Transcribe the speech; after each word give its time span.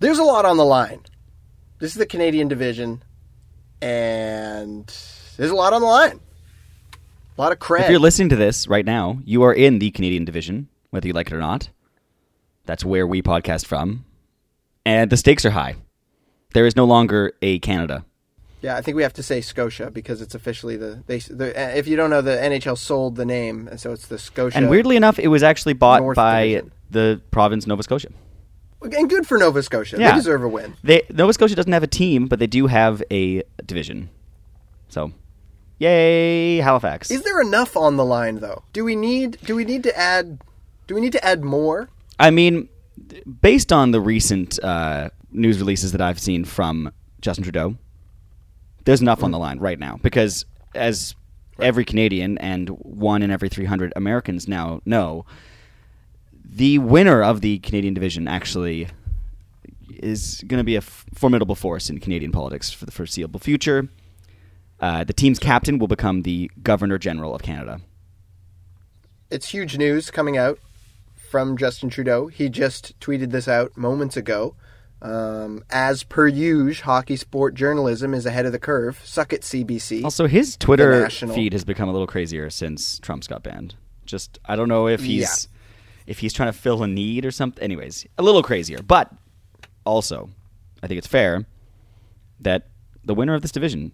there's 0.00 0.18
a 0.18 0.24
lot 0.24 0.44
on 0.44 0.56
the 0.56 0.64
line. 0.64 1.00
This 1.78 1.92
is 1.92 1.96
the 1.96 2.06
Canadian 2.06 2.48
division, 2.48 3.02
and 3.80 4.86
there's 5.36 5.50
a 5.50 5.54
lot 5.54 5.72
on 5.72 5.80
the 5.80 5.86
line. 5.86 6.20
A 7.36 7.40
lot 7.40 7.52
of 7.52 7.58
cred. 7.58 7.82
If 7.82 7.90
you're 7.90 8.00
listening 8.00 8.30
to 8.30 8.36
this 8.36 8.66
right 8.66 8.84
now, 8.84 9.20
you 9.24 9.44
are 9.44 9.54
in 9.54 9.78
the 9.78 9.90
Canadian 9.92 10.24
division, 10.24 10.68
whether 10.90 11.06
you 11.06 11.12
like 11.12 11.28
it 11.28 11.34
or 11.34 11.38
not. 11.38 11.70
That's 12.66 12.84
where 12.84 13.06
we 13.06 13.22
podcast 13.22 13.66
from. 13.66 14.04
And 14.84 15.10
the 15.10 15.16
stakes 15.16 15.44
are 15.44 15.50
high. 15.50 15.76
There 16.52 16.66
is 16.66 16.74
no 16.74 16.84
longer 16.84 17.32
a 17.42 17.58
Canada. 17.60 18.04
Yeah, 18.60 18.76
I 18.76 18.82
think 18.82 18.96
we 18.96 19.04
have 19.04 19.12
to 19.14 19.22
say 19.22 19.40
Scotia 19.40 19.90
because 19.90 20.20
it's 20.20 20.34
officially 20.34 20.76
the 20.76 21.02
they. 21.06 21.18
The, 21.20 21.78
if 21.78 21.86
you 21.86 21.96
don't 21.96 22.10
know, 22.10 22.22
the 22.22 22.36
NHL 22.36 22.76
sold 22.76 23.14
the 23.14 23.24
name, 23.24 23.68
and 23.68 23.78
so 23.80 23.92
it's 23.92 24.08
the 24.08 24.18
Scotia. 24.18 24.56
And 24.56 24.68
weirdly 24.68 24.96
enough, 24.96 25.20
it 25.20 25.28
was 25.28 25.44
actually 25.44 25.74
bought 25.74 26.00
North 26.00 26.16
by 26.16 26.46
Division. 26.46 26.72
the 26.90 27.20
province 27.30 27.66
Nova 27.68 27.84
Scotia. 27.84 28.08
And 28.82 29.08
good 29.08 29.26
for 29.26 29.38
Nova 29.38 29.62
Scotia. 29.62 29.96
Yeah. 29.98 30.12
They 30.12 30.18
deserve 30.18 30.42
a 30.42 30.48
win. 30.48 30.74
They 30.82 31.02
Nova 31.10 31.32
Scotia 31.32 31.54
doesn't 31.54 31.72
have 31.72 31.82
a 31.82 31.88
team, 31.88 32.26
but 32.26 32.38
they 32.38 32.46
do 32.46 32.66
have 32.66 33.02
a 33.10 33.42
division. 33.64 34.10
So, 34.88 35.12
yay, 35.78 36.58
Halifax. 36.58 37.10
Is 37.10 37.22
there 37.22 37.40
enough 37.40 37.76
on 37.76 37.96
the 37.96 38.04
line 38.04 38.40
though? 38.40 38.62
Do 38.72 38.84
we 38.84 38.96
need? 38.96 39.38
Do 39.44 39.54
we 39.54 39.64
need 39.64 39.82
to 39.84 39.96
add? 39.96 40.40
Do 40.86 40.94
we 40.94 41.00
need 41.00 41.12
to 41.12 41.24
add 41.24 41.44
more? 41.44 41.88
I 42.18 42.30
mean, 42.30 42.68
based 43.42 43.72
on 43.72 43.90
the 43.90 44.00
recent 44.00 44.62
uh, 44.62 45.10
news 45.30 45.58
releases 45.58 45.92
that 45.92 46.00
I've 46.00 46.18
seen 46.18 46.44
from 46.44 46.92
Justin 47.20 47.44
Trudeau, 47.44 47.76
there's 48.84 49.00
enough 49.00 49.22
on 49.22 49.30
the 49.30 49.38
line 49.38 49.58
right 49.58 49.78
now 49.78 49.98
because, 50.02 50.44
as 50.74 51.14
every 51.60 51.84
Canadian 51.84 52.38
and 52.38 52.70
one 52.70 53.22
in 53.22 53.30
every 53.30 53.48
300 53.48 53.92
Americans 53.96 54.48
now 54.48 54.80
know, 54.84 55.26
the 56.48 56.78
winner 56.78 57.22
of 57.22 57.40
the 57.40 57.58
Canadian 57.58 57.94
division 57.94 58.26
actually 58.26 58.88
is 59.90 60.42
going 60.46 60.58
to 60.58 60.64
be 60.64 60.74
a 60.74 60.78
f- 60.78 61.04
formidable 61.14 61.54
force 61.54 61.90
in 61.90 61.98
Canadian 61.98 62.32
politics 62.32 62.70
for 62.70 62.86
the 62.86 62.92
foreseeable 62.92 63.40
future. 63.40 63.88
Uh, 64.80 65.04
the 65.04 65.12
team's 65.12 65.38
captain 65.38 65.78
will 65.78 65.88
become 65.88 66.22
the 66.22 66.50
Governor 66.62 66.98
General 66.98 67.34
of 67.34 67.42
Canada. 67.42 67.80
It's 69.30 69.48
huge 69.48 69.76
news 69.76 70.10
coming 70.10 70.36
out 70.36 70.58
from 71.16 71.56
Justin 71.56 71.90
Trudeau. 71.90 72.28
He 72.28 72.48
just 72.48 72.98
tweeted 73.00 73.30
this 73.30 73.48
out 73.48 73.76
moments 73.76 74.16
ago. 74.16 74.54
Um, 75.00 75.62
as 75.70 76.02
per 76.02 76.26
usual, 76.26 76.84
hockey 76.84 77.16
sport 77.16 77.54
journalism 77.54 78.14
is 78.14 78.26
ahead 78.26 78.46
of 78.46 78.52
the 78.52 78.58
curve. 78.58 79.00
Suck 79.04 79.32
it, 79.32 79.42
CBC. 79.42 80.02
Also, 80.02 80.26
his 80.26 80.56
Twitter 80.56 81.08
feed 81.10 81.52
has 81.52 81.64
become 81.64 81.88
a 81.88 81.92
little 81.92 82.06
crazier 82.06 82.50
since 82.50 82.98
Trump's 82.98 83.28
got 83.28 83.42
banned. 83.42 83.76
Just 84.06 84.38
I 84.46 84.56
don't 84.56 84.68
know 84.68 84.88
if 84.88 85.02
he's 85.02 85.48
if 86.08 86.18
he's 86.18 86.32
trying 86.32 86.50
to 86.50 86.58
fill 86.58 86.82
a 86.82 86.88
need 86.88 87.24
or 87.24 87.30
something. 87.30 87.62
Anyways, 87.62 88.04
a 88.16 88.22
little 88.22 88.42
crazier, 88.42 88.82
but 88.82 89.12
also 89.84 90.30
I 90.82 90.86
think 90.88 90.98
it's 90.98 91.06
fair 91.06 91.46
that 92.40 92.66
the 93.04 93.14
winner 93.14 93.34
of 93.34 93.42
this 93.42 93.52
division 93.52 93.92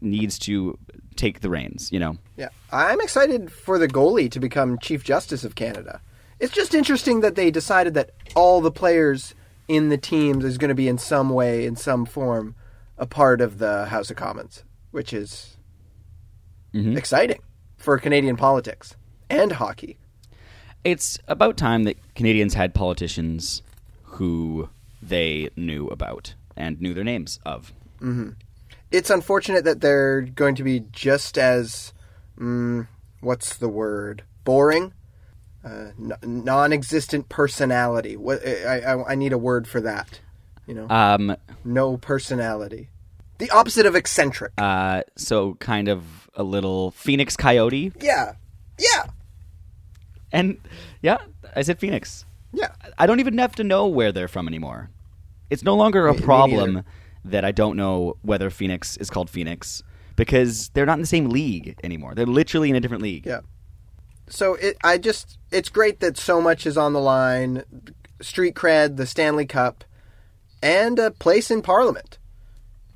needs 0.00 0.38
to 0.38 0.78
take 1.16 1.40
the 1.40 1.50
reins. 1.50 1.90
You 1.92 1.98
know, 1.98 2.16
Yeah, 2.36 2.48
I'm 2.72 3.00
excited 3.00 3.50
for 3.52 3.78
the 3.78 3.88
goalie 3.88 4.30
to 4.30 4.40
become 4.40 4.78
Chief 4.78 5.02
Justice 5.04 5.44
of 5.44 5.54
Canada. 5.54 6.00
It's 6.38 6.54
just 6.54 6.74
interesting 6.74 7.20
that 7.20 7.34
they 7.34 7.50
decided 7.50 7.94
that 7.94 8.10
all 8.36 8.60
the 8.60 8.70
players 8.70 9.34
in 9.66 9.88
the 9.88 9.98
teams 9.98 10.44
is 10.44 10.56
going 10.56 10.68
to 10.68 10.74
be 10.74 10.86
in 10.88 10.96
some 10.98 11.30
way, 11.30 11.66
in 11.66 11.74
some 11.76 12.06
form, 12.06 12.54
a 12.96 13.06
part 13.06 13.40
of 13.40 13.58
the 13.58 13.86
House 13.86 14.10
of 14.10 14.16
Commons, 14.16 14.62
which 14.92 15.12
is 15.12 15.56
Mhm. 16.74 16.96
exciting 16.96 17.40
for 17.76 17.98
Canadian 17.98 18.36
politics 18.36 18.94
and 19.28 19.52
hockey. 19.52 19.98
It's 20.90 21.18
about 21.28 21.56
time 21.56 21.84
that 21.84 21.96
Canadians 22.14 22.54
had 22.54 22.74
politicians 22.74 23.62
who 24.04 24.68
they 25.02 25.50
knew 25.56 25.86
about 25.88 26.34
and 26.56 26.80
knew 26.80 26.94
their 26.94 27.04
names 27.04 27.38
of. 27.44 27.72
It's 28.90 29.10
unfortunate 29.10 29.64
that 29.64 29.80
they're 29.80 30.22
going 30.22 30.54
to 30.56 30.62
be 30.62 30.80
just 30.92 31.36
as, 31.36 31.92
mm, 32.38 32.86
what's 33.20 33.56
the 33.56 33.68
word, 33.68 34.22
boring, 34.44 34.92
uh, 35.64 35.90
n- 35.98 36.12
non-existent 36.22 37.28
personality. 37.28 38.16
What 38.16 38.46
I, 38.46 38.80
I 38.80 39.12
I 39.12 39.14
need 39.14 39.32
a 39.32 39.38
word 39.38 39.68
for 39.68 39.80
that. 39.82 40.20
You 40.66 40.74
know. 40.74 40.86
Um, 40.88 41.36
no 41.64 41.96
personality. 41.96 42.88
The 43.38 43.50
opposite 43.50 43.86
of 43.86 43.94
eccentric. 43.94 44.52
uh, 44.58 45.02
so 45.16 45.54
kind 45.54 45.88
of 45.88 46.28
a 46.34 46.42
little 46.42 46.90
Phoenix 46.92 47.36
Coyote, 47.36 47.92
yeah. 48.00 48.32
Yeah. 48.78 49.04
And 50.32 50.58
yeah, 51.02 51.18
I 51.56 51.62
said 51.62 51.78
Phoenix. 51.78 52.24
Yeah. 52.52 52.70
I 52.98 53.06
don't 53.06 53.20
even 53.20 53.36
have 53.38 53.54
to 53.56 53.64
know 53.64 53.86
where 53.86 54.12
they're 54.12 54.28
from 54.28 54.48
anymore. 54.48 54.90
It's 55.50 55.62
no 55.62 55.74
longer 55.74 56.06
a 56.06 56.12
Me- 56.12 56.18
me 56.18 56.24
problem 56.24 56.72
neither. 56.74 56.86
that 57.24 57.44
I 57.44 57.52
don't 57.52 57.76
know 57.76 58.16
whether 58.22 58.50
Phoenix 58.50 58.96
is 58.98 59.10
called 59.10 59.28
Phoenix 59.30 59.82
because 60.16 60.68
they're 60.70 60.86
not 60.86 60.94
in 60.94 61.00
the 61.00 61.06
same 61.06 61.28
league 61.28 61.78
anymore. 61.84 62.14
They're 62.14 62.26
literally 62.26 62.70
in 62.70 62.76
a 62.76 62.80
different 62.80 63.02
league. 63.02 63.26
Yeah. 63.26 63.40
So 64.28 64.54
it 64.54 64.76
I 64.84 64.98
just 64.98 65.38
it's 65.50 65.68
great 65.70 66.00
that 66.00 66.16
so 66.18 66.40
much 66.40 66.66
is 66.66 66.76
on 66.76 66.92
the 66.92 67.00
line. 67.00 67.64
Street 68.20 68.54
cred, 68.54 68.96
the 68.96 69.06
Stanley 69.06 69.46
Cup, 69.46 69.84
and 70.62 70.98
a 70.98 71.10
place 71.10 71.50
in 71.50 71.62
Parliament. 71.62 72.18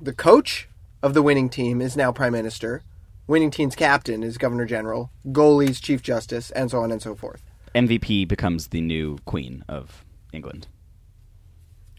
The 0.01 0.13
coach 0.13 0.67
of 1.01 1.13
the 1.13 1.21
winning 1.21 1.49
team 1.49 1.81
is 1.81 1.95
now 1.95 2.11
Prime 2.11 2.33
Minister. 2.33 2.83
Winning 3.25 3.51
team's 3.51 3.75
captain 3.75 4.21
is 4.23 4.37
Governor 4.37 4.65
General. 4.65 5.09
Goalie's 5.27 5.79
Chief 5.79 6.01
Justice, 6.01 6.51
and 6.51 6.69
so 6.69 6.79
on 6.79 6.91
and 6.91 7.01
so 7.01 7.15
forth. 7.15 7.43
MVP 7.73 8.27
becomes 8.27 8.67
the 8.67 8.81
new 8.81 9.17
queen 9.25 9.63
of 9.67 10.03
England. 10.33 10.67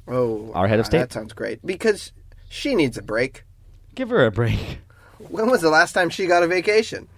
Oh, 0.06 0.52
Our 0.52 0.68
head 0.68 0.80
of 0.80 0.86
state. 0.86 0.98
That 0.98 1.12
sounds 1.12 1.32
great 1.32 1.64
because 1.64 2.12
she 2.48 2.74
needs 2.74 2.98
a 2.98 3.02
break. 3.02 3.44
Give 3.94 4.10
her 4.10 4.26
a 4.26 4.30
break. 4.30 4.78
When 5.18 5.48
was 5.50 5.62
the 5.62 5.70
last 5.70 5.92
time 5.94 6.10
she 6.10 6.26
got 6.26 6.42
a 6.42 6.46
vacation? 6.46 7.08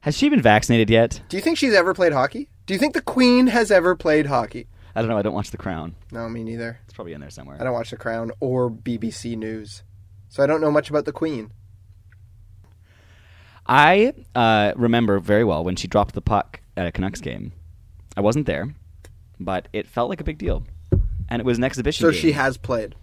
Has 0.00 0.16
she 0.16 0.28
been 0.28 0.42
vaccinated 0.42 0.90
yet? 0.90 1.20
Do 1.28 1.36
you 1.36 1.42
think 1.42 1.58
she's 1.58 1.74
ever 1.74 1.94
played 1.94 2.12
hockey? 2.12 2.48
Do 2.66 2.74
you 2.74 2.80
think 2.80 2.94
the 2.94 3.00
Queen 3.02 3.46
has 3.48 3.70
ever 3.70 3.94
played 3.94 4.26
hockey? 4.26 4.66
I 4.94 5.02
don't 5.02 5.10
know. 5.10 5.18
I 5.18 5.22
don't 5.22 5.34
watch 5.34 5.50
The 5.50 5.56
Crown. 5.56 5.94
No, 6.10 6.28
me 6.28 6.42
neither. 6.42 6.80
It's 6.84 6.94
probably 6.94 7.12
in 7.12 7.20
there 7.20 7.30
somewhere. 7.30 7.58
I 7.60 7.64
don't 7.64 7.72
watch 7.74 7.90
The 7.90 7.96
Crown 7.96 8.32
or 8.40 8.70
BBC 8.70 9.36
News. 9.36 9.82
So 10.28 10.42
I 10.42 10.46
don't 10.46 10.60
know 10.60 10.70
much 10.72 10.90
about 10.90 11.04
the 11.04 11.12
Queen. 11.12 11.52
I 13.68 14.12
uh, 14.34 14.72
remember 14.76 15.18
very 15.18 15.44
well 15.44 15.64
when 15.64 15.76
she 15.76 15.88
dropped 15.88 16.14
the 16.14 16.20
puck 16.20 16.60
at 16.76 16.86
a 16.86 16.92
Canucks 16.92 17.20
game. 17.20 17.52
I 18.16 18.20
wasn't 18.20 18.46
there, 18.46 18.74
but 19.40 19.68
it 19.72 19.86
felt 19.86 20.08
like 20.08 20.20
a 20.20 20.24
big 20.24 20.38
deal, 20.38 20.64
and 21.28 21.40
it 21.40 21.44
was 21.44 21.58
an 21.58 21.64
exhibition. 21.64 22.04
So 22.04 22.10
game. 22.12 22.20
she 22.20 22.32
has 22.32 22.56
played. 22.56 22.94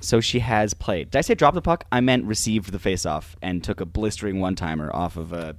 So 0.00 0.20
she 0.20 0.40
has 0.40 0.74
played. 0.74 1.10
Did 1.10 1.18
I 1.18 1.20
say 1.22 1.34
drop 1.34 1.54
the 1.54 1.62
puck? 1.62 1.84
I 1.92 2.00
meant 2.00 2.24
received 2.24 2.72
the 2.72 2.78
faceoff 2.78 3.34
and 3.42 3.62
took 3.62 3.80
a 3.80 3.86
blistering 3.86 4.40
one 4.40 4.56
timer 4.56 4.90
off 4.94 5.16
of 5.16 5.32
a 5.32 5.56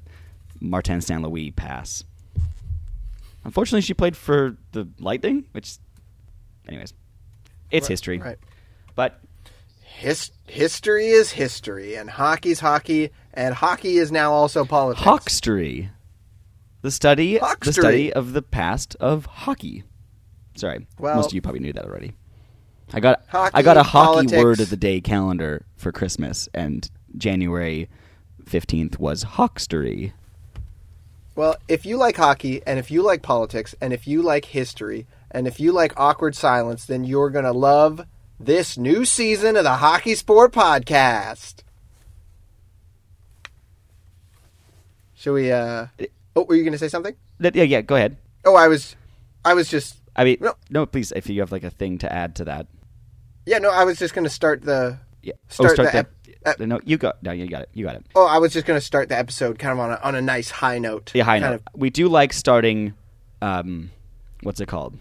Martin 0.59 1.01
St. 1.01 1.21
Louis 1.21 1.51
pass. 1.51 2.03
Unfortunately, 3.43 3.81
she 3.81 3.93
played 3.93 4.17
for 4.17 4.57
the 4.71 4.87
Lightning, 4.99 5.45
which, 5.51 5.77
anyways, 6.67 6.93
it's 7.71 7.87
history. 7.87 8.19
Right. 8.19 8.37
But 8.95 9.19
His- 9.83 10.31
history 10.47 11.07
is 11.07 11.31
history, 11.31 11.95
and 11.95 12.09
hockey's 12.09 12.59
hockey, 12.59 13.09
and 13.33 13.55
hockey 13.55 13.97
is 13.97 14.11
now 14.11 14.31
also 14.33 14.65
politics. 14.65 15.05
Hawkstery, 15.05 15.89
the 16.81 16.91
study, 16.91 17.39
the 17.61 17.73
study 17.73 18.11
of 18.13 18.33
the 18.33 18.41
past 18.41 18.95
of 18.99 19.25
hockey. 19.25 19.83
Sorry, 20.55 20.87
Well- 20.99 21.15
most 21.15 21.27
of 21.27 21.33
you 21.33 21.41
probably 21.41 21.61
knew 21.61 21.73
that 21.73 21.85
already. 21.85 22.13
I 22.93 22.99
got 22.99 23.23
Hockey, 23.29 23.51
I 23.55 23.61
got 23.61 23.77
a 23.77 23.83
hockey 23.83 24.05
politics. 24.27 24.43
word 24.43 24.59
of 24.59 24.69
the 24.69 24.75
day 24.75 24.99
calendar 24.99 25.65
for 25.77 25.93
Christmas, 25.93 26.49
and 26.53 26.89
January 27.17 27.87
fifteenth 28.45 28.99
was 28.99 29.23
Hawkstery. 29.23 30.11
Well, 31.35 31.55
if 31.69 31.85
you 31.85 31.95
like 31.95 32.17
hockey, 32.17 32.61
and 32.67 32.77
if 32.79 32.91
you 32.91 33.01
like 33.01 33.21
politics, 33.21 33.73
and 33.79 33.93
if 33.93 34.05
you 34.07 34.21
like 34.21 34.43
history, 34.45 35.07
and 35.31 35.47
if 35.47 35.57
you 35.61 35.71
like 35.71 35.93
awkward 35.97 36.35
silence, 36.35 36.83
then 36.83 37.05
you're 37.05 37.29
going 37.29 37.45
to 37.45 37.53
love 37.53 38.05
this 38.37 38.77
new 38.77 39.05
season 39.05 39.55
of 39.55 39.63
the 39.63 39.75
Hockey 39.75 40.13
Sport 40.15 40.51
Podcast. 40.51 41.63
Should 45.21 45.33
we, 45.33 45.51
uh. 45.51 45.85
Oh, 46.35 46.45
were 46.45 46.55
you 46.55 46.63
going 46.63 46.71
to 46.73 46.79
say 46.79 46.87
something? 46.87 47.15
That- 47.39 47.55
yeah, 47.55 47.61
yeah. 47.63 47.81
Go 47.81 47.95
ahead. 47.95 48.17
Oh, 48.43 48.55
I 48.55 48.67
was. 48.67 48.95
I 49.45 49.53
was 49.53 49.69
just. 49.69 49.97
I 50.15 50.23
mean, 50.23 50.37
No. 50.41 50.55
no, 50.71 50.87
please. 50.87 51.11
If 51.15 51.29
you 51.29 51.39
have 51.41 51.51
like 51.51 51.63
a 51.63 51.69
thing 51.69 51.99
to 51.99 52.11
add 52.11 52.35
to 52.37 52.45
that, 52.45 52.65
Yeah, 53.45 53.59
no, 53.59 53.69
I 53.69 53.83
was 53.83 53.99
just 53.99 54.15
going 54.15 54.23
to 54.23 54.31
start 54.31 54.63
the. 54.63 54.97
yeah. 55.21 55.33
Start 55.47 55.69
oh, 55.69 55.73
start 55.75 55.91
the 55.93 56.07
the, 56.43 56.49
ep- 56.49 56.59
no, 56.59 56.79
you 56.83 56.97
got. 56.97 57.21
No, 57.21 57.31
you 57.31 57.47
got 57.47 57.61
it. 57.61 57.69
You 57.73 57.85
got 57.85 57.97
it. 57.97 58.05
Oh, 58.15 58.25
I 58.25 58.39
was 58.39 58.51
just 58.51 58.65
going 58.65 58.79
to 58.79 58.85
start 58.85 59.09
the 59.09 59.17
episode 59.17 59.59
kind 59.59 59.73
of 59.73 59.77
on 59.79 59.91
a, 59.91 59.99
on 60.03 60.15
a 60.15 60.21
nice 60.23 60.49
high 60.49 60.79
note. 60.79 61.11
Yeah, 61.13 61.23
high 61.23 61.37
note. 61.37 61.61
We 61.75 61.91
do 61.91 62.07
like 62.07 62.33
starting. 62.33 62.95
Um, 63.43 63.91
what's 64.41 64.59
it 64.59 64.67
called? 64.67 64.97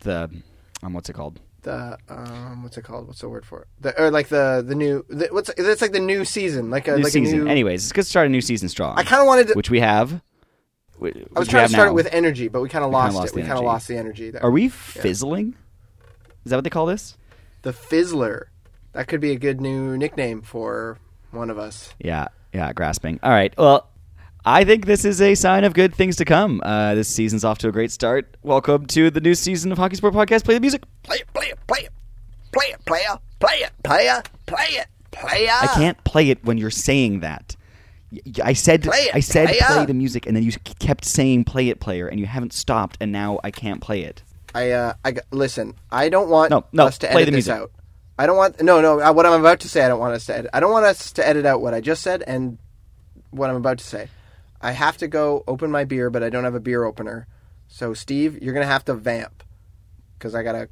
The 0.00 0.30
um, 0.82 0.94
what's 0.94 1.08
it 1.08 1.12
called? 1.12 1.38
The 1.64 1.98
um 2.08 2.62
what's 2.62 2.78
it 2.78 2.82
called 2.82 3.06
what's 3.08 3.20
the 3.20 3.28
word 3.28 3.44
for 3.44 3.62
it 3.62 3.68
the 3.80 4.00
or 4.00 4.10
like 4.10 4.28
the 4.28 4.64
the 4.66 4.74
new 4.74 5.04
the, 5.08 5.28
what's 5.32 5.50
it's 5.56 5.82
like 5.82 5.92
the 5.92 5.98
new 6.00 6.24
season 6.24 6.70
like 6.70 6.86
a 6.88 6.96
new 6.96 7.02
like 7.02 7.12
season. 7.12 7.40
a 7.40 7.44
new 7.44 7.50
Anyways, 7.50 7.82
it's 7.82 7.92
good 7.92 8.04
to 8.04 8.08
start 8.08 8.26
a 8.26 8.30
new 8.30 8.40
season 8.40 8.68
strong. 8.68 8.96
I 8.96 9.02
kind 9.02 9.20
of 9.20 9.26
wanted 9.26 9.48
to 9.48 9.54
which 9.54 9.70
we 9.70 9.80
have. 9.80 10.22
wh- 11.00 11.06
I 11.34 11.38
was 11.38 11.48
trying 11.48 11.66
to 11.66 11.72
start 11.72 11.88
now. 11.88 11.92
it 11.92 11.94
with 11.94 12.08
energy 12.12 12.48
but 12.48 12.60
we 12.62 12.68
kind 12.68 12.84
of 12.84 12.90
lost, 12.92 13.16
lost 13.16 13.28
it 13.32 13.34
we 13.34 13.42
kind 13.42 13.58
of 13.58 13.64
lost 13.64 13.88
the 13.88 13.96
energy 13.96 14.30
there 14.30 14.42
Are 14.44 14.50
we 14.50 14.68
fizzling? 14.68 15.56
Is 16.44 16.50
that 16.50 16.56
what 16.56 16.64
they 16.64 16.70
call 16.70 16.86
this? 16.86 17.16
the 17.62 17.72
Fizzler. 17.72 18.44
That 18.92 19.08
could 19.08 19.20
be 19.20 19.32
a 19.32 19.36
good 19.36 19.60
new 19.60 19.96
nickname 19.96 20.42
for 20.42 20.98
one 21.30 21.48
of 21.50 21.58
us. 21.58 21.94
Yeah, 21.98 22.28
yeah, 22.52 22.72
grasping. 22.74 23.18
All 23.22 23.30
right. 23.30 23.52
Well, 23.58 23.88
I 24.46 24.64
think 24.64 24.84
this 24.84 25.04
is 25.06 25.22
a 25.22 25.34
sign 25.34 25.64
of 25.64 25.72
good 25.72 25.94
things 25.94 26.16
to 26.16 26.24
come. 26.24 26.60
Uh, 26.64 26.94
this 26.94 27.08
season's 27.08 27.44
off 27.44 27.58
to 27.58 27.68
a 27.68 27.72
great 27.72 27.90
start. 27.90 28.36
Welcome 28.42 28.86
to 28.88 29.10
the 29.10 29.20
new 29.20 29.34
season 29.34 29.72
of 29.72 29.78
Hockey 29.78 29.96
Sport 29.96 30.12
Podcast. 30.12 30.44
Play 30.44 30.54
the 30.54 30.60
music. 30.60 30.82
Play 31.02 31.16
it, 31.18 31.26
play 31.32 31.46
it, 31.46 31.58
play 31.66 31.80
it, 31.84 31.90
play 32.52 32.66
it, 32.66 32.84
player, 32.84 33.18
play 33.42 33.54
it, 33.62 33.72
player, 33.82 34.22
play 34.46 34.64
it, 34.72 34.86
player. 35.12 35.48
I 35.62 35.66
can't 35.68 36.02
play 36.04 36.28
it 36.28 36.44
when 36.44 36.58
you're 36.58 36.70
saying 36.70 37.20
that. 37.20 37.56
I 38.44 38.52
said 38.52 38.82
Play 38.82 38.98
it, 39.06 39.14
I 39.14 39.20
said 39.20 39.48
player. 39.48 39.60
play 39.66 39.86
the 39.86 39.94
music, 39.94 40.26
and 40.26 40.36
then 40.36 40.42
you 40.44 40.52
kept 40.78 41.04
saying 41.06 41.44
play 41.44 41.70
it, 41.70 41.80
player, 41.80 42.06
and 42.06 42.20
you 42.20 42.26
haven't 42.26 42.52
stopped, 42.52 42.98
and 43.00 43.10
now 43.10 43.40
I 43.42 43.50
can't 43.50 43.80
play 43.80 44.02
it. 44.02 44.22
I 44.54 44.70
uh, 44.72 44.92
I 45.04 45.14
listen. 45.32 45.74
I 45.90 46.10
don't 46.10 46.28
want 46.28 46.50
No, 46.50 46.64
no, 46.70 46.86
us 46.86 46.98
to 46.98 47.08
play 47.08 47.22
edit 47.22 47.32
the 47.32 47.38
this 47.38 47.48
out. 47.48 47.72
I 48.18 48.26
don't 48.26 48.36
want 48.36 48.62
no 48.62 48.80
no. 48.82 49.00
uh, 49.00 49.12
What 49.12 49.24
I'm 49.26 49.40
about 49.40 49.58
to 49.60 49.68
say, 49.70 49.82
I 49.84 49.88
don't 49.88 49.98
want 49.98 50.14
us 50.14 50.26
to 50.26 50.36
edit. 50.36 50.50
I 50.52 50.60
don't 50.60 50.70
want 50.70 50.84
us 50.84 51.12
to 51.12 51.26
edit 51.26 51.44
out 51.46 51.60
what 51.62 51.72
I 51.74 51.80
just 51.80 52.02
said 52.02 52.22
and 52.26 52.58
what 53.30 53.48
I'm 53.50 53.56
about 53.56 53.78
to 53.78 53.84
say. 53.84 54.08
I 54.64 54.70
have 54.70 54.96
to 54.96 55.08
go 55.08 55.44
open 55.46 55.70
my 55.70 55.84
beer, 55.84 56.08
but 56.08 56.22
I 56.22 56.30
don't 56.30 56.44
have 56.44 56.54
a 56.54 56.60
beer 56.60 56.84
opener. 56.84 57.26
So 57.68 57.92
Steve, 57.92 58.42
you're 58.42 58.54
gonna 58.54 58.64
have 58.64 58.86
to 58.86 58.94
vamp 58.94 59.42
because 60.18 60.34
I 60.34 60.42
gotta 60.42 60.70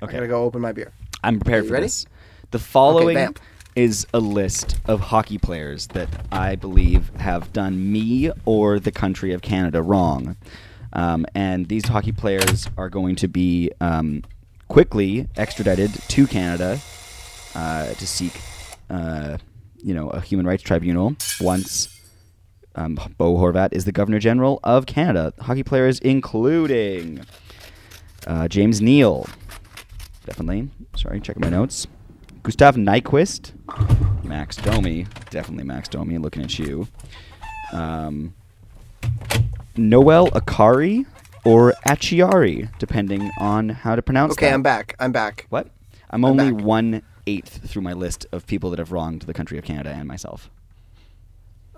I 0.00 0.06
gotta 0.06 0.26
go 0.26 0.42
open 0.42 0.62
my 0.62 0.72
beer. 0.72 0.90
I'm 1.22 1.38
prepared 1.38 1.66
for 1.66 1.74
ready? 1.74 1.84
this. 1.84 2.06
The 2.50 2.58
following 2.58 3.16
vamp. 3.16 3.38
is 3.76 4.06
a 4.14 4.20
list 4.20 4.78
of 4.86 5.00
hockey 5.00 5.36
players 5.36 5.88
that 5.88 6.08
I 6.32 6.56
believe 6.56 7.14
have 7.16 7.52
done 7.52 7.92
me 7.92 8.30
or 8.46 8.80
the 8.80 8.90
country 8.90 9.34
of 9.34 9.42
Canada 9.42 9.82
wrong. 9.82 10.38
Um, 10.94 11.26
and 11.34 11.68
these 11.68 11.86
hockey 11.88 12.12
players 12.12 12.68
are 12.78 12.88
going 12.88 13.16
to 13.16 13.28
be 13.28 13.70
um, 13.82 14.24
quickly 14.68 15.28
extradited 15.36 15.92
to 15.92 16.26
Canada 16.26 16.80
uh, 17.54 17.92
to 17.92 18.06
seek, 18.06 18.32
uh, 18.88 19.36
you 19.84 19.92
know, 19.92 20.08
a 20.08 20.22
human 20.22 20.46
rights 20.46 20.62
tribunal 20.62 21.16
once 21.38 21.99
um, 22.80 22.98
Bo 23.18 23.36
Horvat 23.36 23.72
is 23.72 23.84
the 23.84 23.92
Governor 23.92 24.18
General 24.18 24.58
of 24.64 24.86
Canada. 24.86 25.32
Hockey 25.40 25.62
players 25.62 25.98
including 26.00 27.20
uh, 28.26 28.48
James 28.48 28.80
Neal, 28.80 29.26
definitely. 30.24 30.68
Sorry, 30.96 31.20
checking 31.20 31.40
my 31.42 31.50
notes. 31.50 31.86
Gustav 32.42 32.76
Nyquist, 32.76 33.52
Max 34.24 34.56
Domi, 34.56 35.06
definitely 35.30 35.64
Max 35.64 35.88
Domi. 35.88 36.18
Looking 36.18 36.42
at 36.42 36.58
you. 36.58 36.88
Um, 37.72 38.34
Noel 39.76 40.28
Akari 40.30 41.06
or 41.44 41.74
Achiari, 41.86 42.70
depending 42.78 43.30
on 43.38 43.68
how 43.68 43.94
to 43.94 44.02
pronounce 44.02 44.32
Okay, 44.32 44.46
that. 44.46 44.54
I'm 44.54 44.62
back. 44.62 44.96
I'm 44.98 45.12
back. 45.12 45.46
What? 45.50 45.68
I'm 46.10 46.24
only 46.24 46.50
back. 46.50 46.64
one 46.64 47.02
eighth 47.26 47.68
through 47.70 47.82
my 47.82 47.92
list 47.92 48.26
of 48.32 48.46
people 48.46 48.70
that 48.70 48.78
have 48.78 48.90
wronged 48.90 49.22
the 49.22 49.34
country 49.34 49.58
of 49.58 49.64
Canada 49.64 49.90
and 49.90 50.08
myself. 50.08 50.50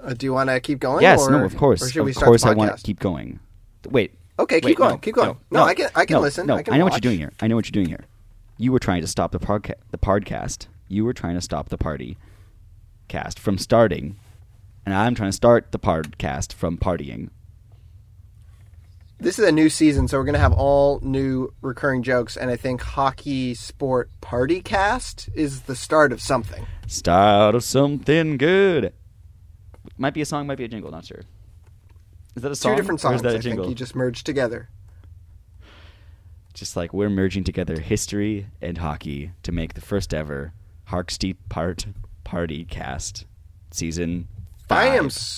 Uh, 0.02 0.14
do 0.14 0.26
you 0.26 0.32
want 0.32 0.50
to 0.50 0.60
keep 0.60 0.80
going? 0.80 1.02
yes, 1.02 1.20
or, 1.20 1.30
no, 1.30 1.44
of 1.44 1.56
course. 1.56 1.82
Or 1.82 1.88
should 1.88 2.00
of 2.00 2.06
we 2.06 2.12
start 2.12 2.26
course, 2.26 2.44
I 2.44 2.54
want 2.54 2.76
to 2.76 2.82
keep 2.82 2.98
going. 2.98 3.38
Wait. 3.88 4.14
Okay, 4.38 4.56
keep 4.56 4.64
Wait, 4.64 4.76
going, 4.76 4.90
no, 4.92 4.98
keep 4.98 5.14
going. 5.14 5.36
No, 5.50 5.62
I 5.62 5.74
can- 5.74 5.90
I 5.94 6.04
can 6.06 6.14
no, 6.14 6.20
listen, 6.20 6.46
No, 6.46 6.56
I 6.56 6.62
can 6.62 6.76
know 6.76 6.84
what 6.84 6.94
you're 6.94 7.00
doing 7.00 7.18
here. 7.18 7.32
I 7.40 7.46
know 7.46 7.54
what 7.54 7.66
you're 7.66 7.72
doing 7.72 7.88
here. 7.88 8.06
You 8.58 8.72
were 8.72 8.78
trying 8.78 9.02
to 9.02 9.06
stop 9.06 9.30
the 9.30 9.38
podca- 9.38 9.74
the 9.90 9.98
podcast. 9.98 10.66
You 10.88 11.04
were 11.04 11.12
trying 11.12 11.34
to 11.34 11.40
stop 11.40 11.68
the 11.68 11.78
party 11.78 12.16
cast 13.08 13.38
from 13.38 13.58
starting, 13.58 14.16
and 14.84 14.94
I'm 14.94 15.14
trying 15.14 15.28
to 15.30 15.36
start 15.36 15.70
the 15.70 15.78
podcast 15.78 16.52
from 16.52 16.78
partying. 16.78 17.28
This 19.20 19.38
is 19.38 19.46
a 19.46 19.52
new 19.52 19.68
season, 19.68 20.08
so 20.08 20.18
we're 20.18 20.24
going 20.24 20.32
to 20.34 20.40
have 20.40 20.52
all 20.52 20.98
new 21.00 21.52
recurring 21.60 22.02
jokes, 22.02 22.36
and 22.36 22.50
I 22.50 22.56
think 22.56 22.80
Hockey 22.82 23.54
Sport 23.54 24.10
Party 24.20 24.60
Cast 24.60 25.28
is 25.34 25.62
the 25.62 25.76
start 25.76 26.12
of 26.12 26.20
something. 26.20 26.66
Start 26.88 27.54
of 27.54 27.62
something 27.62 28.36
good. 28.36 28.92
Might 30.02 30.14
be 30.14 30.20
a 30.20 30.26
song, 30.26 30.48
might 30.48 30.58
be 30.58 30.64
a 30.64 30.68
jingle. 30.68 30.90
Not 30.90 31.04
sure. 31.04 31.22
Is 32.34 32.42
that 32.42 32.50
a 32.50 32.56
song? 32.56 32.72
Two 32.72 32.76
different 32.76 32.98
or 32.98 33.02
songs, 33.02 33.16
is 33.16 33.22
that 33.22 33.34
a 33.34 33.38
I 33.38 33.40
jingle? 33.40 33.66
think 33.66 33.70
you 33.70 33.76
just 33.76 33.94
merged 33.94 34.26
together. 34.26 34.68
Just 36.54 36.74
like 36.74 36.92
we're 36.92 37.08
merging 37.08 37.44
together 37.44 37.78
history 37.78 38.48
and 38.60 38.78
hockey 38.78 39.30
to 39.44 39.52
make 39.52 39.74
the 39.74 39.80
first 39.80 40.12
ever 40.12 40.54
Hark 40.86 41.12
Steep 41.12 41.38
Part 41.48 41.86
Party 42.24 42.64
Cast 42.64 43.26
season. 43.70 44.26
I 44.68 44.88
am 44.88 45.08
so 45.08 45.36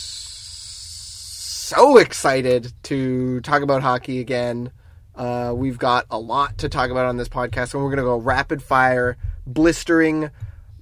excited 1.99 2.73
to 2.85 3.43
talk 3.43 3.61
about 3.61 3.83
hockey 3.83 4.19
again. 4.19 4.73
Uh, 5.15 5.53
we've 5.55 5.79
got 5.79 6.07
a 6.11 6.19
lot 6.19 6.57
to 6.57 6.71
talk 6.71 6.91
about 6.91 7.05
on 7.05 7.19
this 7.19 7.29
podcast, 7.29 7.75
and 7.75 7.83
we're 7.83 7.91
going 7.91 7.99
to 7.99 8.05
go 8.05 8.17
rapid 8.17 8.63
fire, 8.63 9.19
blistering 9.47 10.31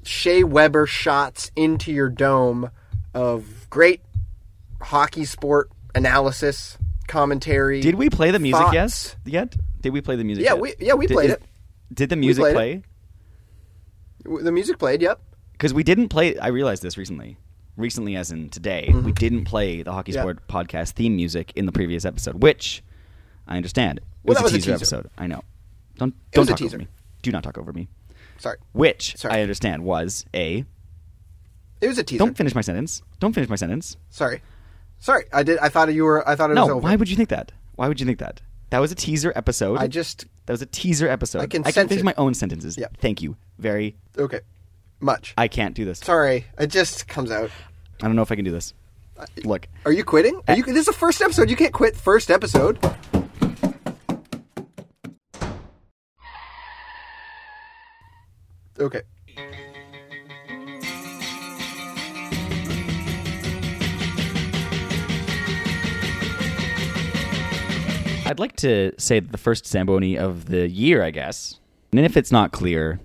Shea 0.05 0.45
Weber 0.45 0.87
shots 0.87 1.51
into 1.57 1.91
your 1.91 2.11
dome 2.11 2.71
of 3.13 3.62
great 3.73 4.03
hockey 4.83 5.25
sport 5.25 5.71
analysis, 5.95 6.77
commentary. 7.09 7.81
Did 7.81 7.95
we 7.95 8.11
play 8.11 8.31
the 8.31 8.39
music 8.39 8.61
thoughts. 8.61 8.75
yes 8.75 9.17
yet? 9.25 9.57
Did 9.81 9.95
we 9.95 10.03
play 10.03 10.15
the 10.17 10.25
music? 10.25 10.45
Yeah, 10.45 10.53
yet? 10.53 10.61
we- 10.61 10.75
yeah, 10.79 10.93
we 10.93 11.07
Did- 11.07 11.15
played 11.15 11.31
is- 11.31 11.37
it. 11.37 11.43
Did 11.95 12.11
the 12.11 12.17
music 12.17 12.45
play? 12.55 12.83
The 14.25 14.53
music 14.53 14.79
played, 14.79 15.01
yep. 15.01 15.21
Because 15.53 15.73
we 15.75 15.83
didn't 15.83 16.09
play. 16.11 16.39
I 16.39 16.49
realized 16.49 16.83
this 16.83 16.97
recently. 16.99 17.39
Recently, 17.79 18.15
as 18.17 18.31
in 18.31 18.51
today, 18.51 18.93
we 19.05 19.13
didn't 19.13 19.45
play 19.47 19.83
the 19.83 19.93
Hockey 19.93 20.13
Mm-hmm. 20.13 20.21
Sport 20.21 20.49
podcast 20.49 20.91
theme 20.93 21.17
music 21.17 21.53
in 21.57 21.65
the 21.67 21.73
previous 21.73 22.05
episode, 22.05 22.43
which 22.43 22.83
I 23.49 23.57
understand. 23.57 23.99
It 23.99 24.05
Well, 24.25 24.35
was, 24.35 24.37
that 24.39 24.45
was 24.45 24.53
a 24.53 24.57
a 24.57 24.59
teaser, 24.59 24.71
teaser. 24.73 24.97
episode. 24.97 25.11
I 25.17 25.27
know. 25.27 25.43
Don't 25.97 26.15
It 26.33 26.37
don't 26.37 26.45
a 26.45 26.49
talk 26.49 26.59
teaser. 26.59 26.77
over 26.77 26.79
me. 26.79 26.89
Do 27.23 27.33
not 27.33 27.43
talk 27.43 27.57
over 27.59 27.73
me. 27.73 27.89
Sorry. 28.39 28.59
Which 28.73 29.17
Sorry. 29.17 29.35
I 29.35 29.41
understand 29.43 29.85
was 29.85 30.25
a. 30.35 30.65
It 31.81 31.89
was 31.89 31.99
a 31.99 32.05
teaser. 32.05 32.19
Don't 32.19 32.37
finish 32.37 32.55
my 32.55 32.61
sentence. 32.61 33.03
Don't 33.23 33.33
finish 33.33 33.49
my 33.49 33.55
sentence. 33.55 33.97
Sorry. 34.11 34.43
Sorry. 34.99 35.27
I 35.33 35.45
did 35.45 35.57
I 35.61 35.69
thought 35.69 35.95
you 35.95 36.03
were 36.03 36.29
I 36.29 36.35
thought 36.35 36.51
it 36.51 36.55
was 36.59 36.67
No. 36.67 36.75
over. 36.75 36.81
Why 36.83 36.97
would 36.97 37.09
you 37.09 37.15
think 37.15 37.29
that? 37.29 37.53
Why 37.77 37.87
would 37.87 38.01
you 38.01 38.05
think 38.07 38.19
that? 38.19 38.41
That 38.71 38.81
was 38.81 38.91
a 38.91 38.97
teaser 38.97 39.33
episode. 39.37 39.79
I 39.79 39.87
just 39.87 40.27
That 40.47 40.53
was 40.55 40.61
a 40.61 40.67
teaser 40.67 41.07
episode. 41.09 41.39
I 41.41 41.47
can 41.47 41.63
I 41.65 41.71
can 41.71 41.87
finish 41.87 42.01
it. 42.03 42.05
my 42.05 42.15
own 42.19 42.35
sentences. 42.35 42.77
Yeah. 42.77 42.89
Thank 42.99 43.23
you. 43.23 43.37
Very. 43.61 43.95
okay. 44.19 44.41
Much. 44.99 45.35
I 45.39 45.47
can't 45.47 45.77
do 45.77 45.85
this. 45.85 46.01
Sorry. 46.01 46.47
It 46.59 46.67
just 46.67 47.07
comes 47.07 47.31
out. 47.31 47.51
I 48.03 48.07
don't 48.09 48.17
know 48.17 48.23
if 48.23 48.33
I 48.33 48.35
can 48.35 48.45
do 48.45 48.51
this. 48.51 48.75
Look, 49.45 49.69
Are 49.87 49.93
you 49.93 50.03
quitting? 50.03 50.41
Are 50.49 50.57
you, 50.57 50.65
this 50.65 50.79
is 50.79 50.87
the 50.87 50.93
first 50.93 51.23
episode. 51.23 51.49
You 51.49 51.55
can't 51.55 51.73
quit 51.73 51.95
first 51.97 52.29
episode. 52.29 52.77
Okay. 58.79 59.03
Like 68.43 68.57
to 68.57 68.93
say 68.99 69.21
that 69.21 69.31
the 69.31 69.39
first 69.39 69.67
Zamboni 69.67 70.19
of 70.19 70.47
the 70.47 70.69
year, 70.69 71.05
I 71.05 71.13
guess. 71.13 71.61
And 71.93 72.05
if 72.05 72.17
it's 72.17 72.33
not 72.33 72.51
clear, 72.51 72.99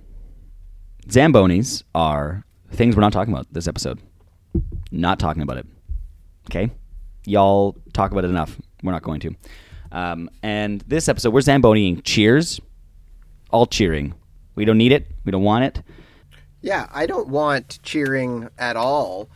Zambonis 1.07 1.83
are 1.93 2.43
things 2.71 2.95
we're 2.95 3.01
not 3.01 3.13
talking 3.13 3.33
about 3.33 3.45
this 3.51 3.67
episode. 3.67 3.99
Not 4.91 5.19
talking 5.19 5.43
about 5.43 5.57
it. 5.57 5.67
Okay? 6.49 6.71
Y'all 7.25 7.77
talk 7.93 8.11
about 8.11 8.25
it 8.25 8.29
enough. 8.29 8.59
We're 8.81 8.93
not 8.93 9.03
going 9.03 9.19
to. 9.21 9.35
Um, 9.91 10.27
and 10.41 10.81
this 10.87 11.07
episode, 11.07 11.33
we're 11.33 11.41
Zamboniing 11.41 12.01
cheers. 12.03 12.59
All 13.51 13.67
cheering. 13.67 14.15
We 14.55 14.65
don't 14.65 14.79
need 14.79 14.91
it. 14.91 15.07
We 15.23 15.31
don't 15.31 15.43
want 15.43 15.65
it. 15.65 15.83
Yeah, 16.61 16.87
I 16.91 17.05
don't 17.05 17.27
want 17.27 17.79
cheering 17.83 18.49
at 18.57 18.75
all. 18.75 19.29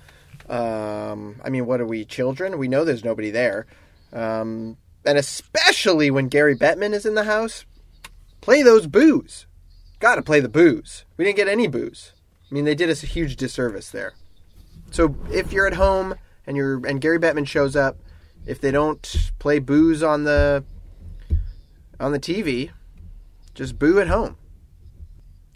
Um, 0.50 1.40
I 1.44 1.50
mean, 1.50 1.68
what 1.68 1.80
are 1.80 1.86
we, 1.86 2.06
children? 2.06 2.58
We 2.58 2.68
know 2.68 2.86
there's 2.86 3.06
nobody 3.06 3.30
there. 3.30 3.68
Um, 4.12 4.78
and 5.06 5.18
especially 5.18 6.12
when 6.12 6.28
Gary 6.28 6.56
Bettman 6.56 6.94
is 6.94 7.06
in 7.06 7.16
the 7.16 7.24
house, 7.24 7.66
play 8.42 8.62
those 8.62 8.88
boos. 8.88 9.48
Got 10.00 10.16
to 10.16 10.22
play 10.22 10.40
the 10.40 10.50
boos. 10.50 11.06
We 11.18 11.26
didn't 11.26 11.38
get 11.38 11.48
any 11.48 11.68
boos. 11.68 12.14
I 12.50 12.54
mean, 12.54 12.66
they 12.66 12.76
did 12.76 12.90
us 12.90 13.04
a 13.04 13.08
huge 13.08 13.36
disservice 13.36 13.90
there. 13.90 14.14
So 14.92 15.16
if 15.32 15.54
you're 15.54 15.68
at 15.68 15.76
home 15.76 16.16
and 16.46 16.58
you're 16.58 16.86
and 16.86 17.00
Gary 17.00 17.20
Bettman 17.20 17.48
shows 17.48 17.76
up, 17.76 17.98
if 18.46 18.60
they 18.60 18.72
don't 18.72 19.32
play 19.40 19.60
boos 19.60 20.04
on 20.04 20.24
the 20.24 20.64
on 22.00 22.12
the 22.12 22.20
TV, 22.20 22.72
just 23.54 23.80
boo 23.80 24.00
at 24.00 24.08
home. 24.08 24.38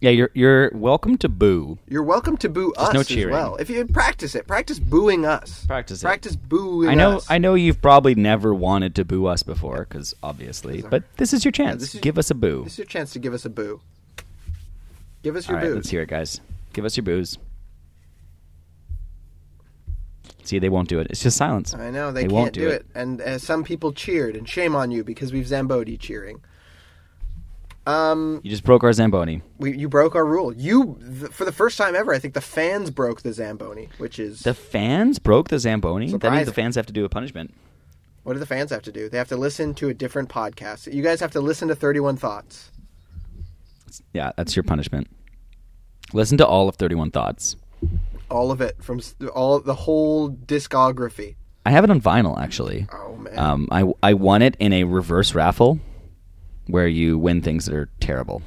Yeah, 0.02 0.10
you're 0.10 0.30
you're 0.34 0.72
welcome 0.74 1.18
to 1.20 1.30
boo. 1.30 1.78
You're 1.88 2.04
welcome 2.04 2.36
to 2.38 2.50
boo 2.50 2.74
us 2.78 2.94
no 2.94 3.00
as 3.00 3.26
well. 3.32 3.56
If 3.56 3.70
you 3.70 3.86
practice 3.86 4.36
it, 4.36 4.46
practice 4.46 4.78
booing 4.78 5.26
us. 5.26 5.66
Practice 5.66 6.02
it. 6.02 6.06
Practice 6.06 6.36
booing 6.36 6.90
I 6.90 6.96
know 6.96 7.18
us. 7.18 7.26
I 7.30 7.38
know 7.38 7.54
you've 7.56 7.82
probably 7.82 8.14
never 8.14 8.54
wanted 8.54 8.94
to 8.96 9.06
boo 9.06 9.26
us 9.28 9.42
before 9.42 9.86
because 9.90 10.14
obviously, 10.22 10.82
but 10.82 11.04
this 11.18 11.34
is 11.34 11.46
your 11.46 11.54
chance. 11.54 11.82
this 11.82 11.96
is- 11.96 12.02
Give 12.02 12.18
us 12.18 12.30
a 12.30 12.36
boo. 12.36 12.64
This 12.66 12.74
is 12.74 12.80
your 12.80 12.88
chance 12.88 13.14
to 13.14 13.20
give 13.20 13.34
us 13.34 13.46
a 13.46 13.50
boo. 13.50 13.80
Give 15.24 15.36
us 15.36 15.48
All 15.48 15.54
your 15.54 15.62
right, 15.62 15.68
boos. 15.70 15.76
let's 15.78 15.90
hear 15.90 16.02
it, 16.02 16.10
guys. 16.10 16.42
Give 16.74 16.84
us 16.86 16.98
your 16.98 17.04
boos. 17.04 17.38
See, 20.44 20.60
they 20.60 20.70
won't 20.70 20.90
do 20.90 21.00
it. 21.00 21.08
It's 21.10 21.24
just 21.24 21.38
silence. 21.38 21.74
I 21.74 21.90
know 21.90 22.12
they, 22.12 22.22
can't 22.22 22.32
won't 22.34 22.54
do 22.54 22.70
it. 22.70 22.86
and 22.94 23.20
uh, 23.22 23.40
some 23.40 23.64
people 23.64 23.92
cheered, 23.94 24.36
and 24.36 24.48
shame 24.48 24.76
on 24.76 24.92
you 24.92 25.04
because 25.04 25.34
we've 25.34 25.46
Zambodi 25.48 26.00
cheering. 26.00 26.42
Um, 27.88 28.42
You 28.44 28.50
just 28.50 28.64
broke 28.64 28.84
our 28.84 28.92
Zamboni. 28.94 29.42
we, 29.60 29.78
you 29.78 29.88
broke 29.88 30.16
our 30.16 30.26
rule. 30.26 30.54
You, 30.56 30.98
th- 31.20 31.32
for 31.32 31.46
the 31.46 31.52
first 31.52 31.78
time 31.78 31.96
ever, 31.96 32.14
I 32.14 32.20
think 32.20 32.34
the 32.34 32.42
fans 32.42 32.90
broke 32.90 33.22
the 33.22 33.32
Zamboni, 33.32 33.90
which 34.00 34.18
is 34.20 34.40
The 34.42 34.54
fans 34.56 35.20
broke 35.20 35.50
the 35.50 35.60
Zamboni. 35.60 36.12
That 36.18 36.32
means 36.32 36.48
the 36.48 36.54
fans 36.54 36.76
have 36.76 36.88
to 36.88 36.94
do 36.94 37.06
a 37.06 37.10
punishment. 37.10 37.54
what 38.24 38.34
do 38.34 38.40
the 38.40 38.46
fans 38.48 38.72
have 38.72 38.82
to 38.84 38.92
do? 38.92 39.08
They 39.08 39.18
have 39.20 39.28
to 39.30 39.38
listen 39.38 39.76
to 39.76 39.90
a 39.90 39.94
different 39.94 40.30
podcast. 40.30 40.92
You 40.92 41.04
guys 41.04 41.20
have 41.20 41.32
to 41.34 41.42
listen 41.42 41.68
to 41.68 41.76
Thirty 41.76 42.00
One 42.00 42.18
Thoughts. 42.18 42.72
Yeah, 44.14 44.32
that's 44.36 44.56
your 44.56 44.64
punishment. 44.64 45.08
Listen 46.12 46.38
to 46.40 46.46
all 46.46 46.68
of 46.68 46.76
31 46.76 47.12
Thoughts. 47.12 47.56
All 48.30 48.52
of 48.52 48.62
it 48.62 48.84
from 48.84 49.00
all 49.34 49.60
the 49.60 49.74
whole 49.74 50.30
discography. 50.32 51.36
I 51.66 51.72
have 51.72 51.84
it 51.84 51.90
on 51.90 52.02
vinyl, 52.02 52.38
actually. 52.42 52.88
Oh 52.92 53.16
man. 53.16 53.38
Um, 53.40 53.68
I, 53.72 53.86
I 54.04 54.14
won 54.16 54.42
it 54.42 54.56
in 54.60 54.74
a 54.74 54.84
reverse 54.84 55.34
raffle 55.34 55.80
where 56.68 56.88
you 56.88 57.18
win 57.18 57.42
things 57.42 57.66
that 57.66 57.76
are 57.76 57.90
terrible. 58.00 58.42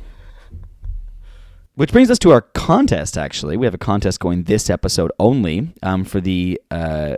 Which 1.75 1.93
brings 1.93 2.11
us 2.11 2.19
to 2.21 2.33
our 2.33 2.41
contest, 2.41 3.17
actually. 3.17 3.57
We 3.57 3.65
have 3.67 3.75
a 3.75 3.79
contest 3.79 4.19
going 4.19 4.45
this 4.45 4.69
episode 4.69 5.13
only 5.21 5.73
um, 5.83 6.05
for 6.05 6.21
the 6.21 6.61
uh, 6.73 7.15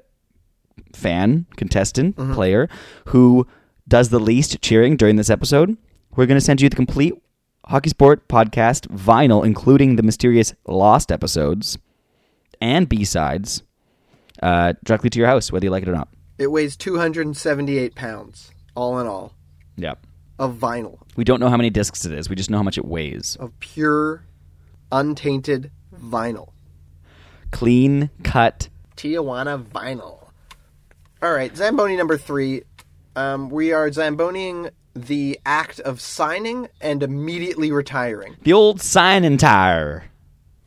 fan, 0.92 1.46
contestant, 1.56 2.16
player 2.16 2.68
who 3.06 3.46
does 3.88 4.10
the 4.10 4.18
least 4.18 4.60
cheering 4.60 4.96
during 4.96 5.16
this 5.16 5.30
episode. 5.30 5.76
We're 6.14 6.26
going 6.26 6.36
to 6.38 6.44
send 6.44 6.60
you 6.60 6.68
the 6.68 6.76
complete 6.76 7.14
Hockey 7.66 7.88
Sport 7.88 8.28
podcast 8.28 8.88
vinyl, 8.88 9.46
including 9.46 9.96
the 9.96 10.02
mysterious 10.02 10.52
lost 10.66 11.10
episodes 11.10 11.78
and 12.60 12.86
B 12.86 13.04
sides, 13.04 13.62
uh, 14.42 14.74
directly 14.84 15.08
to 15.08 15.18
your 15.18 15.28
house, 15.28 15.50
whether 15.50 15.64
you 15.64 15.70
like 15.70 15.84
it 15.84 15.88
or 15.88 15.92
not. 15.92 16.08
it 16.36 16.50
weighs 16.50 16.76
278 16.76 17.94
pounds, 17.94 18.50
all 18.74 18.98
in 19.00 19.06
all, 19.06 19.32
Yeah. 19.76 19.94
Of 20.40 20.54
vinyl, 20.56 20.98
We 21.16 21.22
don't 21.22 21.38
know 21.38 21.48
how 21.50 21.56
many 21.56 21.70
discs 21.70 22.04
it 22.04 22.12
is. 22.12 22.28
We 22.28 22.34
just 22.34 22.50
know 22.50 22.56
how 22.56 22.62
much 22.64 22.78
it 22.78 22.84
weighs. 22.84 23.36
of 23.38 23.52
pure, 23.60 24.24
untainted 24.90 25.70
vinyl. 25.94 26.48
Clean 27.52 28.10
cut. 28.24 28.68
Tijuana 28.96 29.62
vinyl. 29.62 30.28
All 31.22 31.32
right, 31.32 31.54
Zamboni 31.56 31.96
number 31.96 32.16
three. 32.16 32.62
Um, 33.16 33.50
we 33.50 33.72
are 33.72 33.90
Zamboning 33.90 34.70
the 34.94 35.38
act 35.44 35.78
of 35.80 36.00
signing 36.00 36.68
and 36.80 37.02
immediately 37.02 37.70
retiring. 37.70 38.36
The 38.42 38.52
old 38.54 38.80
sign 38.80 39.24
and 39.24 39.38
tire. 39.38 40.04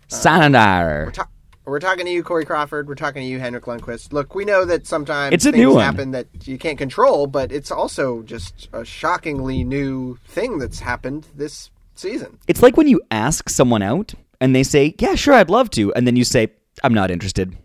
Sign 0.07 0.43
and 0.43 0.53
tire. 0.53 1.11
Ta- 1.11 1.27
we're 1.65 1.79
talking 1.79 2.05
to 2.05 2.11
you, 2.11 2.23
Corey 2.23 2.45
Crawford. 2.45 2.87
We're 2.87 2.95
talking 2.95 3.21
to 3.21 3.27
you, 3.27 3.39
Henrik 3.39 3.63
Lundqvist. 3.65 4.11
Look, 4.13 4.35
we 4.35 4.45
know 4.45 4.65
that 4.65 4.85
sometimes 4.87 5.33
It's 5.33 5.45
a 5.45 5.51
things 5.51 5.61
new 5.61 5.73
one. 5.75 5.83
happen 5.83 6.11
that 6.11 6.27
you 6.45 6.57
can't 6.57 6.77
control, 6.77 7.27
but 7.27 7.51
it's 7.51 7.71
also 7.71 8.21
just 8.23 8.67
a 8.73 8.83
shockingly 8.83 9.63
new 9.63 10.17
thing 10.27 10.59
that's 10.59 10.79
happened 10.79 11.27
this 11.35 11.69
season. 11.95 12.37
It's 12.47 12.61
like 12.61 12.77
when 12.77 12.87
you 12.87 13.01
ask 13.11 13.49
someone 13.49 13.81
out 13.81 14.13
and 14.41 14.55
they 14.55 14.63
say, 14.63 14.95
"Yeah, 14.99 15.15
sure, 15.15 15.33
I'd 15.33 15.49
love 15.49 15.69
to," 15.71 15.93
and 15.93 16.05
then 16.05 16.15
you 16.15 16.23
say, 16.23 16.49
"I'm 16.83 16.93
not 16.93 17.11
interested." 17.11 17.55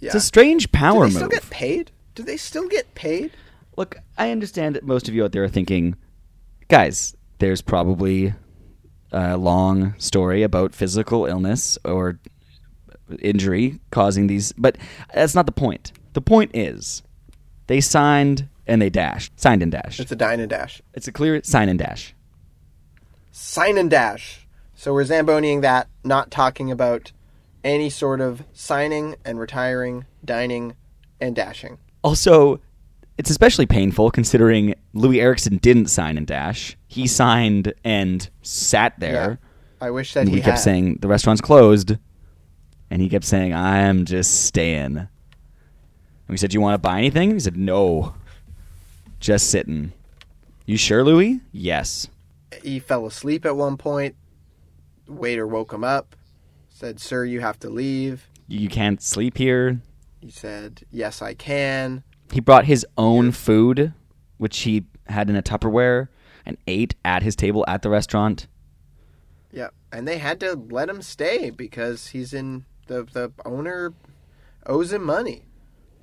Yeah. 0.00 0.08
It's 0.08 0.16
a 0.16 0.20
strange 0.20 0.70
Do 0.70 0.78
power 0.78 1.06
they 1.06 1.14
still 1.14 1.28
get 1.28 1.50
paid? 1.50 1.90
Do 2.14 2.22
they 2.22 2.36
still 2.36 2.68
get 2.68 2.94
paid? 2.94 3.32
Look, 3.76 3.96
I 4.16 4.30
understand 4.30 4.74
that 4.74 4.84
most 4.84 5.08
of 5.08 5.14
you 5.14 5.24
out 5.24 5.32
there 5.32 5.44
are 5.44 5.48
thinking, 5.48 5.96
guys, 6.68 7.16
there's 7.38 7.62
probably 7.62 8.34
a 9.12 9.36
long 9.36 9.94
story 9.98 10.42
about 10.42 10.74
physical 10.74 11.26
illness 11.26 11.78
or 11.84 12.18
injury 13.20 13.80
causing 13.90 14.26
these, 14.26 14.52
but 14.52 14.76
that's 15.14 15.34
not 15.34 15.46
the 15.46 15.52
point. 15.52 15.92
The 16.14 16.20
point 16.20 16.50
is, 16.54 17.02
they 17.66 17.80
signed 17.80 18.48
and 18.66 18.80
they 18.82 18.90
dashed. 18.90 19.38
Signed 19.40 19.62
and 19.62 19.72
dashed. 19.72 20.00
It's 20.00 20.12
a 20.12 20.16
dine 20.16 20.40
and 20.40 20.50
dash. 20.50 20.82
It's 20.94 21.08
a 21.08 21.12
clear 21.12 21.40
sign 21.44 21.68
and 21.68 21.78
dash. 21.78 22.14
sign 23.30 23.78
and 23.78 23.90
dash. 23.90 24.46
So 24.74 24.92
we're 24.94 25.04
Zamboniing 25.04 25.62
that, 25.62 25.88
not 26.04 26.30
talking 26.30 26.70
about 26.70 27.12
any 27.64 27.90
sort 27.90 28.20
of 28.20 28.44
signing 28.52 29.16
and 29.24 29.38
retiring, 29.40 30.06
dining, 30.24 30.76
and 31.20 31.34
dashing. 31.34 31.78
Also, 32.04 32.60
it's 33.16 33.30
especially 33.30 33.66
painful 33.66 34.10
considering 34.12 34.74
Loui 34.94 35.20
Eriksson 35.20 35.56
didn't 35.56 35.86
sign 35.88 36.16
and 36.16 36.26
dash. 36.26 36.76
He 36.86 37.06
signed 37.08 37.72
and 37.84 38.28
sat 38.42 38.98
there. 39.00 39.40
I 39.80 39.90
wish 39.90 40.14
that 40.14 40.20
And 40.20 40.28
he 40.28 40.36
we 40.36 40.40
kept 40.40 40.58
had. 40.58 40.62
saying 40.62 40.98
the 41.00 41.08
restaurant's 41.08 41.40
closed, 41.40 41.96
and 42.90 43.02
he 43.02 43.08
kept 43.08 43.24
saying, 43.24 43.54
"I'm 43.54 44.04
just 44.04 44.44
staying." 44.46 44.96
And 44.96 45.08
we 46.28 46.36
said, 46.36 46.54
"You 46.54 46.60
want 46.60 46.74
to 46.74 46.78
buy 46.78 46.98
anything?" 46.98 47.32
He 47.32 47.40
said, 47.40 47.56
"No, 47.56 48.14
just 49.20 49.50
sitting." 49.50 49.92
You 50.66 50.76
sure, 50.76 51.02
Loui? 51.02 51.40
Yes. 51.52 52.08
he 52.62 52.78
fell 52.78 53.06
asleep 53.06 53.44
at 53.46 53.56
one 53.56 53.76
point. 53.76 54.14
The 55.06 55.12
waiter 55.12 55.46
woke 55.46 55.72
him 55.72 55.84
up, 55.84 56.16
said, 56.68 57.00
"Sir, 57.00 57.24
you 57.24 57.40
have 57.40 57.58
to 57.60 57.70
leave." 57.70 58.26
You 58.46 58.68
can't 58.68 59.02
sleep 59.02 59.36
here. 59.38 59.80
He 60.20 60.30
said, 60.30 60.82
"Yes, 60.90 61.22
I 61.22 61.34
can." 61.34 62.02
He 62.32 62.40
brought 62.40 62.66
his 62.66 62.86
own 62.96 63.32
food, 63.32 63.92
which 64.36 64.60
he 64.60 64.84
had 65.06 65.30
in 65.30 65.36
a 65.36 65.42
Tupperware, 65.42 66.08
and 66.44 66.56
ate 66.66 66.94
at 67.04 67.22
his 67.22 67.36
table 67.36 67.64
at 67.68 67.82
the 67.82 67.90
restaurant. 67.90 68.46
Yeah, 69.52 69.68
and 69.92 70.06
they 70.06 70.18
had 70.18 70.40
to 70.40 70.54
let 70.70 70.88
him 70.88 71.00
stay 71.02 71.50
because 71.50 72.08
he's 72.08 72.34
in 72.34 72.64
the 72.88 73.04
the 73.04 73.32
owner 73.44 73.94
owes 74.66 74.92
him 74.92 75.04
money, 75.04 75.44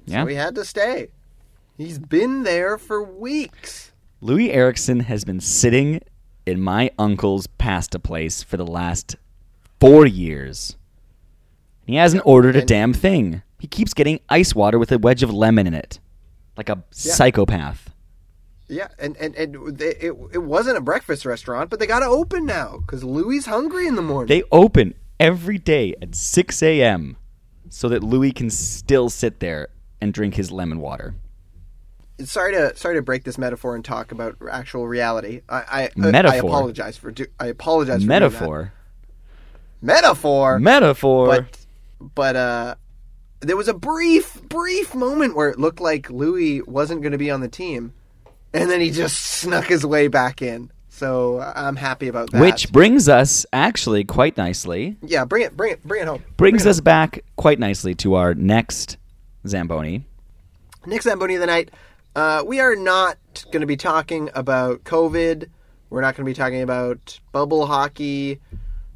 Yeah. 0.06 0.24
so 0.24 0.28
he 0.28 0.36
had 0.36 0.56
to 0.56 0.66
stay. 0.66 1.10
He's 1.78 2.00
been 2.00 2.44
there 2.44 2.78
for 2.78 3.04
weeks. 3.04 3.92
Loui 4.24 4.50
Eriksson 4.54 5.02
has 5.02 5.26
been 5.26 5.40
sitting 5.42 6.00
in 6.46 6.62
my 6.62 6.90
uncle's 6.98 7.48
pasta 7.48 8.00
place 8.00 8.42
for 8.44 8.56
the 8.58 8.66
last 8.66 9.18
four 9.80 10.06
years. 10.06 10.78
He 11.86 11.96
hasn't 11.96 12.26
ordered 12.26 12.56
a 12.56 12.64
damn 12.66 12.94
thing. 12.94 13.44
He 13.60 13.68
keeps 13.68 13.94
getting 13.94 14.20
ice 14.30 14.56
water 14.56 14.80
with 14.80 14.92
a 14.92 14.98
wedge 14.98 15.22
of 15.22 15.34
lemon 15.34 15.68
in 15.68 15.74
it, 15.74 16.00
like 16.58 16.70
a 16.70 16.84
psychopath. 16.92 17.92
Yeah, 18.68 18.88
and 18.98 19.16
and, 19.18 19.36
and 19.36 19.78
they, 19.78 19.90
it 19.98 20.14
it 20.34 20.44
wasn't 20.44 20.78
a 20.78 20.82
breakfast 20.82 21.26
restaurant, 21.26 21.70
but 21.70 21.80
they 21.80 21.86
got 21.86 22.00
to 22.00 22.08
open 22.08 22.46
now 22.46 22.78
because 22.80 23.04
Loui 23.04 23.46
hungry 23.46 23.86
in 23.86 23.96
the 23.96 24.02
morning. 24.02 24.28
They 24.28 24.44
open 24.52 24.96
every 25.20 25.58
day 25.58 25.96
at 26.02 26.16
6 26.16 26.64
a.m. 26.64 27.18
so 27.70 27.90
that 27.90 28.02
Loui 28.02 28.34
can 28.36 28.50
still 28.50 29.10
sit 29.10 29.40
there 29.40 29.70
and 30.02 30.14
drink 30.14 30.36
his 30.36 30.52
lemon 30.52 30.80
water. 30.80 31.16
sorry 32.24 32.54
to 32.54 32.76
sorry 32.76 32.96
to 32.96 33.02
break 33.02 33.24
this 33.24 33.38
metaphor 33.38 33.76
and 33.76 33.84
talk 33.84 34.12
about 34.12 34.38
actual 34.52 34.88
reality. 34.88 35.42
I 35.50 35.56
I, 35.56 35.84
I 35.84 35.90
Metaphor? 36.12 36.50
apologize 36.50 36.98
for 36.98 37.12
do, 37.12 37.26
I 37.40 37.48
apologize 37.48 38.02
for 38.06 38.08
doing 38.08 38.10
Metaphor. 38.10 38.74
that. 39.82 39.86
metaphor 39.86 40.60
Metaphor. 40.60 41.28
but 41.28 41.66
but 42.16 42.36
uh 42.36 42.76
there 43.42 43.58
was 43.58 43.68
a 43.68 43.74
brief 43.74 44.42
brief 44.44 44.96
moment 44.96 45.36
where 45.36 45.50
it 45.50 45.60
looked 45.60 45.80
like 45.82 46.08
Loui 46.08 46.66
wasn't 46.68 47.02
going 47.02 47.12
to 47.12 47.18
be 47.18 47.30
on 47.32 47.42
the 47.42 47.48
team 47.50 47.94
and 48.54 48.70
then 48.70 48.80
he 48.82 48.90
just 48.92 49.18
snuck 49.18 49.66
his 49.66 49.86
way 49.86 50.08
back 50.08 50.42
in. 50.42 50.72
So 50.96 51.42
I'm 51.42 51.76
happy 51.76 52.08
about 52.08 52.32
that. 52.32 52.40
which 52.40 52.72
brings 52.72 53.10
us 53.10 53.46
actually 53.52 54.06
quite 54.06 54.38
nicely 54.38 54.96
yeah, 55.02 55.26
bring 55.26 55.44
it 55.44 55.58
bring 55.58 55.74
it 55.74 55.84
bring 55.84 56.04
it 56.04 56.08
home. 56.08 56.24
brings 56.38 56.64
Bring 56.64 56.68
it 56.68 56.70
us 56.70 56.80
back 56.80 57.26
quite 57.36 57.60
nicely 57.60 57.94
to 57.96 58.14
our 58.14 58.34
next 58.34 58.96
Zamboni. 59.46 60.06
Next 60.86 61.04
Zamboni 61.04 61.36
of 61.36 61.42
the 61.42 61.48
night. 61.48 61.72
Uh, 62.16 62.44
we 62.48 62.62
are 62.62 62.78
not 62.78 63.18
going 63.52 63.60
to 63.60 63.68
be 63.68 63.76
talking 63.76 64.30
about 64.36 64.86
COVID. 64.86 65.50
We're 65.90 66.00
not 66.00 66.16
going 66.16 66.26
to 66.26 66.30
be 66.30 66.34
talking 66.34 66.62
about 66.62 67.20
bubble 67.34 67.66
hockey. 67.66 68.40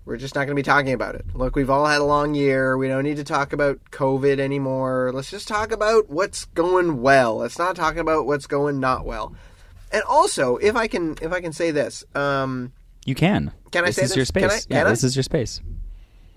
We're 0.06 0.16
just 0.16 0.36
not 0.36 0.46
going 0.46 0.56
to 0.56 0.56
be 0.56 0.64
talking 0.64 0.94
about 0.94 1.16
it. 1.16 1.26
Look, 1.34 1.58
we've 1.58 1.70
all 1.70 1.86
had 1.86 2.00
a 2.00 2.06
long 2.06 2.34
year. 2.34 2.78
We 2.78 2.88
don't 2.88 3.04
need 3.04 3.18
to 3.18 3.26
talk 3.26 3.52
about 3.52 3.78
COVID 3.92 4.40
anymore. 4.40 5.12
Let's 5.14 5.30
just 5.30 5.50
talk 5.50 5.74
about 5.74 6.10
what's 6.10 6.46
going 6.46 7.02
well. 7.02 7.36
Let's 7.36 7.60
not 7.60 7.76
talk 7.76 7.98
about 7.98 8.26
what's 8.26 8.48
going 8.48 8.80
not 8.80 9.06
well. 9.06 9.36
And 9.92 10.04
also, 10.04 10.58
if 10.58 10.76
I 10.76 10.88
can, 10.88 11.16
if 11.22 11.32
I 11.32 11.42
can 11.42 11.52
say 11.54 11.72
this, 11.72 12.04
um, 12.16 12.74
You 13.06 13.16
can. 13.16 13.52
Can 13.72 13.84
I 13.86 13.90
say 13.90 13.90
this 13.90 13.96
say 13.96 14.04
is 14.04 14.16
your 14.16 14.22
this? 14.24 14.32
Can 14.32 14.50
space. 14.50 14.66
I- 14.66 14.74
yeah, 14.74 14.80
can 14.82 14.88
I? 14.88 14.90
this 14.92 15.04
is 15.04 15.16
your 15.16 15.24
space. 15.24 15.62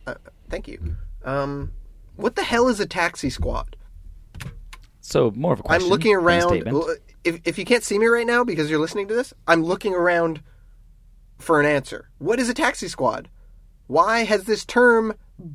uh, 0.06 0.14
thank 0.48 0.68
you. 0.68 0.96
Um, 1.24 1.72
what 2.16 2.36
the 2.36 2.42
hell 2.42 2.68
is 2.68 2.80
a 2.80 2.86
taxi 2.86 3.30
squad? 3.30 3.76
So 5.00 5.32
more 5.34 5.52
of 5.52 5.60
a 5.60 5.62
question. 5.64 5.82
I'm 5.84 5.88
looking 5.90 6.14
around. 6.14 6.62
If, 7.24 7.40
if 7.44 7.58
you 7.58 7.64
can't 7.64 7.84
see 7.84 7.98
me 7.98 8.06
right 8.06 8.26
now 8.26 8.42
because 8.42 8.68
you're 8.70 8.80
listening 8.80 9.06
to 9.08 9.14
this, 9.14 9.32
I'm 9.46 9.62
looking 9.62 9.94
around 9.94 10.42
for 11.38 11.60
an 11.60 11.66
answer. 11.66 12.08
What 12.18 12.40
is 12.40 12.48
a 12.48 12.54
taxi 12.54 12.88
squad? 12.88 13.28
Why 13.86 14.24
has 14.24 14.44
this 14.44 14.64
term 14.64 15.14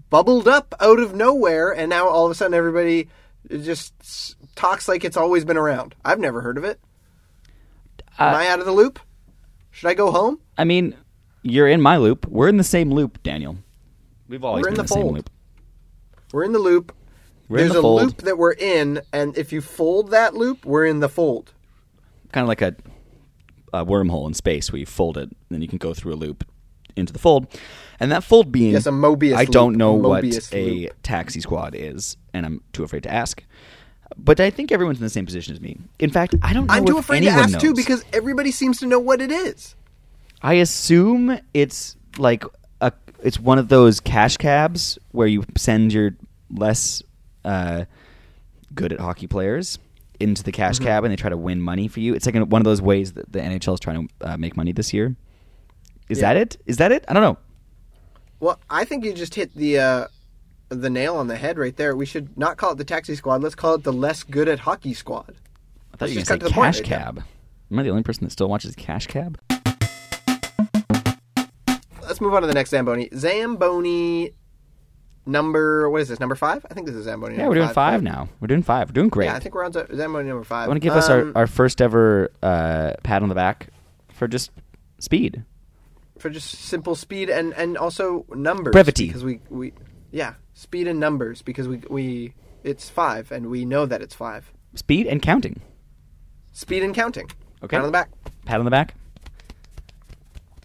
bubbled 0.10 0.48
up 0.48 0.74
out 0.80 1.00
of 1.00 1.14
nowhere 1.16 1.72
and 1.72 1.90
now 1.90 2.08
all 2.08 2.26
of 2.26 2.32
a 2.32 2.36
sudden 2.36 2.54
everybody 2.54 3.10
just 3.50 3.94
talks 4.56 4.88
like 4.88 5.04
it's 5.04 5.18
always 5.18 5.44
been 5.46 5.58
around? 5.58 5.96
I've 6.06 6.20
never 6.20 6.42
heard 6.42 6.58
of 6.58 6.64
it. 6.64 6.80
Am 8.20 8.34
Uh, 8.34 8.38
I 8.38 8.48
out 8.48 8.60
of 8.60 8.66
the 8.66 8.72
loop? 8.72 9.00
Should 9.72 9.90
I 9.90 9.94
go 9.94 10.12
home? 10.12 10.40
I 10.58 10.64
mean, 10.64 10.96
you're 11.44 11.68
in 11.68 11.82
my 11.82 11.98
loop. 11.98 12.26
We're 12.28 12.50
in 12.50 12.58
the 12.58 12.64
same 12.64 12.92
loop, 12.92 13.22
Daniel. 13.24 13.58
We've 14.28 14.44
always 14.44 14.64
We're 14.64 14.70
in 14.70 14.74
been 14.74 14.78
the 14.78 14.84
the, 14.84 14.88
same 14.88 15.02
fold. 15.04 15.16
loop. 15.16 15.30
We're 16.34 16.44
in 16.44 16.52
the 16.52 16.60
loop. 16.60 16.94
We're 17.48 17.60
in 17.60 17.64
There's 17.64 17.74
the 17.74 17.80
a 17.80 17.82
fold. 17.82 18.02
loop 18.02 18.18
that 18.24 18.38
we're 18.38 18.54
in, 18.54 19.02
and 19.14 19.38
if 19.38 19.54
you 19.54 19.62
fold 19.62 20.12
that 20.12 20.34
loop, 20.36 20.66
we're 20.66 20.86
in 20.86 21.00
the 21.00 21.08
fold. 21.10 21.54
Kind 22.32 22.44
of 22.44 22.48
like 22.50 22.62
a 22.62 22.76
a 23.74 23.86
wormhole 23.86 24.28
in 24.28 24.34
space 24.34 24.72
where 24.72 24.80
you 24.80 24.86
fold 24.86 25.18
it, 25.18 25.24
and 25.30 25.36
then 25.50 25.62
you 25.62 25.68
can 25.68 25.78
go 25.78 25.94
through 25.94 26.14
a 26.14 26.16
loop 26.16 26.44
into 26.96 27.14
the 27.14 27.20
fold. 27.20 27.48
And 28.00 28.12
that 28.12 28.24
fold 28.24 28.52
being 28.52 28.74
Yes, 28.74 28.86
a 28.86 28.92
Mobius 28.92 29.36
I 29.36 29.46
don't 29.46 29.72
loop, 29.74 29.78
know 29.78 29.94
what 29.94 30.24
Mobius 30.24 30.54
a 30.54 30.82
loop. 30.84 30.94
taxi 31.04 31.40
squad 31.42 31.76
is, 31.76 32.18
and 32.34 32.46
I'm 32.46 32.62
too 32.74 32.84
afraid 32.84 33.04
to 33.04 33.14
ask. 33.14 33.44
But 34.18 34.40
I 34.40 34.50
think 34.50 34.72
everyone's 34.72 34.98
in 35.00 35.04
the 35.04 35.10
same 35.10 35.26
position 35.26 35.54
as 35.54 35.62
me. 35.62 35.78
In 36.00 36.10
fact, 36.10 36.36
I 36.42 36.54
don't 36.54 36.68
know 36.68 36.74
I'm 36.74 36.86
too 36.86 36.98
if 36.98 37.06
afraid 37.06 37.22
to 37.22 37.30
ask 37.30 37.60
too 37.60 37.74
because 37.74 38.04
everybody 38.14 38.52
seems 38.52 38.80
to 38.80 38.86
know 38.88 39.00
what 39.00 39.22
it 39.22 39.32
is. 39.32 39.76
I 40.42 40.56
assume 40.56 41.40
it's 41.54 41.96
like 42.18 42.44
a 42.82 42.92
it's 43.24 43.40
one 43.40 43.58
of 43.60 43.70
those 43.70 44.00
cash 44.00 44.38
cabs 44.38 44.98
where 45.12 45.28
you 45.28 45.44
send 45.56 45.94
your 45.94 46.16
less 46.50 47.02
uh, 47.46 47.86
good 48.74 48.92
at 48.94 49.00
hockey 49.00 49.28
players 49.28 49.80
into 50.20 50.44
the 50.44 50.52
Mm-hmm. 50.52 50.62
cash 50.62 50.80
cab 50.80 51.04
and 51.04 51.12
they 51.12 51.16
try 51.16 51.30
to 51.30 51.38
win 51.38 51.62
money 51.62 51.88
for 51.88 52.00
you. 52.00 52.14
It's 52.16 52.26
like 52.26 52.36
one 52.36 52.60
of 52.62 52.66
those 52.66 52.82
ways 52.82 53.14
that 53.14 53.32
the 53.32 53.40
NHL 53.40 53.76
is 53.76 53.80
trying 53.80 54.08
to 54.08 54.14
uh, 54.32 54.38
make 54.38 54.58
money 54.58 54.72
this 54.72 54.94
year. 54.94 55.16
Is 56.10 56.20
Yeah. 56.20 56.34
that 56.34 56.38
it? 56.38 56.58
Is 56.66 56.78
that 56.78 56.92
it? 56.92 57.06
I 57.08 57.14
don't 57.14 57.22
know. 57.24 57.38
Well, 58.40 58.60
I 58.70 58.84
think 58.86 59.06
you 59.06 59.14
just 59.14 59.36
hit 59.36 59.54
the 59.56 59.80
uh, 59.80 60.08
the 60.70 60.90
nail 60.90 61.16
on 61.16 61.28
the 61.28 61.36
head 61.38 61.58
right 61.58 61.76
there. 61.76 61.96
We 61.96 62.06
should 62.06 62.38
not 62.38 62.58
call 62.58 62.72
it 62.74 62.78
the 62.78 62.84
taxi 62.86 63.16
squad. 63.16 63.42
Let's 63.42 63.56
call 63.56 63.76
it 63.76 63.84
the 63.84 63.94
less 63.94 64.24
good 64.24 64.48
at 64.50 64.60
hockey 64.60 64.94
squad. 64.94 65.36
I 65.94 65.98
thought 65.98 66.02
Let's 66.02 66.14
you 66.14 66.20
just 66.20 66.30
cut 66.30 66.40
to 66.42 66.48
the 66.48 66.52
cash 66.52 66.82
cab. 66.82 67.24
Am 67.72 67.80
I 67.80 67.84
the 67.84 67.90
only 67.90 68.04
person 68.04 68.24
that 68.26 68.32
still 68.32 68.50
watches 68.50 68.76
cash 68.76 69.08
cab? 69.08 69.40
Let's 72.02 72.22
move 72.22 72.34
on 72.34 72.42
to 72.42 72.48
the 72.48 72.54
next 72.54 72.70
Zamboni. 72.70 73.10
Zamboni 73.14 74.32
number 75.26 75.90
what 75.90 76.02
is 76.02 76.08
this? 76.08 76.20
Number 76.20 76.36
five? 76.36 76.66
I 76.70 76.74
think 76.74 76.88
this 76.88 76.96
is 76.96 77.06
Zamboni. 77.06 77.36
Yeah, 77.36 77.48
we're 77.50 77.56
doing 77.56 77.68
five 77.70 77.96
right? 77.96 78.04
now. 78.04 78.30
We're 78.40 78.48
doing 78.48 78.64
five. 78.64 78.90
We're 78.90 78.94
doing 78.94 79.10
great. 79.10 79.26
Yeah, 79.26 79.36
I 79.36 79.40
think 79.40 79.56
we're 79.56 79.66
on 79.66 79.74
Zamboni 79.74 80.28
number 80.28 80.46
five. 80.46 80.66
I 80.66 80.68
want 80.68 80.78
to 80.82 80.88
give 80.88 80.94
us 80.94 81.10
our, 81.10 81.22
Um, 81.22 81.34
our 81.36 81.48
first 81.48 81.82
ever 81.82 82.32
uh, 82.42 82.94
pat 83.04 83.24
on 83.24 83.30
the 83.30 83.36
back 83.36 83.68
for 84.14 84.28
just 84.28 84.52
speed. 85.00 85.44
for 86.18 86.30
just 86.30 86.50
simple 86.50 86.96
speed 86.96 87.30
and 87.30 87.54
and 87.54 87.78
also 87.78 88.26
numbers 88.34 88.72
Brevity. 88.72 89.08
because 89.08 89.24
we 89.26 89.42
we 89.50 89.74
yeah 90.12 90.34
speed 90.58 90.88
and 90.88 91.00
numbers 91.00 91.42
because 91.44 91.68
we 91.68 91.82
we 91.90 92.34
it's 92.64 92.90
five 92.90 93.32
and 93.32 93.48
we 93.48 93.64
know 93.64 93.86
that 93.86 94.02
it's 94.02 94.16
five. 94.16 94.52
Speed 94.74 95.06
and 95.08 95.22
counting. 95.22 95.62
Speed 96.52 96.84
and 96.84 96.96
counting. 96.96 97.30
Okay. 97.64 97.78
Pat 97.78 97.82
on 97.82 97.86
the 97.86 97.92
back. 97.92 98.10
Pat 98.46 98.60
on 98.60 98.66
the 98.66 98.72
back. 98.72 98.96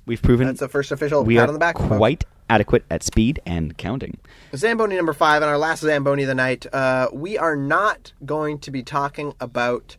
We've 0.06 0.20
proven 0.20 0.46
That's 0.46 0.60
the 0.60 0.68
first 0.68 0.90
official 0.90 1.22
we 1.24 1.36
pat 1.36 1.44
are 1.44 1.48
on 1.48 1.54
the 1.54 1.60
back. 1.60 1.78
folks. 1.78 1.96
quite 1.96 2.24
adequate 2.48 2.84
at 2.90 3.02
speed 3.02 3.40
and 3.46 3.76
counting. 3.76 4.18
Zamboni 4.56 4.96
number 4.96 5.12
five, 5.12 5.42
and 5.42 5.50
our 5.50 5.58
last 5.58 5.80
Zamboni 5.80 6.22
of 6.22 6.28
the 6.28 6.34
night. 6.34 6.66
Uh, 6.72 7.08
we 7.12 7.38
are 7.38 7.56
not 7.56 8.12
going 8.24 8.58
to 8.60 8.70
be 8.70 8.82
talking 8.82 9.34
about 9.40 9.96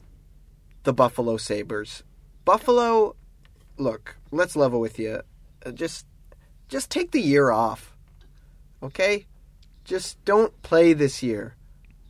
the 0.84 0.94
Buffalo 0.94 1.38
Sabres. 1.38 2.04
Buffalo, 2.46 3.16
look, 3.78 4.18
let's 4.32 4.56
level 4.56 4.80
with 4.80 5.00
you. 5.00 5.22
Uh, 5.66 5.72
just, 5.72 6.06
just 6.68 6.92
take 6.92 7.12
the 7.12 7.22
year 7.22 7.50
off, 7.52 7.96
okay? 8.84 9.26
Just 9.84 10.24
don't 10.26 10.60
play 10.62 10.94
this 10.94 11.22
year. 11.22 11.56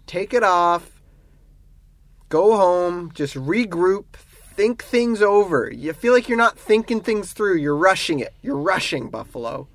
Take 0.05 0.33
it 0.33 0.43
off. 0.43 1.01
Go 2.29 2.55
home. 2.57 3.11
Just 3.13 3.35
regroup. 3.35 4.05
Think 4.13 4.83
things 4.83 5.21
over. 5.21 5.71
You 5.71 5.93
feel 5.93 6.13
like 6.13 6.29
you're 6.29 6.37
not 6.37 6.57
thinking 6.59 7.01
things 7.01 7.33
through. 7.33 7.57
You're 7.57 7.75
rushing 7.75 8.19
it. 8.19 8.33
You're 8.41 8.57
rushing 8.57 9.09
Buffalo. 9.09 9.67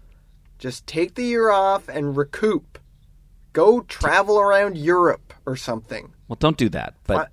Just 0.58 0.86
take 0.86 1.14
the 1.14 1.24
year 1.24 1.50
off 1.50 1.88
and 1.88 2.16
recoup. 2.16 2.78
Go 3.52 3.80
travel 3.80 4.38
around 4.38 4.76
Europe 4.78 5.34
or 5.46 5.56
something. 5.56 6.12
Well, 6.28 6.36
don't 6.38 6.56
do 6.56 6.68
that. 6.68 6.94
But 7.06 7.16
Fi- 7.28 7.32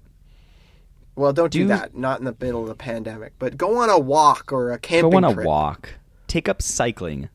Well, 1.15 1.33
don't 1.33 1.51
do, 1.51 1.59
Do- 1.63 1.67
that. 1.67 1.95
Not 1.95 2.19
in 2.19 2.25
the 2.25 2.35
middle 2.39 2.63
of 2.63 2.67
the 2.67 2.75
pandemic. 2.75 3.33
But 3.37 3.57
go 3.57 3.77
on 3.77 3.89
a 3.89 3.99
walk 3.99 4.51
or 4.51 4.71
a 4.71 4.79
camping 4.79 5.11
go 5.11 5.17
on 5.17 5.23
a 5.23 5.33
trip. 5.33 5.45
walk. 5.45 5.89
Take 6.27 6.49
up 6.49 6.61
cycling. 6.61 7.29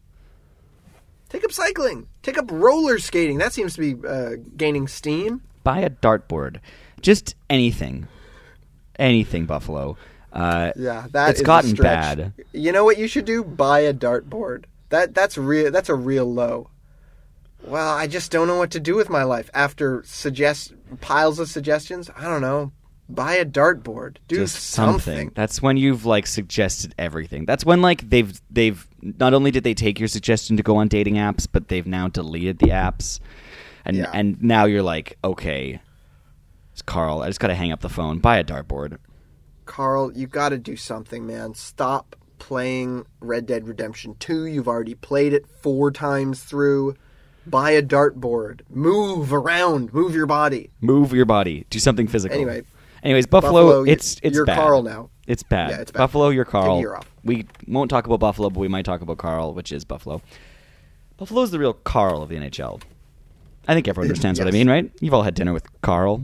Take 1.31 1.45
up 1.45 1.53
cycling. 1.53 2.07
Take 2.23 2.37
up 2.39 2.51
roller 2.51 2.99
skating. 2.99 3.39
That 3.39 3.53
seems 3.53 3.75
to 3.75 3.81
be 3.95 4.07
uh, 4.07 4.33
gaining 4.57 4.89
steam. 4.89 5.43
Buy 5.65 5.81
a 5.81 5.91
dartboard. 5.91 6.59
Just 7.01 7.35
anything. 7.49 8.09
Anything, 8.99 9.47
Buffalo. 9.47 9.97
Uh, 10.33 10.73
Yeah, 10.77 11.07
that 11.13 11.31
it's 11.31 11.43
gotten 11.43 11.75
bad. 11.75 12.33
You 12.53 12.73
know 12.73 12.85
what 12.85 12.99
you 12.99 13.09
should 13.09 13.25
do? 13.25 13.43
Buy 13.43 13.81
a 13.81 13.95
dartboard. 13.95 14.65
That 14.91 15.15
that's 15.15 15.39
real. 15.39 15.71
That's 15.71 15.89
a 15.89 15.95
real 15.95 16.31
low. 16.33 16.69
Well, 17.65 17.89
I 17.89 18.07
just 18.07 18.33
don't 18.33 18.47
know 18.47 18.59
what 18.59 18.71
to 18.73 18.81
do 18.81 18.97
with 18.97 19.09
my 19.11 19.23
life 19.23 19.51
after 19.55 20.03
suggest 20.05 20.73
piles 21.01 21.39
of 21.39 21.49
suggestions. 21.49 22.11
I 22.17 22.25
don't 22.25 22.41
know. 22.41 22.73
Buy 23.09 23.35
a 23.35 23.45
dartboard. 23.45 24.17
Do 24.29 24.37
just 24.37 24.57
something. 24.57 25.33
That's 25.35 25.61
when 25.61 25.77
you've 25.77 26.07
like 26.07 26.27
suggested 26.27 26.95
everything. 26.99 27.45
That's 27.45 27.65
when 27.65 27.83
like 27.83 28.09
they've 28.09 28.41
they've 28.51 28.87
not 29.03 29.35
only 29.35 29.51
did 29.51 29.65
they 29.65 29.75
take 29.75 29.99
your 29.99 30.09
suggestion 30.09 30.57
to 30.57 30.63
go 30.63 30.77
on 30.77 30.89
dating 30.89 31.15
apps, 31.15 31.47
but 31.51 31.69
they've 31.69 31.87
now 31.87 32.09
deleted 32.09 32.59
the 32.59 32.67
apps, 32.69 33.21
and 33.85 33.97
Yeah. 33.97 34.11
and 34.13 34.43
now 34.43 34.65
you're 34.65 34.83
like, 34.83 35.17
okay, 35.25 35.81
it's 36.73 36.83
Carl, 36.83 37.23
I 37.23 37.29
just 37.29 37.41
gotta 37.41 37.55
hang 37.55 37.73
up 37.73 37.81
the 37.81 37.89
phone, 37.89 38.19
buy 38.19 38.39
a 38.39 38.45
dartboard. 38.45 38.99
Carl, 39.67 40.13
you 40.17 40.27
got 40.27 40.49
to 40.49 40.59
do 40.59 40.75
something, 40.77 41.25
man. 41.27 41.55
Stop 41.55 42.17
playing 42.39 43.07
Red 43.21 43.47
Dead 43.47 43.69
Redemption 43.69 44.17
2. 44.19 44.47
You've 44.47 44.67
already 44.67 44.95
played 44.97 45.33
it 45.33 45.47
four 45.47 45.93
times 45.93 46.43
through. 46.43 46.95
Buy 47.47 47.71
a 47.73 47.83
dartboard. 47.83 48.63
Move 48.69 49.33
around. 49.33 49.93
Move 49.95 50.15
your 50.15 50.27
body. 50.27 50.71
Move 50.81 51.13
your 51.13 51.25
body, 51.25 51.67
do 51.71 51.79
something 51.79 52.07
physical. 52.09 52.35
Anyway. 52.37 52.63
anyways, 53.03 53.27
Buffalo, 53.27 53.53
Buffalo, 53.67 53.83
it's 53.85 54.19
it's 54.23 54.35
you're 54.37 54.45
bad. 54.45 54.57
Carl 54.59 54.83
now. 54.83 55.11
It's 55.27 55.43
bad. 55.45 55.71
Yeah, 55.71 55.77
it's 55.83 55.93
bad. 55.93 55.99
Buffalo, 55.99 56.31
you're 56.31 56.45
Take 56.45 56.55
a 56.55 56.61
Carl. 56.63 56.79
year 56.81 56.97
off. 56.97 57.10
We 57.25 57.47
won't 57.67 57.91
talk 57.91 58.07
about 58.07 58.21
Buffalo, 58.21 58.51
but 58.51 58.61
we 58.61 58.69
might 58.69 58.85
talk 58.85 59.03
about 59.03 59.19
Carl, 59.19 59.55
which 59.55 59.73
is 59.73 59.85
Buffalo. 59.85 60.23
Buffalo's 61.17 61.51
the 61.51 61.59
real 61.59 61.75
Carl 61.75 62.23
of 62.23 62.29
the 62.31 62.37
NHL. 62.37 62.81
I 63.69 63.75
think 63.75 63.87
everyone 63.89 64.09
understands 64.09 64.41
what 64.41 64.49
I 64.49 64.53
mean, 64.53 64.69
right? 64.69 64.91
You've 65.01 65.13
all 65.15 65.23
had 65.23 65.35
dinner 65.35 65.53
with 65.53 65.67
Carl. 65.83 66.23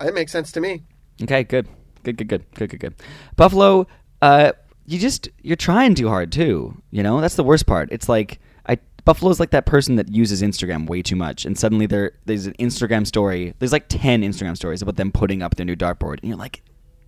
That 0.00 0.14
makes 0.14 0.32
sense 0.32 0.50
to 0.52 0.60
me. 0.60 0.82
Okay, 1.22 1.44
good, 1.44 1.68
good, 2.02 2.16
good, 2.16 2.28
good, 2.28 2.44
good, 2.54 2.70
good, 2.70 2.80
good. 2.80 2.94
Buffalo, 3.36 3.86
uh, 4.20 4.52
you 4.86 4.98
just 4.98 5.28
you're 5.42 5.56
trying 5.56 5.94
too 5.94 6.08
hard 6.08 6.32
too. 6.32 6.82
You 6.90 7.02
know 7.04 7.20
that's 7.20 7.36
the 7.36 7.44
worst 7.44 7.66
part. 7.66 7.88
It's 7.92 8.08
like 8.08 8.40
I 8.66 8.78
Buffalo's 9.04 9.38
like 9.38 9.50
that 9.50 9.66
person 9.66 9.94
that 9.96 10.08
uses 10.08 10.42
Instagram 10.42 10.88
way 10.88 11.02
too 11.02 11.14
much, 11.16 11.46
and 11.46 11.56
suddenly 11.56 11.86
there 11.86 12.12
there's 12.24 12.46
an 12.46 12.54
Instagram 12.54 13.06
story. 13.06 13.54
There's 13.60 13.72
like 13.72 13.86
ten 13.88 14.22
Instagram 14.22 14.56
stories 14.56 14.82
about 14.82 14.96
them 14.96 15.12
putting 15.12 15.42
up 15.42 15.54
their 15.54 15.66
new 15.66 15.76
dartboard, 15.76 16.18
and 16.20 16.28
you're 16.28 16.38
like, 16.38 16.62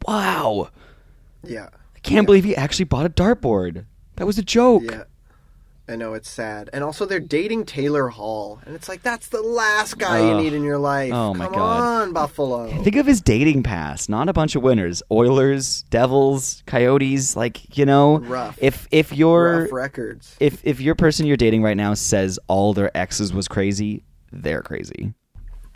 wow, 0.07 0.70
Yeah. 1.42 1.68
Can't 2.05 2.27
believe 2.27 2.45
he 2.45 2.55
actually 2.55 2.85
bought 2.85 3.07
a 3.07 3.11
dartboard. 3.11 3.87
That 4.17 4.27
was 4.27 4.38
a 4.38 4.43
joke. 4.43 4.85
Yeah. 4.85 5.05
I 5.87 5.97
know 5.97 6.14
it's 6.14 6.31
sad. 6.31 6.71
And 6.73 6.83
also 6.83 7.05
they're 7.05 7.21
dating 7.21 7.67
Taylor 7.67 8.09
Hall. 8.09 8.59
And 8.64 8.75
it's 8.75 8.88
like 8.88 9.03
that's 9.03 9.29
the 9.29 9.43
last 9.43 9.99
guy 9.99 10.27
you 10.31 10.35
need 10.43 10.55
in 10.55 10.64
your 10.64 10.79
life. 10.79 11.12
Oh, 11.12 11.35
my 11.35 11.45
Come 11.45 11.55
God. 11.55 11.81
on, 11.83 12.12
Buffalo. 12.14 12.69
Think 12.83 12.97
of 12.97 13.05
his 13.05 13.21
dating 13.21 13.64
past, 13.64 14.09
not 14.09 14.31
a 14.31 14.33
bunch 14.33 14.57
of 14.57 14.62
winners. 14.62 15.03
Oilers, 15.11 15.83
Devils, 15.90 16.62
Coyotes, 16.67 17.37
like, 17.37 17.77
you 17.77 17.85
know, 17.85 18.19
Rough. 18.21 18.59
if 18.62 18.88
if 18.90 19.12
Rough 19.19 19.73
records. 19.73 20.37
if 20.40 20.64
if 20.64 20.81
your 20.81 20.95
person 20.95 21.27
you're 21.27 21.37
dating 21.37 21.62
right 21.62 21.77
now 21.77 21.93
says 21.93 22.38
all 22.49 22.73
their 22.73 22.97
exes 22.97 23.35
was 23.35 23.47
crazy, 23.47 24.05
they're 24.33 24.62
crazy. 24.62 25.12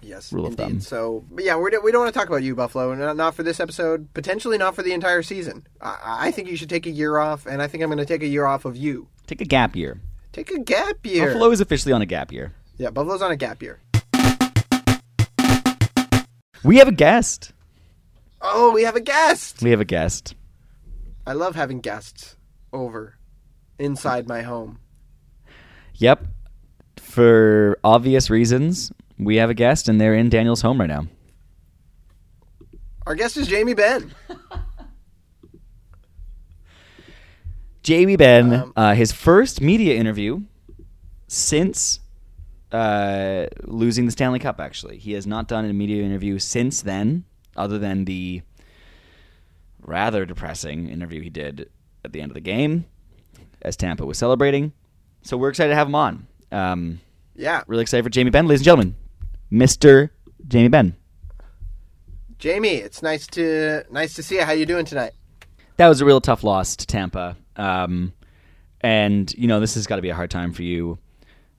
Yes, 0.01 0.33
Rule 0.33 0.47
of 0.47 0.53
indeed. 0.53 0.63
thumb. 0.63 0.81
So, 0.81 1.25
but 1.31 1.45
yeah, 1.45 1.57
we're, 1.57 1.71
we 1.83 1.91
don't 1.91 2.03
want 2.03 2.13
to 2.15 2.19
talk 2.19 2.29
about 2.29 2.43
you, 2.43 2.55
Buffalo. 2.55 2.95
Not, 2.95 3.17
not 3.17 3.35
for 3.35 3.43
this 3.43 3.59
episode. 3.59 4.13
Potentially 4.15 4.57
not 4.57 4.75
for 4.77 4.83
the 4.83 4.93
entire 4.93 5.23
season. 5.23 5.67
I, 5.81 6.29
I 6.29 6.31
think 6.31 6.49
you 6.49 6.57
should 6.57 6.71
take 6.71 6.87
a 6.87 6.91
year 6.91 7.19
off, 7.19 7.47
and 7.47 7.61
I 7.61 7.67
think 7.67 7.83
I'm 7.83 7.89
going 7.89 7.99
to 7.99 8.07
take 8.07 8.23
a 8.23 8.27
year 8.29 8.47
off 8.47 8.65
of 8.65 8.77
you. 8.77 9.09
Take 9.27 9.41
a 9.41 9.45
gap 9.45 9.75
year. 9.75 10.01
Take 10.33 10.51
a 10.53 10.59
gap 10.61 11.05
year. 11.05 11.27
Buffalo 11.27 11.51
is 11.51 11.61
officially 11.61 11.93
on 11.93 12.01
a 12.01 12.07
gap 12.07 12.31
year. 12.33 12.55
Yeah, 12.77 12.91
Buffalo's 12.91 13.23
on 13.23 13.33
a 13.33 13.37
gap 13.37 13.61
year. 13.61 13.81
We 16.65 16.79
have 16.79 16.89
a 16.89 16.93
guest. 16.93 17.53
Oh, 18.41 18.73
we 18.73 18.83
have 18.85 18.97
a 18.97 19.01
guest. 19.01 19.63
We 19.63 19.71
have 19.71 19.81
a 19.81 19.85
guest. 19.85 20.35
I 21.27 21.33
love 21.33 21.55
having 21.57 21.81
guests 21.81 22.37
over 22.73 23.17
inside 23.79 24.29
my 24.29 24.43
home. 24.43 24.79
Yep. 25.95 26.25
For 26.97 27.79
obvious 27.83 28.31
reasons, 28.31 28.93
we 29.19 29.37
have 29.37 29.51
a 29.51 29.55
guest 29.55 29.89
and 29.89 30.01
they're 30.01 30.15
in 30.15 30.29
Daniel's 30.29 30.63
home 30.63 30.81
right 30.81 30.89
now. 30.89 31.07
Our 33.07 33.15
guest 33.15 33.37
is 33.37 33.47
Jamie 33.49 33.75
Benn. 33.75 34.15
Jamie 37.83 38.17
Benn, 38.17 38.53
Um, 38.53 38.73
uh, 38.77 38.95
his 38.95 39.13
first 39.13 39.61
media 39.61 39.95
interview 39.95 40.43
since 41.27 42.01
uh, 42.71 43.47
losing 43.65 44.05
the 44.05 44.13
Stanley 44.13 44.39
Cup, 44.39 44.61
actually. 44.61 44.99
He 44.99 45.13
has 45.13 45.27
not 45.27 45.49
done 45.49 45.65
a 45.65 45.73
media 45.73 46.03
interview 46.03 46.39
since 46.39 46.83
then, 46.83 47.25
other 47.57 47.79
than 47.79 48.05
the 48.05 48.43
rather 49.81 50.27
depressing 50.27 50.89
interview 50.91 51.23
he 51.23 51.31
did 51.31 51.71
at 52.05 52.13
the 52.13 52.21
end 52.21 52.31
of 52.31 52.35
the 52.35 52.41
game 52.43 52.85
as 53.63 53.75
Tampa 53.77 54.05
was 54.05 54.19
celebrating. 54.19 54.73
So 55.23 55.37
we're 55.39 55.49
excited 55.49 55.71
to 55.71 55.77
have 55.77 55.89
him 55.89 55.95
on. 55.95 56.27
Um, 56.53 57.01
Yeah, 57.35 57.63
really 57.67 57.83
excited 57.83 58.03
for 58.03 58.11
Jamie 58.11 58.31
Benn, 58.31 58.47
ladies 58.47 58.61
and 58.61 58.65
gentlemen. 58.67 58.97
Mr. 59.53 60.11
Jamie 60.47 60.69
Benn. 60.69 60.97
Jamie, 62.39 62.77
it's 62.77 63.03
nice 63.03 63.27
to 63.29 63.85
nice 63.91 64.15
to 64.15 64.23
see 64.23 64.37
you. 64.37 64.43
How 64.43 64.53
you 64.53 64.67
doing 64.67 64.85
tonight? 64.85 65.13
that 65.79 65.89
was 65.89 66.01
a 66.01 66.05
real 66.05 66.21
tough 66.21 66.45
loss 66.45 66.77
to 66.77 66.87
Tampa. 66.87 67.37
Um, 67.57 68.13
and 68.81 69.33
you 69.35 69.49
know 69.49 69.59
this 69.59 69.75
has 69.75 69.87
got 69.87 69.97
to 69.97 70.03
be 70.03 70.11
a 70.11 70.15
hard 70.15 70.31
time 70.31 70.53
for 70.53 70.63
you. 70.63 70.99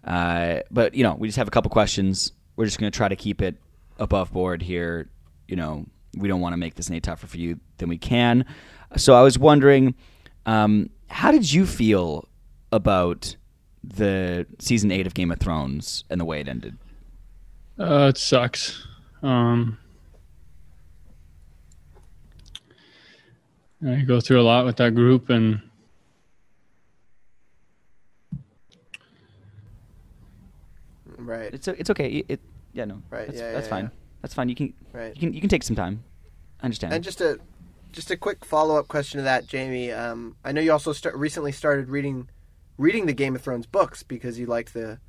Uh, 0.03 0.59
but 0.69 0.93
you 0.93 1.03
know 1.03 1.15
we 1.15 1.27
just 1.27 1.37
have 1.37 1.47
a 1.47 1.51
couple 1.51 1.71
questions. 1.71 2.31
We're 2.55 2.65
just 2.65 2.79
going 2.79 2.91
to 2.91 2.95
try 2.95 3.07
to 3.07 3.15
keep 3.15 3.41
it 3.41 3.55
above 3.97 4.31
board 4.31 4.61
here. 4.61 5.09
You 5.47 5.55
know 5.55 5.85
we 6.15 6.27
don't 6.27 6.41
want 6.41 6.53
to 6.53 6.57
make 6.57 6.75
this 6.75 6.89
any 6.89 6.99
tougher 7.01 7.27
for 7.27 7.37
you 7.37 7.59
than 7.77 7.89
we 7.89 7.97
can. 7.97 8.45
So 8.97 9.13
I 9.13 9.21
was 9.21 9.37
wondering, 9.37 9.95
um, 10.45 10.89
how 11.09 11.31
did 11.31 11.51
you 11.51 11.65
feel 11.65 12.27
about 12.71 13.35
the 13.83 14.45
season 14.59 14.91
eight 14.91 15.07
of 15.07 15.13
Game 15.13 15.31
of 15.31 15.39
Thrones 15.39 16.03
and 16.09 16.19
the 16.19 16.25
way 16.25 16.41
it 16.41 16.47
ended? 16.47 16.77
Uh, 17.79 18.07
it 18.09 18.17
sucks. 18.17 18.85
Um, 19.23 19.77
I 23.85 24.01
go 24.01 24.19
through 24.19 24.41
a 24.41 24.43
lot 24.43 24.65
with 24.65 24.75
that 24.77 24.93
group, 24.95 25.29
and 25.29 25.61
Right. 31.17 31.53
It's 31.53 31.67
it's 31.67 31.89
okay. 31.89 32.07
It, 32.09 32.25
it- 32.29 32.39
yeah 32.71 32.85
no 32.85 33.01
Right, 33.09 33.25
That's, 33.25 33.39
yeah, 33.39 33.51
that's 33.51 33.65
yeah, 33.65 33.69
fine. 33.69 33.83
yeah. 33.85 33.89
That's 34.21 34.33
fine. 34.35 34.47
You 34.47 34.55
can 34.55 34.73
Right. 34.93 35.13
you 35.15 35.19
can 35.19 35.33
you 35.33 35.39
can 35.41 35.49
take 35.49 35.63
some 35.63 35.75
time. 35.75 36.03
I 36.61 36.65
understand. 36.65 36.93
And 36.93 37.03
just 37.03 37.19
a 37.19 37.39
just 37.91 38.11
a 38.11 38.17
quick 38.17 38.45
follow 38.45 38.75
up 38.77 38.87
question 38.87 39.17
to 39.17 39.23
that, 39.23 39.47
Jamie. 39.47 39.91
Um, 39.91 40.35
I 40.45 40.51
know 40.51 40.61
you 40.61 40.71
also 40.71 40.93
start, 40.93 41.15
recently 41.15 41.51
started 41.51 41.89
reading 41.89 42.29
reading 42.77 43.07
the 43.07 43.13
Game 43.13 43.35
of 43.35 43.41
Thrones 43.41 43.65
books 43.65 44.03
because 44.03 44.37
you 44.37 44.45
liked 44.45 44.73
the 44.75 44.99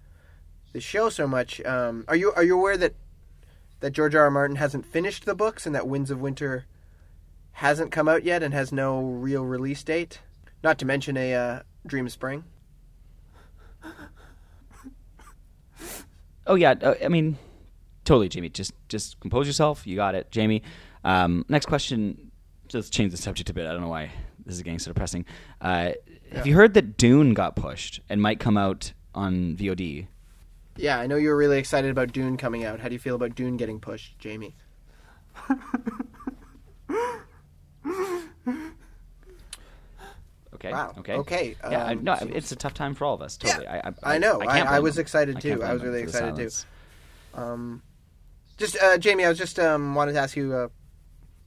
the 0.72 0.80
show 0.80 1.09
so 1.09 1.26
much. 1.26 1.61
Um, 1.64 2.04
are 2.09 2.16
you 2.16 2.33
are 2.33 2.44
you 2.44 2.56
aware 2.59 2.76
that 2.76 2.94
that 3.80 3.92
George 3.92 4.14
R. 4.14 4.24
R. 4.24 4.30
Martin 4.30 4.56
hasn't 4.56 4.87
finished 4.87 5.24
the 5.24 5.35
books 5.35 5.66
and 5.66 5.74
that 5.74 5.88
Winds 5.88 6.11
of 6.11 6.20
Winter 6.20 6.66
hasn't 7.52 7.90
come 7.90 8.09
out 8.09 8.24
yet 8.24 8.42
and 8.42 8.54
has 8.54 8.72
no 8.72 9.00
real 9.00 9.44
release 9.44 9.83
date? 9.83 10.20
Not 10.62 10.78
to 10.78 10.85
mention 10.85 11.16
a 11.16 11.35
uh, 11.35 11.62
Dream 11.87 12.06
of 12.06 12.12
Spring. 12.12 12.44
Oh 16.46 16.54
yeah, 16.54 16.74
uh, 16.83 16.94
I 17.04 17.09
mean, 17.09 17.38
totally, 18.04 18.28
Jamie. 18.28 18.48
Just 18.48 18.72
just 18.88 19.20
compose 19.20 19.46
yourself. 19.46 19.87
You 19.87 19.96
got 19.96 20.14
it, 20.14 20.30
Jamie. 20.30 20.62
Um, 21.04 21.44
next 21.48 21.66
question. 21.66 22.30
Just 22.68 22.92
change 22.92 23.12
the 23.12 23.16
subject 23.16 23.50
a 23.50 23.54
bit. 23.54 23.66
I 23.66 23.72
don't 23.72 23.80
know 23.80 23.88
why 23.88 24.11
this 24.44 24.56
is 24.56 24.62
getting 24.62 24.78
so 24.78 24.90
depressing. 24.90 25.24
Uh, 25.61 25.92
Have 26.33 26.46
you 26.46 26.54
heard 26.54 26.74
that 26.74 26.96
Dune 26.96 27.35
got 27.35 27.56
pushed 27.56 28.00
and 28.09 28.20
might 28.22 28.40
come 28.40 28.56
out 28.56 28.92
on 29.14 29.56
VOD? 29.56 30.06
Yeah, 30.80 30.98
I 30.98 31.06
know 31.06 31.16
you 31.16 31.28
were 31.28 31.36
really 31.36 31.58
excited 31.58 31.90
about 31.90 32.12
Dune 32.12 32.36
coming 32.38 32.64
out. 32.64 32.80
How 32.80 32.88
do 32.88 32.94
you 32.94 32.98
feel 32.98 33.14
about 33.14 33.34
Dune 33.34 33.56
getting 33.56 33.80
pushed, 33.80 34.18
Jamie? 34.18 34.56
Okay. 40.54 40.72
Wow. 40.72 40.94
Okay. 40.98 41.14
Okay, 41.14 41.56
Yeah. 41.70 41.86
I, 41.86 41.92
um, 41.92 42.04
no, 42.04 42.14
it's 42.20 42.52
a 42.52 42.56
tough 42.56 42.74
time 42.74 42.94
for 42.94 43.04
all 43.06 43.14
of 43.14 43.22
us. 43.22 43.36
Totally. 43.38 43.64
Yeah, 43.64 43.90
I, 44.02 44.14
I 44.14 44.18
know. 44.18 44.40
I- 44.42 44.60
I 44.62 44.78
was 44.80 44.98
excited 44.98 45.40
too. 45.40 45.62
I 45.62 45.72
was 45.72 45.82
really 45.82 46.02
excited 46.02 46.36
too. 46.36 46.42
Um, 47.32 47.82
just 48.58 48.76
uh, 48.82 48.98
Jamie, 48.98 49.24
I 49.24 49.28
was 49.30 49.38
just 49.38 49.58
um, 49.58 49.94
wanted 49.94 50.12
to 50.12 50.18
ask 50.18 50.36
you 50.36 50.54
a 50.54 50.68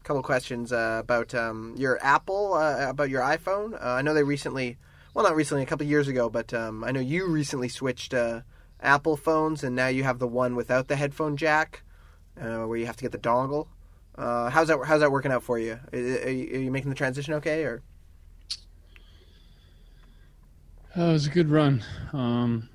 couple 0.04 0.24
questions 0.24 0.72
uh, 0.72 0.98
about 1.04 1.36
um, 1.36 1.76
your 1.78 2.00
Apple, 2.04 2.54
uh, 2.56 2.90
about 2.90 3.10
your 3.10 3.22
iPhone. 3.22 3.74
Uh, 3.76 3.90
I 3.90 4.02
know 4.02 4.14
they 4.16 4.24
recently, 4.24 4.78
well, 5.14 5.24
not 5.26 5.36
recently, 5.36 5.62
a 5.62 5.68
couple 5.68 5.86
years 5.86 6.08
ago, 6.08 6.30
but 6.30 6.52
um, 6.54 6.84
I 6.84 6.92
know 6.92 7.00
you 7.02 7.28
recently 7.28 7.70
switched 7.70 8.14
uh, 8.16 8.42
Apple 8.84 9.18
phones, 9.18 9.64
and 9.64 9.76
now 9.76 9.88
you 9.88 10.04
have 10.04 10.20
the 10.20 10.28
one 10.28 10.56
without 10.56 10.88
the 10.88 10.96
headphone 10.96 11.38
jack, 11.38 11.82
uh, 12.40 12.66
where 12.66 12.78
you 12.78 12.86
have 12.86 12.98
to 12.98 13.02
get 13.04 13.12
the 13.12 13.18
dongle. 13.18 13.68
Uh, 14.16 14.50
how's 14.50 14.68
that? 14.68 14.78
How's 14.86 15.00
that 15.00 15.12
working 15.12 15.32
out 15.32 15.42
for 15.42 15.58
you? 15.58 15.80
Are, 15.92 15.98
are 16.00 16.30
you? 16.30 16.56
are 16.56 16.60
you 16.60 16.72
making 16.72 16.90
the 16.90 16.96
transition 16.96 17.34
okay, 17.36 17.64
or 17.64 17.82
uh, 20.96 21.02
it 21.02 21.14
was 21.14 21.26
a 21.26 21.32
good 21.32 21.50
run. 21.50 21.84
Um, 22.12 22.70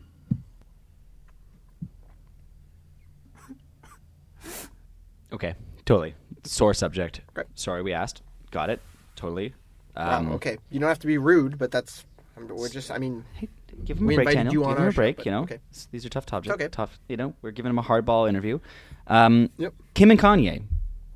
Okay. 5.32 5.54
Totally. 5.84 6.14
Sore 6.44 6.74
subject. 6.74 7.20
Right. 7.34 7.46
Sorry, 7.54 7.82
we 7.82 7.92
asked. 7.92 8.22
Got 8.50 8.70
it. 8.70 8.80
Totally. 9.14 9.54
wow, 9.96 10.18
Um, 10.18 10.32
okay? 10.32 10.56
You 10.70 10.80
don't 10.80 10.88
have 10.88 10.98
to 11.00 11.06
be 11.06 11.18
rude, 11.18 11.58
but 11.58 11.70
that's 11.70 12.04
we're 12.36 12.68
just. 12.68 12.90
I 12.90 12.98
mean, 12.98 13.24
Hey, 13.34 13.48
give 13.84 13.98
him 13.98 14.06
We 14.06 14.14
a 14.14 14.16
break, 14.22 14.28
Daniel. 14.34 14.52
you 14.52 14.60
give 14.60 14.68
on 14.68 14.76
him 14.76 14.82
our 14.82 14.88
a 14.88 14.92
break. 14.92 15.16
but 15.16 15.26
you 15.26 15.32
know, 15.32 15.42
okay. 15.42 15.58
These 15.90 16.04
are 16.06 16.08
tough 16.08 16.26
topics. 16.26 16.52
okay. 16.54 16.68
Tough. 16.68 16.98
You 17.08 17.16
know, 17.16 17.34
we're 17.42 17.50
giving 17.52 17.70
him 17.70 17.78
a 17.78 17.82
hardball 17.82 18.28
interview. 18.28 18.58
Um, 19.06 19.50
Yep. 19.58 19.74
Kim 19.94 20.10
and 20.10 20.20
Kanye, 20.20 20.62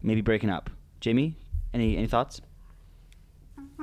maybe 0.03 0.21
breaking 0.21 0.51
up. 0.51 0.71
Jamie, 1.01 1.35
any 1.75 1.97
any 1.97 2.07
thoughts? 2.07 2.41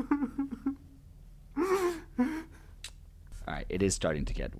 All 3.47 3.55
right, 3.55 3.65
it 3.69 3.81
is 3.81 3.93
starting 3.95 4.25
to 4.25 4.33
get. 4.33 4.53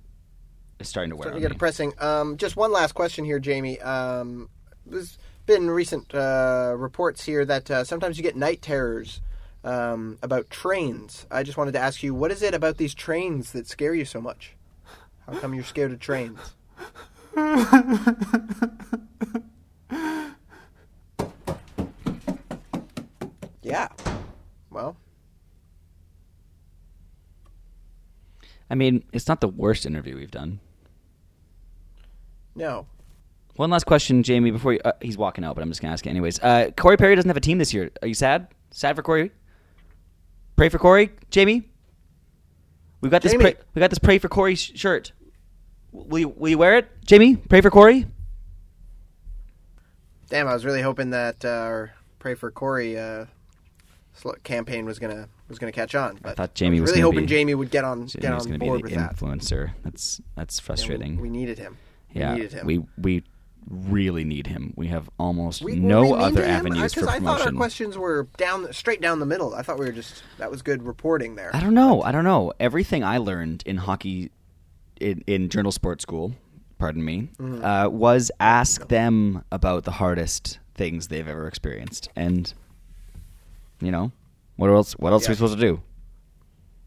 It's 0.78 0.88
starting 0.88 1.10
to 1.10 1.16
wear 1.16 1.24
Starting 1.24 1.42
to 1.42 1.48
get 1.48 1.50
me. 1.50 1.54
depressing. 1.54 1.92
Um, 1.98 2.36
just 2.36 2.56
one 2.56 2.72
last 2.72 2.92
question 2.92 3.24
here, 3.24 3.38
Jamie. 3.38 3.78
Um, 3.80 4.48
there's 4.86 5.18
been 5.46 5.70
recent 5.70 6.14
uh, 6.14 6.74
reports 6.76 7.22
here 7.24 7.44
that 7.44 7.70
uh, 7.70 7.84
sometimes 7.84 8.16
you 8.16 8.22
get 8.22 8.34
night 8.36 8.62
terrors 8.62 9.20
um, 9.64 10.18
about 10.22 10.50
trains. 10.50 11.26
I 11.30 11.42
just 11.42 11.58
wanted 11.58 11.72
to 11.72 11.78
ask 11.80 12.02
you, 12.02 12.14
what 12.14 12.30
is 12.30 12.42
it 12.42 12.54
about 12.54 12.76
these 12.78 12.94
trains 12.94 13.52
that 13.52 13.66
scare 13.66 13.94
you 13.94 14.04
so 14.04 14.20
much? 14.20 14.56
How 15.26 15.38
come 15.38 15.54
you're 15.54 15.64
scared 15.64 15.92
of 15.92 16.00
trains? 16.00 16.38
yeah. 23.62 23.88
Well, 24.70 24.96
I 28.70 28.74
mean, 28.76 29.04
it's 29.12 29.26
not 29.28 29.40
the 29.40 29.48
worst 29.48 29.84
interview 29.84 30.16
we've 30.16 30.30
done. 30.30 30.60
no. 32.54 32.86
One 33.56 33.68
last 33.68 33.84
question, 33.84 34.22
Jamie. 34.22 34.52
Before 34.52 34.72
you, 34.72 34.80
uh, 34.86 34.92
he's 35.02 35.18
walking 35.18 35.44
out, 35.44 35.54
but 35.54 35.60
I'm 35.62 35.68
just 35.68 35.82
gonna 35.82 35.92
ask 35.92 36.06
it 36.06 36.10
anyways. 36.10 36.38
Uh, 36.40 36.70
Corey 36.78 36.96
Perry 36.96 37.14
doesn't 37.14 37.28
have 37.28 37.36
a 37.36 37.40
team 37.42 37.58
this 37.58 37.74
year. 37.74 37.90
Are 38.00 38.08
you 38.08 38.14
sad? 38.14 38.48
Sad 38.70 38.96
for 38.96 39.02
Corey? 39.02 39.32
Pray 40.60 40.68
for 40.68 40.78
Corey, 40.78 41.08
Jamie. 41.30 41.62
We've 43.00 43.10
got 43.10 43.22
this. 43.22 43.32
Jamie. 43.32 43.44
Pray, 43.44 43.54
we 43.72 43.80
got 43.80 43.88
this. 43.88 43.98
Pray 43.98 44.18
for 44.18 44.28
Corey 44.28 44.56
sh- 44.56 44.72
shirt. 44.74 45.12
Will 45.90 46.18
you, 46.18 46.28
will 46.28 46.50
you 46.50 46.58
wear 46.58 46.76
it, 46.76 47.02
Jamie? 47.02 47.36
Pray 47.36 47.62
for 47.62 47.70
Corey. 47.70 48.06
Damn, 50.28 50.46
I 50.48 50.52
was 50.52 50.66
really 50.66 50.82
hoping 50.82 51.08
that 51.12 51.46
uh, 51.46 51.48
our 51.48 51.94
pray 52.18 52.34
for 52.34 52.50
Corey 52.50 52.98
uh, 52.98 53.24
campaign 54.44 54.84
was 54.84 54.98
gonna 54.98 55.30
was 55.48 55.58
gonna 55.58 55.72
catch 55.72 55.94
on. 55.94 56.18
But 56.20 56.32
I 56.32 56.34
thought 56.34 56.52
Jamie 56.52 56.76
I 56.76 56.80
was 56.82 56.90
really 56.90 57.00
hoping 57.00 57.20
be- 57.20 57.26
Jamie 57.26 57.54
would 57.54 57.70
get 57.70 57.84
on 57.84 58.06
Jamie 58.06 58.20
get 58.20 58.34
was 58.34 58.44
on 58.44 58.50
going 58.50 58.60
to 58.60 58.66
board 58.66 58.78
be 58.80 58.82
with 58.82 58.92
the 58.92 58.98
that. 58.98 59.16
influencer. 59.16 59.70
That's 59.82 60.20
that's 60.36 60.58
Yeah, 60.58 60.62
we- 60.62 60.66
frustrating. 60.66 61.20
we, 61.22 61.30
needed 61.30 61.56
him. 61.58 61.78
yeah, 62.12 62.34
we 62.34 62.36
needed 62.36 62.52
him. 62.52 62.66
we 62.66 62.84
we 62.98 63.22
really 63.68 64.24
need 64.24 64.46
him. 64.46 64.72
We 64.76 64.88
have 64.88 65.08
almost 65.18 65.62
We- 65.62 65.76
no 65.76 66.02
we 66.02 66.12
other 66.12 66.44
avenues 66.44 66.94
for 66.94 67.08
I 67.08 67.18
thought 67.18 67.40
our 67.40 67.46
promotion. 67.46 67.56
questions 67.56 67.98
were 67.98 68.26
down 68.36 68.72
straight 68.72 69.00
down 69.00 69.20
the 69.20 69.26
middle. 69.26 69.54
I 69.54 69.62
thought 69.62 69.78
we 69.78 69.86
were 69.86 69.92
just 69.92 70.22
that 70.38 70.50
was 70.50 70.62
good 70.62 70.82
reporting 70.82 71.34
there. 71.36 71.54
I 71.54 71.60
don't 71.60 71.74
know. 71.74 72.02
I 72.02 72.10
don't 72.12 72.24
know. 72.24 72.52
Everything 72.58 73.04
I 73.04 73.18
learned 73.18 73.62
in 73.66 73.76
hockey, 73.78 74.30
in, 75.00 75.22
in 75.26 75.48
journal 75.48 75.72
sport 75.72 76.00
school, 76.02 76.34
pardon 76.78 77.04
me, 77.04 77.28
Mm-hmm. 77.38 77.64
uh, 77.64 77.88
was 77.88 78.30
ask 78.40 78.88
them 78.88 79.44
about 79.52 79.84
the 79.84 79.92
hardest 79.92 80.58
things 80.74 81.08
they've 81.08 81.28
ever 81.28 81.46
experienced, 81.46 82.08
and 82.16 82.52
you 83.80 83.90
know, 83.90 84.12
what 84.56 84.68
else? 84.70 84.92
What 84.94 85.12
else 85.12 85.26
are 85.28 85.32
we 85.32 85.36
supposed 85.36 85.54
to 85.54 85.60
do? 85.60 85.80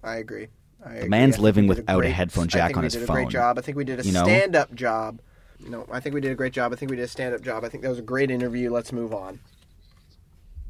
I 0.04 0.16
agree. 0.18 0.48
I 0.86 0.90
agree. 0.90 1.02
The 1.04 1.10
man's 1.10 1.38
I 1.38 1.42
living 1.42 1.68
without 1.68 1.98
a 1.98 2.02
great- 2.02 2.12
headphone 2.14 2.44
I 2.46 2.48
jack 2.48 2.68
think 2.68 2.78
on 2.78 2.82
we 2.82 2.86
his 2.88 2.94
did 2.94 3.04
a 3.04 3.08
phone. 3.08 3.16
great 3.16 3.30
job. 3.30 3.58
I 3.58 3.62
think 3.62 3.78
we 3.78 3.84
did 3.86 4.00
a 4.02 4.04
You 4.04 4.12
know? 4.12 4.24
stand-up 4.24 4.76
job. 4.76 5.22
No, 5.68 5.86
I 5.92 6.00
think 6.00 6.14
we 6.14 6.22
did 6.22 6.32
a 6.32 6.36
great 6.36 6.54
job. 6.54 6.74
I 6.74 6.76
think 6.76 6.92
we 6.92 6.98
did 6.98 7.04
a 7.04 7.08
stand-up 7.08 7.42
job. 7.42 7.64
I 7.64 7.70
think 7.70 7.84
that 7.84 7.90
was 7.90 8.00
a 8.00 8.04
great 8.04 8.30
interview. 8.30 8.72
Let's 8.72 8.92
move 8.92 9.14
on. 9.14 9.40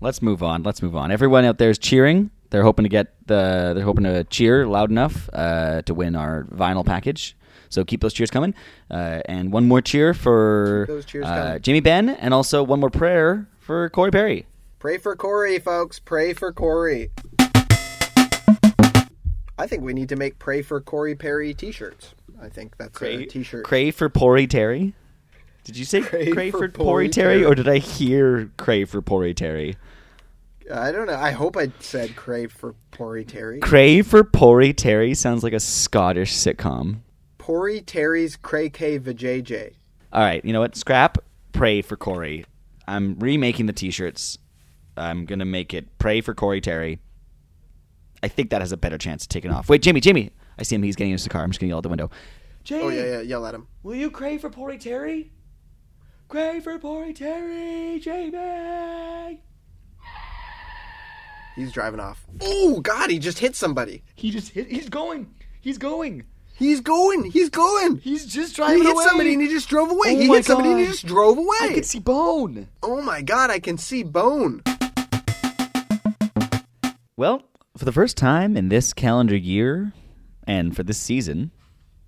Let's 0.01 0.21
move 0.21 0.43
on. 0.43 0.63
Let's 0.63 0.81
move 0.81 0.95
on. 0.95 1.11
Everyone 1.11 1.45
out 1.45 1.57
there 1.57 1.69
is 1.69 1.77
cheering. 1.77 2.29
They're 2.49 2.63
hoping 2.63 2.83
to 2.83 2.89
get 2.89 3.15
the. 3.25 3.71
They're 3.73 3.85
hoping 3.85 4.03
to 4.03 4.23
cheer 4.25 4.67
loud 4.67 4.91
enough 4.91 5.29
uh, 5.33 5.81
to 5.83 5.93
win 5.93 6.15
our 6.15 6.43
vinyl 6.43 6.85
package. 6.85 7.35
So 7.69 7.83
keep 7.83 8.01
those 8.01 8.13
cheers 8.13 8.29
coming. 8.29 8.53
Uh, 8.91 9.21
and 9.25 9.51
one 9.51 9.67
more 9.67 9.81
cheer 9.81 10.13
for 10.13 10.85
Keep 10.85 10.95
those 10.95 11.05
cheers 11.05 11.25
uh. 11.25 11.57
Jamie 11.59 11.79
Benn, 11.79 12.09
and 12.09 12.33
also 12.33 12.61
one 12.61 12.79
more 12.79 12.91
prayer 12.91 13.47
for 13.59 13.89
Corey 13.89 14.11
Perry. 14.11 14.45
Pray 14.77 14.97
for 14.97 15.15
Corey, 15.15 15.57
folks. 15.57 15.97
Pray 15.97 16.33
for 16.33 16.51
Corey. 16.53 17.09
I 19.57 19.67
think 19.67 19.83
we 19.83 19.93
need 19.93 20.09
to 20.09 20.15
make 20.15 20.37
"Pray 20.37 20.61
for 20.61 20.81
Corey 20.81 21.15
Perry" 21.15 21.53
T-shirts. 21.53 22.13
I 22.43 22.49
think 22.49 22.77
that's 22.77 23.01
a 23.01 23.25
T-shirt. 23.25 23.63
Crave 23.63 23.95
for 23.95 24.09
Pori 24.09 24.49
Terry. 24.49 24.93
Did 25.63 25.77
you 25.77 25.85
say 25.85 26.01
Crave 26.01 26.33
crave, 26.33 26.51
for 26.51 26.59
for, 26.59 26.67
Pori 26.67 27.09
Terry, 27.09 27.39
Terry. 27.39 27.45
or 27.45 27.55
did 27.55 27.69
I 27.69 27.77
hear 27.77 28.51
crave 28.57 28.89
for 28.89 29.01
Pori 29.01 29.33
Terry? 29.33 29.77
I 30.73 30.91
don't 30.91 31.07
know. 31.07 31.15
I 31.15 31.31
hope 31.31 31.55
I 31.55 31.71
said 31.79 32.17
"Crave 32.17 32.51
for 32.51 32.75
Pori 32.91 33.25
Terry." 33.25 33.59
Crave 33.59 34.07
for 34.07 34.23
Pori 34.23 34.75
Terry 34.75 35.13
sounds 35.13 35.41
like 35.41 35.53
a 35.53 35.59
Scottish 35.59 36.33
sitcom. 36.33 36.97
Pori 37.39 37.81
Terry's 37.85 38.35
Cray 38.35 38.69
K 38.69 38.99
Vajayjay. 38.99 39.73
All 40.11 40.21
right, 40.21 40.43
you 40.43 40.51
know 40.51 40.59
what? 40.59 40.75
Scrap. 40.75 41.17
Pray 41.53 41.81
for 41.81 41.95
Corey. 41.95 42.45
I'm 42.87 43.17
remaking 43.19 43.67
the 43.67 43.73
T-shirts. 43.73 44.37
I'm 44.97 45.25
gonna 45.25 45.45
make 45.45 45.73
it. 45.73 45.97
Pray 45.97 46.19
for 46.19 46.33
Corey 46.33 46.59
Terry. 46.59 46.99
I 48.21 48.27
think 48.27 48.49
that 48.49 48.61
has 48.61 48.71
a 48.71 48.77
better 48.77 48.97
chance 48.97 49.23
of 49.23 49.29
taking 49.29 49.51
off. 49.51 49.69
Wait, 49.69 49.81
Jamie, 49.81 50.01
Jamie, 50.01 50.31
I 50.57 50.63
see 50.63 50.75
him. 50.75 50.83
He's 50.83 50.95
getting 50.95 51.11
into 51.11 51.23
the 51.23 51.29
car. 51.29 51.43
I'm 51.43 51.49
just 51.51 51.59
gonna 51.59 51.69
yell 51.69 51.77
out 51.77 51.83
the 51.83 51.89
window. 51.89 52.09
Jamie, 52.63 52.83
Oh 52.83 52.89
yeah, 52.89 53.05
yeah. 53.05 53.21
Yell 53.21 53.45
at 53.45 53.53
him. 53.55 53.67
will 53.83 53.95
you 53.95 54.09
crave 54.11 54.41
for 54.41 54.49
Porty 54.49 54.79
Terry? 54.79 55.31
Crave 56.29 56.63
for 56.63 56.77
Porty 56.79 57.13
Terry, 57.15 57.99
Jamie. 57.99 59.41
He's 61.55 61.71
driving 61.71 61.99
off. 61.99 62.25
Oh 62.41 62.79
God, 62.81 63.09
he 63.11 63.19
just 63.19 63.37
hit 63.39 63.55
somebody. 63.55 64.03
He 64.15 64.31
just 64.31 64.49
hit. 64.53 64.67
He's 64.67 64.89
going. 64.89 65.33
He's 65.61 65.77
going. 65.77 66.23
He's 66.55 66.81
going. 66.81 67.25
He's 67.25 67.49
going. 67.49 67.97
He's 67.97 68.25
just 68.25 68.55
driving 68.55 68.77
He 68.79 68.83
hit 68.85 68.93
away. 68.93 69.03
somebody 69.05 69.33
and 69.33 69.41
he 69.41 69.47
just 69.49 69.69
drove 69.69 69.91
away. 69.91 70.09
Oh 70.15 70.19
he 70.19 70.27
hit 70.27 70.45
somebody 70.45 70.69
and 70.71 70.79
he 70.79 70.85
just 70.87 71.05
drove 71.05 71.37
away. 71.37 71.57
I 71.61 71.73
can 71.73 71.83
see 71.83 71.99
bone. 71.99 72.69
Oh 72.81 73.01
my 73.01 73.21
God, 73.21 73.49
I 73.51 73.59
can 73.59 73.77
see 73.77 74.03
bone. 74.03 74.63
Well, 77.17 77.43
for 77.77 77.85
the 77.85 77.91
first 77.91 78.17
time 78.17 78.57
in 78.57 78.69
this 78.69 78.93
calendar 78.93 79.35
year 79.35 79.93
and 80.47 80.75
for 80.75 80.83
this 80.83 80.97
season, 80.97 81.51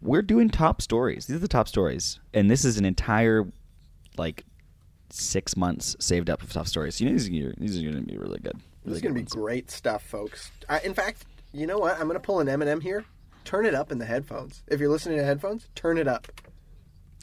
we're 0.01 0.21
doing 0.21 0.49
top 0.49 0.81
stories. 0.81 1.25
These 1.25 1.37
are 1.37 1.39
the 1.39 1.47
top 1.47 1.67
stories. 1.67 2.19
And 2.33 2.49
this 2.49 2.65
is 2.65 2.77
an 2.77 2.85
entire 2.85 3.45
like 4.17 4.45
six 5.09 5.55
months 5.55 5.95
saved 5.99 6.29
up 6.29 6.41
of 6.41 6.51
top 6.51 6.67
stories. 6.67 6.99
You 6.99 7.07
know 7.07 7.13
these 7.13 7.29
are 7.29 7.53
these 7.57 7.81
are 7.81 7.91
gonna 7.91 8.01
be 8.01 8.17
really 8.17 8.39
good. 8.39 8.59
This 8.83 8.95
is 8.95 9.01
gonna 9.01 9.15
be 9.15 9.23
great 9.23 9.71
stuff, 9.71 10.03
folks. 10.03 10.51
I, 10.69 10.79
in 10.79 10.93
fact, 10.93 11.25
you 11.53 11.67
know 11.67 11.79
what? 11.79 11.99
I'm 11.99 12.07
gonna 12.07 12.19
pull 12.19 12.39
an 12.39 12.47
Eminem 12.47 12.81
here. 12.81 13.05
Turn 13.43 13.65
it 13.65 13.75
up 13.75 13.91
in 13.91 13.99
the 13.99 14.05
headphones. 14.05 14.63
If 14.67 14.79
you're 14.79 14.89
listening 14.89 15.17
to 15.17 15.23
headphones, 15.23 15.67
turn 15.75 15.97
it 15.97 16.07
up. 16.07 16.27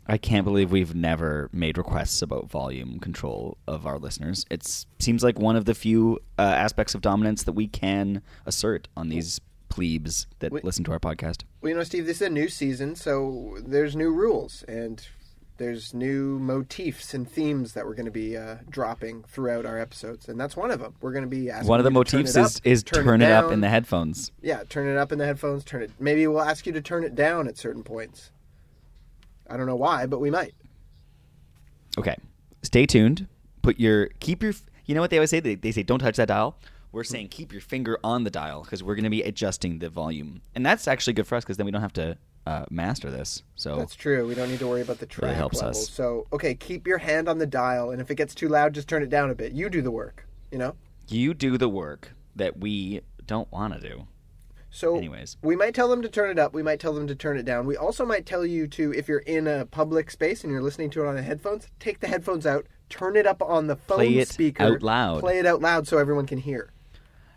I 0.07 0.19
can't 0.19 0.45
believe 0.45 0.73
we've 0.73 0.97
never 0.97 1.49
made 1.53 1.79
requests 1.79 2.23
about 2.23 2.51
volume 2.51 2.99
control 2.99 3.57
of 3.69 3.87
our 3.87 3.99
listeners. 3.99 4.45
It 4.51 4.87
seems 4.99 5.23
like 5.23 5.39
one 5.39 5.55
of 5.55 5.65
the 5.65 5.75
few 5.75 6.19
uh, 6.39 6.43
aspects 6.43 6.95
of 6.97 7.03
dominance 7.03 7.45
that 7.45 7.53
we 7.53 7.69
can 7.69 8.23
assert 8.45 8.89
on 8.97 9.11
these 9.11 9.41
plebes 9.73 10.27
that 10.41 10.53
Wait. 10.53 10.65
listen 10.65 10.85
to 10.85 10.93
our 10.93 11.01
podcast. 11.01 11.45
Well, 11.63 11.71
you 11.71 11.77
know, 11.77 11.83
Steve, 11.83 12.05
this 12.05 12.17
is 12.17 12.27
a 12.27 12.31
new 12.31 12.49
season, 12.49 12.95
so 12.95 13.57
there's 13.65 13.97
new 13.97 14.11
rules 14.11 14.63
and 14.69 15.07
there's 15.57 15.95
new 15.95 16.39
motifs 16.39 17.15
and 17.15 17.27
themes 17.31 17.73
that 17.73 17.87
we're 17.87 17.95
going 17.95 18.05
to 18.05 18.13
be 18.13 18.37
uh, 18.37 18.57
dropping 18.69 19.23
throughout 19.23 19.65
our 19.65 19.79
episodes, 19.79 20.29
and 20.29 20.39
that's 20.39 20.57
one 20.59 20.71
of 20.71 20.79
them. 20.79 20.95
We're 21.01 21.13
going 21.13 21.25
to 21.25 21.31
be 21.31 21.49
asking 21.49 21.69
One 21.69 21.81
of 21.81 21.85
the 21.85 21.91
turn 21.91 21.95
motifs 21.95 22.37
up, 22.37 22.47
is 22.47 22.61
is 22.65 22.83
turn, 22.83 23.23
it, 23.23 23.31
up 23.31 23.51
in 23.51 23.63
the 23.63 23.69
headphones. 23.71 24.31
yeah, 24.43 24.63
turn 24.69 24.89
it 24.89 24.99
up 24.99 25.11
in 25.11 25.19
the 25.19 25.25
headphones. 25.25 25.65
Turn 25.65 25.83
it. 25.83 25.91
Maybe 25.99 26.27
we'll 26.27 26.43
ask 26.43 26.67
you 26.67 26.73
to 26.73 26.83
turn 26.83 27.03
it 27.03 27.15
down 27.15 27.49
at 27.49 27.57
certain 27.57 27.83
points. 27.83 28.31
I 29.49 29.57
don't 29.57 29.67
know 29.67 29.77
why, 29.77 30.05
but 30.05 30.19
we 30.21 30.31
might. 30.31 30.55
Okay, 31.97 32.17
stay 32.63 32.85
tuned. 32.85 33.27
Put 33.63 33.81
your 33.81 34.09
keep 34.21 34.43
your. 34.43 34.53
You 34.85 34.95
know 34.95 35.01
what 35.01 35.09
they 35.09 35.17
always 35.17 35.31
say? 35.31 35.41
They, 35.41 35.55
they 35.55 35.73
say 35.73 35.83
don't 35.83 36.01
touch 36.01 36.17
that 36.17 36.29
dial. 36.29 36.59
We're 36.93 37.05
saying 37.05 37.29
keep 37.29 37.53
your 37.53 37.63
finger 37.63 37.99
on 38.05 38.25
the 38.25 38.31
dial 38.31 38.63
because 38.63 38.83
we're 38.83 38.95
going 38.95 39.05
to 39.05 39.11
be 39.11 39.23
adjusting 39.23 39.79
the 39.79 39.89
volume, 39.89 40.43
and 40.55 40.65
that's 40.65 40.87
actually 40.87 41.15
good 41.15 41.27
for 41.27 41.37
us 41.37 41.45
because 41.45 41.57
then 41.57 41.65
we 41.67 41.73
don't 41.73 41.81
have 41.81 41.95
to 41.95 42.19
uh, 42.47 42.67
master 42.71 43.11
this. 43.11 43.43
So 43.55 43.77
That's 43.77 43.95
true. 43.95 44.27
We 44.27 44.35
don't 44.35 44.51
need 44.51 44.59
to 44.59 44.67
worry 44.67 44.83
about 44.83 44.99
the 44.99 45.07
track 45.07 45.35
helps 45.35 45.57
level. 45.63 45.71
us. 45.71 45.89
So, 45.89 46.27
okay, 46.33 46.55
keep 46.55 46.87
your 46.87 46.99
hand 46.99 47.29
on 47.29 47.39
the 47.39 47.47
dial, 47.47 47.91
and 47.91 48.01
if 48.01 48.11
it 48.11 48.17
gets 48.17 48.35
too 48.35 48.49
loud, 48.49 48.75
just 48.75 48.89
turn 48.89 49.03
it 49.03 49.09
down 49.09 49.31
a 49.31 49.35
bit. 49.35 49.53
You 49.53 49.71
do 49.71 49.81
the 49.81 49.91
work. 49.91 50.27
You 50.51 50.59
know. 50.59 50.75
you 51.09 51.33
do 51.35 51.57
the 51.57 51.69
work 51.69 52.13
that 52.37 52.59
we 52.59 53.01
don't 53.27 53.51
want 53.51 53.73
to 53.75 53.81
do. 53.81 54.07
So, 54.71 54.97
Anyways. 54.97 55.37
we 55.43 55.55
might 55.57 55.75
tell 55.75 55.89
them 55.89 56.03
to 56.03 56.09
turn 56.09 56.31
it 56.31 56.39
up. 56.39 56.53
We 56.55 56.63
might 56.63 56.81
tell 56.81 56.95
them 56.95 57.07
to 57.07 57.15
turn 57.15 57.37
it 57.39 57.45
down. 57.45 57.67
We 57.67 57.77
also 57.77 58.05
might 58.07 58.25
tell 58.27 58.45
you 58.45 58.67
to, 58.69 58.93
if 58.95 59.07
you're 59.09 59.19
in 59.21 59.47
a 59.47 59.67
public 59.67 60.11
space 60.11 60.45
and 60.45 60.53
you're 60.53 60.63
listening 60.63 60.91
to 60.91 61.05
it 61.05 61.09
on 61.09 61.15
the 61.15 61.23
headphones, 61.23 61.69
take 61.79 62.01
the 62.01 62.07
headphones 62.07 62.47
out, 62.47 62.67
turn 62.89 63.17
it 63.17 63.27
up 63.27 63.43
on 63.43 63.67
the 63.67 63.77
phone 63.77 63.99
Play 63.99 64.19
it 64.19 64.29
speaker, 64.29 64.63
out 64.65 64.83
loud. 64.83 65.21
play 65.21 65.39
it 65.39 65.47
out 65.47 65.61
loud 65.61 65.87
so 65.87 65.99
everyone 65.99 66.27
can 66.27 66.39
hear. 66.39 66.71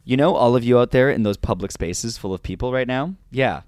You 0.07 0.17
know, 0.17 0.35
all 0.35 0.55
of 0.55 0.63
you 0.63 0.77
out 0.77 0.91
there 0.91 1.09
in 1.09 1.23
those 1.23 1.35
public 1.35 1.71
spaces 1.71 2.15
full 2.15 2.31
of 2.31 2.43
people 2.43 2.71
right 2.71 2.87
now? 2.87 3.15
Yeah, 3.31 3.61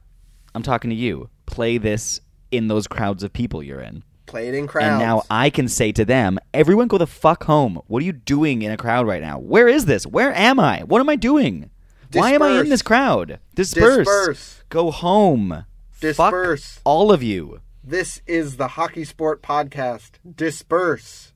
I'm 0.53 0.61
talking 0.61 0.91
to 0.91 0.95
you. 0.95 1.31
Play 1.47 1.79
this 1.79 2.21
in 2.51 2.67
those 2.67 2.85
crowds 2.85 3.23
of 3.23 3.33
people 3.33 3.63
you're 3.63 3.81
in. 3.81 4.03
Play 4.27 4.47
it 4.47 4.53
in 4.53 4.67
crowds. 4.67 4.85
And 4.85 4.99
now 4.99 5.23
I 5.31 5.49
can 5.49 5.67
say 5.67 5.91
to 5.93 6.05
them, 6.05 6.37
everyone 6.53 6.89
go 6.89 6.99
the 6.99 7.07
fuck 7.07 7.45
home. 7.45 7.81
What 7.87 8.03
are 8.03 8.05
you 8.05 8.11
doing 8.13 8.61
in 8.61 8.71
a 8.71 8.77
crowd 8.77 9.07
right 9.07 9.21
now? 9.21 9.39
Where 9.39 9.67
is 9.67 9.85
this? 9.85 10.05
Where 10.05 10.31
am 10.31 10.59
I? 10.59 10.81
What 10.81 10.99
am 10.99 11.09
I 11.09 11.15
doing? 11.15 11.71
Why 12.13 12.33
am 12.33 12.43
I 12.43 12.59
in 12.59 12.69
this 12.69 12.83
crowd? 12.83 13.39
Disperse. 13.55 14.05
Disperse. 14.05 14.63
Go 14.69 14.91
home. 14.91 15.65
Disperse. 15.99 16.75
Fuck 16.75 16.81
all 16.85 17.11
of 17.11 17.23
you. 17.23 17.61
This 17.83 18.21
is 18.27 18.57
the 18.57 18.67
Hockey 18.67 19.05
Sport 19.05 19.41
Podcast. 19.41 20.19
Disperse. 20.35 21.33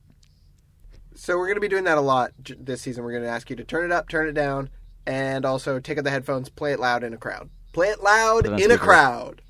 So 1.16 1.36
we're 1.36 1.46
going 1.46 1.56
to 1.56 1.60
be 1.60 1.68
doing 1.68 1.84
that 1.84 1.98
a 1.98 2.02
lot 2.02 2.32
this 2.38 2.82
season. 2.82 3.02
We're 3.02 3.12
going 3.12 3.24
to 3.24 3.28
ask 3.28 3.50
you 3.50 3.56
to 3.56 3.64
turn 3.64 3.84
it 3.84 3.90
up, 3.90 4.08
turn 4.08 4.28
it 4.28 4.32
down, 4.32 4.70
and 5.06 5.44
also 5.44 5.80
take 5.80 5.98
out 5.98 6.04
the 6.04 6.10
headphones, 6.10 6.48
play 6.48 6.72
it 6.72 6.80
loud 6.80 7.04
in 7.04 7.12
a 7.12 7.16
crowd. 7.16 7.50
Play 7.72 7.88
it 7.88 8.02
loud 8.02 8.44
Put 8.44 8.46
it 8.46 8.52
on 8.54 8.62
in 8.62 8.70
a 8.70 8.78
crowd. 8.78 9.42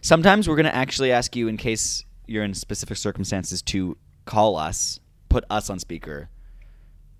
Sometimes 0.00 0.48
we're 0.48 0.56
going 0.56 0.66
to 0.66 0.74
actually 0.74 1.12
ask 1.12 1.34
you, 1.34 1.48
in 1.48 1.56
case 1.56 2.04
you're 2.26 2.44
in 2.44 2.54
specific 2.54 2.96
circumstances, 2.96 3.62
to 3.62 3.96
call 4.24 4.56
us, 4.56 5.00
put 5.28 5.44
us 5.50 5.70
on 5.70 5.78
speaker, 5.78 6.28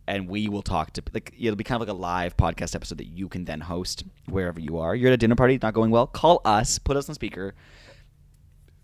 and 0.07 0.29
we 0.29 0.49
will 0.49 0.62
talk 0.62 0.92
to. 0.92 1.03
Like 1.12 1.35
it'll 1.38 1.57
be 1.57 1.64
kind 1.64 1.81
of 1.81 1.88
like 1.88 1.94
a 1.94 1.99
live 1.99 2.37
podcast 2.37 2.75
episode 2.75 2.99
that 2.99 3.09
you 3.09 3.29
can 3.29 3.44
then 3.44 3.61
host 3.61 4.05
wherever 4.29 4.61
you 4.61 4.79
are. 4.79 4.94
You're 4.94 5.09
at 5.09 5.14
a 5.14 5.18
dinner 5.18 5.35
party, 5.35 5.59
not 5.61 5.75
going 5.75 5.90
well. 5.90 6.07
Call 6.07 6.40
us, 6.44 6.79
put 6.79 6.97
us 6.97 7.09
on 7.09 7.14
speaker, 7.14 7.55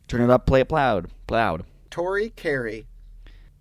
turn 0.09 0.23
it 0.23 0.31
up, 0.31 0.47
play 0.47 0.61
it 0.61 0.71
loud, 0.71 1.11
loud. 1.31 1.65
Tori 1.91 2.31
Carey. 2.31 2.87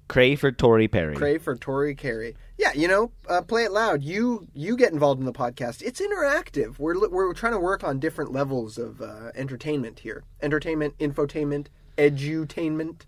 Cray 0.07 0.35
for 0.35 0.51
Tory 0.51 0.87
Perry. 0.87 1.15
Pray 1.15 1.37
for 1.37 1.55
Tori 1.55 1.95
Carey. 1.95 2.35
Yeah, 2.59 2.73
you 2.73 2.89
know, 2.89 3.09
uh, 3.29 3.41
play 3.41 3.63
it 3.63 3.71
loud. 3.71 4.03
You 4.03 4.45
you 4.53 4.75
get 4.75 4.91
involved 4.91 5.21
in 5.21 5.25
the 5.25 5.31
podcast. 5.31 5.81
It's 5.81 6.01
interactive. 6.01 6.77
We're 6.77 7.07
we're 7.07 7.33
trying 7.33 7.53
to 7.53 7.59
work 7.59 7.85
on 7.85 7.99
different 7.99 8.33
levels 8.33 8.77
of 8.77 9.01
uh, 9.01 9.31
entertainment 9.33 9.99
here. 9.99 10.25
Entertainment, 10.41 10.97
infotainment, 10.97 11.67
edutainment. 11.97 13.03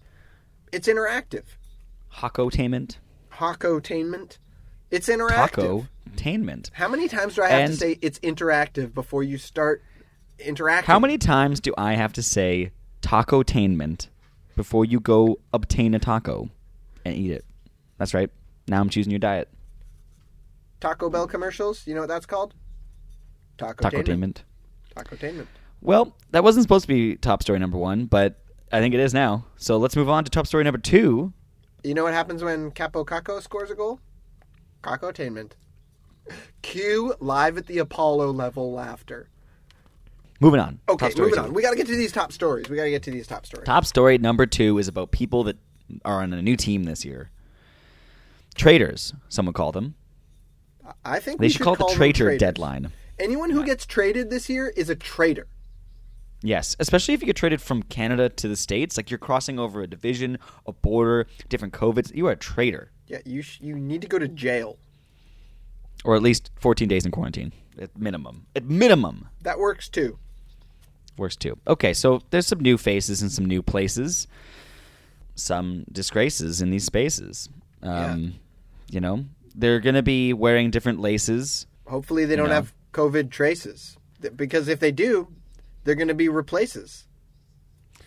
It's 0.71 0.87
interactive. 0.87 1.43
Hockotainment. 2.15 2.99
Hawkotainment. 3.33 4.37
It's 4.89 5.09
interactive. 5.09 5.87
Taco-tainment. 6.15 6.69
How 6.71 6.87
many 6.87 7.09
times 7.09 7.35
do 7.35 7.43
I 7.43 7.49
have 7.49 7.69
to 7.71 7.75
say 7.75 7.99
it's 8.01 8.19
interactive 8.19 8.93
before 8.93 9.21
you 9.21 9.37
start 9.37 9.83
interacting? 10.39 10.87
How 10.87 10.99
many 10.99 11.17
times 11.17 11.59
do 11.59 11.73
I 11.77 11.93
have 11.95 12.13
to 12.13 12.23
say 12.23 12.71
taco-tainment 13.01 14.07
before 14.55 14.85
you 14.85 15.01
go 15.01 15.39
obtain 15.51 15.93
a 15.93 15.99
taco 15.99 16.49
and 17.03 17.15
eat 17.15 17.31
it? 17.31 17.43
That's 17.97 18.13
right. 18.13 18.29
Now 18.67 18.79
I'm 18.79 18.89
choosing 18.89 19.11
your 19.11 19.19
diet. 19.19 19.49
Taco 20.79 21.09
Bell 21.09 21.27
commercials? 21.27 21.85
You 21.85 21.93
know 21.93 22.01
what 22.01 22.09
that's 22.09 22.25
called? 22.25 22.53
Taco-tainment. 23.57 23.91
Taco-tainment. 23.91 24.37
Taco-tainment. 24.95 25.47
Well, 25.81 26.15
that 26.31 26.43
wasn't 26.43 26.63
supposed 26.63 26.83
to 26.83 26.87
be 26.87 27.15
top 27.15 27.41
story 27.41 27.59
number 27.59 27.77
one, 27.77 28.05
but 28.05 28.39
I 28.71 28.79
think 28.79 28.93
it 28.93 28.99
is 28.99 29.13
now. 29.13 29.45
So 29.57 29.77
let's 29.77 29.95
move 29.95 30.09
on 30.09 30.23
to 30.23 30.29
top 30.31 30.47
story 30.47 30.63
number 30.63 30.79
two. 30.79 31.33
You 31.83 31.93
know 31.93 32.03
what 32.03 32.13
happens 32.13 32.43
when 32.43 32.71
Kaapo 32.71 33.05
Kakko 33.05 33.41
scores 33.41 33.71
a 33.71 33.75
goal? 33.75 33.99
Cacotainment. 34.83 35.55
Cue 36.61 37.15
live 37.19 37.57
at 37.57 37.67
the 37.67 37.79
Apollo 37.79 38.31
level 38.31 38.71
laughter. 38.71 39.29
Moving 40.39 40.59
on. 40.59 40.79
Okay, 40.89 41.11
moving 41.17 41.35
two. 41.35 41.39
on. 41.39 41.53
We 41.53 41.61
got 41.61 41.71
to 41.71 41.75
get 41.75 41.87
to 41.87 41.95
these 41.95 42.11
top 42.11 42.31
stories. 42.31 42.67
We 42.69 42.75
got 42.75 42.83
to 42.83 42.89
get 42.89 43.03
to 43.03 43.11
these 43.11 43.27
top 43.27 43.45
stories. 43.45 43.65
Top 43.65 43.85
story 43.85 44.17
number 44.17 44.45
two 44.47 44.79
is 44.79 44.87
about 44.87 45.11
people 45.11 45.43
that 45.43 45.57
are 46.03 46.21
on 46.21 46.33
a 46.33 46.41
new 46.41 46.55
team 46.55 46.83
this 46.83 47.05
year. 47.05 47.29
Traders, 48.55 49.13
some 49.29 49.45
would 49.45 49.55
call 49.55 49.71
them. 49.71 49.95
I 51.05 51.19
think 51.19 51.39
They 51.39 51.45
we 51.45 51.49
should 51.49 51.61
call 51.61 51.73
it 51.73 51.79
the 51.79 51.93
traitor 51.95 52.25
traitors. 52.25 52.39
deadline. 52.39 52.91
Anyone 53.19 53.49
who 53.51 53.63
gets 53.65 53.85
traded 53.85 54.29
this 54.29 54.49
year 54.49 54.69
is 54.75 54.89
a 54.89 54.95
traitor. 54.95 55.47
Yes, 56.43 56.75
especially 56.79 57.13
if 57.13 57.21
you 57.21 57.27
get 57.27 57.35
traded 57.35 57.61
from 57.61 57.83
Canada 57.83 58.27
to 58.29 58.47
the 58.47 58.55
States. 58.55 58.97
Like 58.97 59.11
you're 59.11 59.19
crossing 59.19 59.59
over 59.59 59.81
a 59.81 59.87
division, 59.87 60.39
a 60.65 60.71
border, 60.73 61.27
different 61.49 61.73
COVIDs. 61.73 62.13
You 62.15 62.27
are 62.27 62.31
a 62.31 62.35
traitor. 62.35 62.91
Yeah, 63.07 63.19
you 63.25 63.41
sh- 63.43 63.59
you 63.61 63.75
need 63.75 64.01
to 64.01 64.07
go 64.07 64.17
to 64.17 64.27
jail. 64.27 64.77
Or 66.03 66.15
at 66.15 66.23
least 66.23 66.49
14 66.59 66.87
days 66.87 67.05
in 67.05 67.11
quarantine. 67.11 67.53
At 67.79 67.95
minimum. 67.95 68.47
At 68.55 68.65
minimum. 68.65 69.27
That 69.43 69.59
works 69.59 69.87
too. 69.87 70.17
Works 71.15 71.35
too. 71.35 71.57
Okay, 71.67 71.93
so 71.93 72.23
there's 72.31 72.47
some 72.47 72.59
new 72.59 72.77
faces 72.77 73.21
and 73.21 73.31
some 73.31 73.45
new 73.45 73.61
places. 73.61 74.27
Some 75.35 75.85
disgraces 75.91 76.61
in 76.61 76.71
these 76.71 76.85
spaces. 76.85 77.49
Um, 77.83 78.35
You 78.91 78.99
know, 78.99 79.25
they're 79.55 79.79
going 79.79 79.95
to 79.95 80.03
be 80.03 80.33
wearing 80.33 80.69
different 80.69 80.99
laces. 80.99 81.65
Hopefully 81.87 82.25
they 82.25 82.35
don't 82.35 82.49
No. 82.49 82.55
have 82.55 82.73
COVID 82.93 83.29
traces. 83.31 83.97
Because 84.35 84.67
if 84.67 84.79
they 84.79 84.91
do, 84.91 85.29
they're 85.83 85.95
going 85.95 86.09
to 86.09 86.13
be 86.13 86.29
replaces 86.29 87.07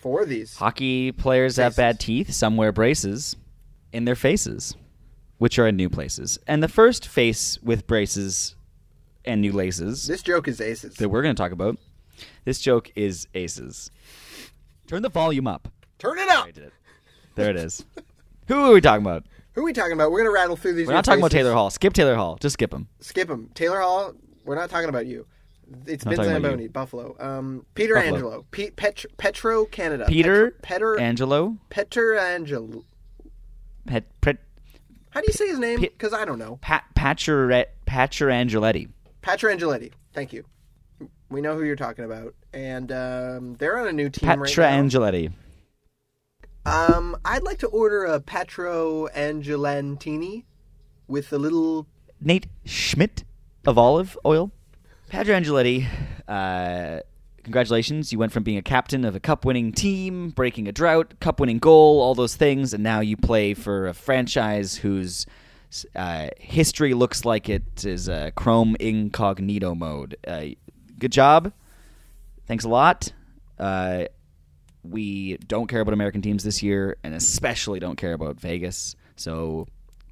for 0.01 0.25
these. 0.25 0.57
Hockey 0.57 1.11
players 1.11 1.57
have 1.57 1.75
bad 1.75 1.99
teeth. 1.99 2.33
Some 2.33 2.57
wear 2.57 2.71
braces 2.71 3.35
in 3.93 4.05
their 4.05 4.15
faces, 4.15 4.77
which 5.39 5.59
are 5.59 5.67
in 5.67 5.77
new 5.77 5.89
places. 5.89 6.39
And 6.47 6.63
the 6.63 6.69
first 6.69 7.07
face 7.09 7.59
with 7.63 7.87
braces 7.87 8.55
and 9.25 9.41
new 9.41 9.53
laces 9.53 10.07
This 10.07 10.23
joke 10.23 10.47
is 10.49 10.61
aces. 10.61 10.97
that 10.97 11.09
we're 11.09 11.23
going 11.23 11.35
to 11.35 11.43
talk 11.43 11.53
about, 11.53 11.79
this 12.45 12.61
joke 12.61 12.93
is 12.95 13.27
aces. 13.35 13.91
Turn 14.87 15.01
the 15.03 15.09
volume 15.09 15.47
up. 15.47 15.69
Turn 15.99 16.19
it 16.19 16.29
up. 16.29 16.45
I 16.47 16.51
did 16.51 16.65
it. 16.65 16.73
There 17.37 17.49
it 17.51 17.57
is. 17.57 17.85
Who 18.49 18.55
are 18.55 18.73
we 18.75 18.81
talking 18.83 19.05
about? 19.05 19.25
Who 19.55 19.61
are 19.61 19.65
we 19.65 19.73
talking 19.73 19.93
about? 19.93 20.11
We're 20.11 20.19
going 20.19 20.31
to 20.31 20.35
rattle 20.35 20.57
through 20.57 20.75
these. 20.75 20.87
We're 20.87 20.95
not 20.95 21.05
talking 21.05 21.21
about. 21.21 21.31
Taylor 21.31 21.53
Hall. 21.53 21.71
Skip 21.71 21.93
Taylor 21.93 22.17
Hall. 22.17 22.37
Just 22.41 22.55
skip 22.55 22.73
him. 22.73 22.89
Skip 23.01 23.31
him. 23.31 23.51
Taylor 23.55 23.81
Hall, 23.81 24.13
we're 24.45 24.57
not 24.57 24.69
talking 24.69 24.89
about 24.89 25.07
you. 25.07 25.27
It's 25.87 26.05
I'm 26.05 26.11
Vince 26.11 26.19
talking 26.19 26.33
about 26.33 26.43
Zamboni. 26.51 26.69
Buffalo. 26.69 27.17
Um, 27.19 27.65
Peter 27.75 27.95
Buffalo. 27.95 28.15
Angelo, 28.15 28.47
Pe- 28.51 28.71
Pet- 28.71 29.07
Petro 29.17 29.65
Canada. 29.67 30.07
Peter 30.09 30.51
Petro, 30.63 30.95
Peter 30.95 31.01
Angelo. 31.05 31.57
Peter 31.71 32.19
Angelo. 32.19 32.85
Pet, 33.87 34.05
pet, 34.21 34.39
How 35.11 35.21
do 35.21 35.27
you 35.27 35.33
say 35.33 35.47
his 35.49 35.59
name? 35.59 35.81
Because 35.81 36.13
I 36.13 36.25
don't 36.25 36.39
know. 36.39 36.59
Pat, 36.61 36.85
Patcher, 36.95 37.67
Patcher 37.87 38.29
Angeletti. 38.29 39.93
Thank 40.13 40.33
you. 40.33 40.45
We 41.31 41.41
know 41.41 41.57
who 41.57 41.65
you're 41.65 41.77
talking 41.77 42.05
about, 42.05 42.35
and 42.53 42.93
um, 42.93 43.55
they're 43.55 43.79
on 43.79 43.89
a 43.89 43.93
new 43.93 44.11
team 44.11 44.29
Patra 44.29 44.43
right 44.43 44.59
now. 44.59 44.83
Angeletti. 44.83 45.33
Um, 46.67 47.17
I'd 47.25 47.43
like 47.43 47.59
to 47.59 47.67
order 47.67 48.05
a 48.05 48.21
Patro 48.21 49.09
Angelantini 49.15 50.45
with 51.07 51.33
a 51.33 51.39
little. 51.39 51.87
Nate 52.21 52.47
Schmidt 52.65 53.25
of 53.67 53.77
olive 53.79 54.19
oil. 54.25 54.51
Patra 55.09 55.39
Angeletti, 55.39 55.87
uh, 56.27 57.01
congratulations. 57.43 58.13
You 58.13 58.19
went 58.19 58.33
from 58.33 58.43
being 58.43 58.59
a 58.59 58.63
captain 58.63 59.05
of 59.05 59.15
a 59.15 59.21
cup 59.21 59.45
winning 59.45 59.73
team, 59.73 60.31
breaking 60.31 60.67
a 60.67 60.73
drought, 60.73 61.21
cup 61.21 61.39
winning 61.39 61.59
goal, 61.59 62.01
all 62.01 62.15
those 62.15 62.35
things, 62.35 62.73
and 62.73 62.83
now 62.83 63.01
you 63.01 63.17
play 63.17 63.55
for 63.55 63.87
a 63.87 63.95
franchise 63.95 64.77
whose 64.77 65.27
uh, 65.95 66.29
history 66.39 66.95
looks 66.95 67.25
like 67.25 67.49
it 67.49 67.85
is 67.85 68.09
a 68.09 68.33
Chrome 68.35 68.77
incognito 68.81 69.75
mode. 69.75 70.17
Uh, 70.27 70.47
good 70.99 71.13
job. 71.13 71.53
Thanks 72.47 72.65
a 72.65 72.69
lot. 72.69 73.13
We 74.85 75.39
don't 75.39 75.67
care 75.67 75.81
about 75.81 75.95
American 75.95 76.23
teams 76.23 76.45
this 76.45 76.63
year, 76.63 76.97
and 77.03 77.15
especially 77.15 77.81
don't 77.81 77.97
care 77.97 78.13
about 78.13 78.39
Vegas. 78.39 78.95
So, 79.17 79.67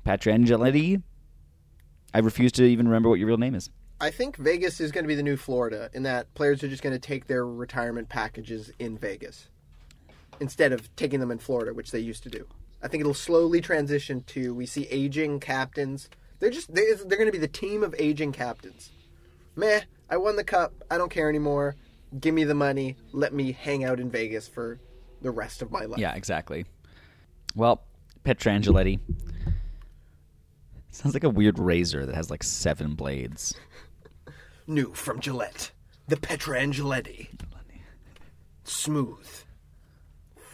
Patra 0.05 0.33
Angeletti, 0.33 1.03
I 2.15 2.19
refuse 2.19 2.53
to 2.53 2.65
even 2.65 2.87
remember 2.87 3.09
what 3.09 3.19
your 3.19 3.29
real 3.29 3.37
name 3.37 3.55
is. 3.55 3.71
I 4.01 4.11
think 4.11 4.37
Vegas 4.37 4.81
is 4.81 4.91
going 4.91 5.05
to 5.05 5.09
be 5.09 5.15
the 5.15 5.23
new 5.23 5.37
Florida 5.37 5.89
in 5.93 6.03
that 6.03 6.33
players 6.35 6.65
are 6.65 6.69
just 6.69 6.83
going 6.83 6.95
to 6.95 6.99
take 6.99 7.29
their 7.29 7.47
retirement 7.47 8.09
packages 8.09 8.73
in 8.79 8.99
Vegas 8.99 9.49
instead 10.41 10.73
of 10.73 10.95
taking 10.97 11.21
them 11.21 11.31
in 11.31 11.39
Florida, 11.39 11.73
which 11.73 11.93
they 11.93 12.01
used 12.01 12.25
to 12.25 12.29
do. 12.29 12.45
I 12.83 12.89
think 12.89 13.01
it'll 13.01 13.15
slowly 13.15 13.61
transition 13.61 14.25
to 14.29 14.55
we 14.55 14.67
see 14.67 14.89
aging 14.91 15.39
captains. 15.39 16.09
They're 16.41 16.51
just 16.51 16.75
they, 16.75 16.93
they're 17.07 17.17
going 17.19 17.27
to 17.27 17.33
be 17.33 17.39
the 17.39 17.47
team 17.47 17.85
of 17.85 17.95
aging 17.97 18.33
captains. 18.33 18.91
Meh, 19.55 19.83
I 20.11 20.17
won 20.17 20.35
the 20.35 20.43
cup. 20.43 20.73
I 20.91 20.99
don't 20.99 21.11
care 21.11 21.29
anymore. 21.29 21.77
Give 22.21 22.35
me 22.35 22.45
the 22.45 22.55
money. 22.55 22.97
Let 23.13 23.33
me 23.33 23.53
hang 23.53 23.85
out 23.85 24.01
in 24.01 24.11
Vegas 24.11 24.49
for 24.49 24.81
the 25.23 25.31
rest 25.31 25.63
of 25.63 25.71
my 25.71 25.85
life. 25.85 25.99
Yeah, 25.99 26.15
exactly. 26.15 26.67
Well, 27.55 27.83
Petrangeletti. 28.25 29.01
Sounds 30.91 31.15
like 31.15 31.25
a 31.25 31.31
weird 31.31 31.59
razor 31.59 32.05
that 32.05 32.15
has 32.15 32.31
like 32.31 32.43
seven 32.43 32.95
blades. 32.95 33.55
New 34.67 34.93
from 34.95 35.21
Gillette, 35.21 35.71
the 36.07 36.17
Petrangeletti. 36.17 37.29
Smooth. 38.65 39.29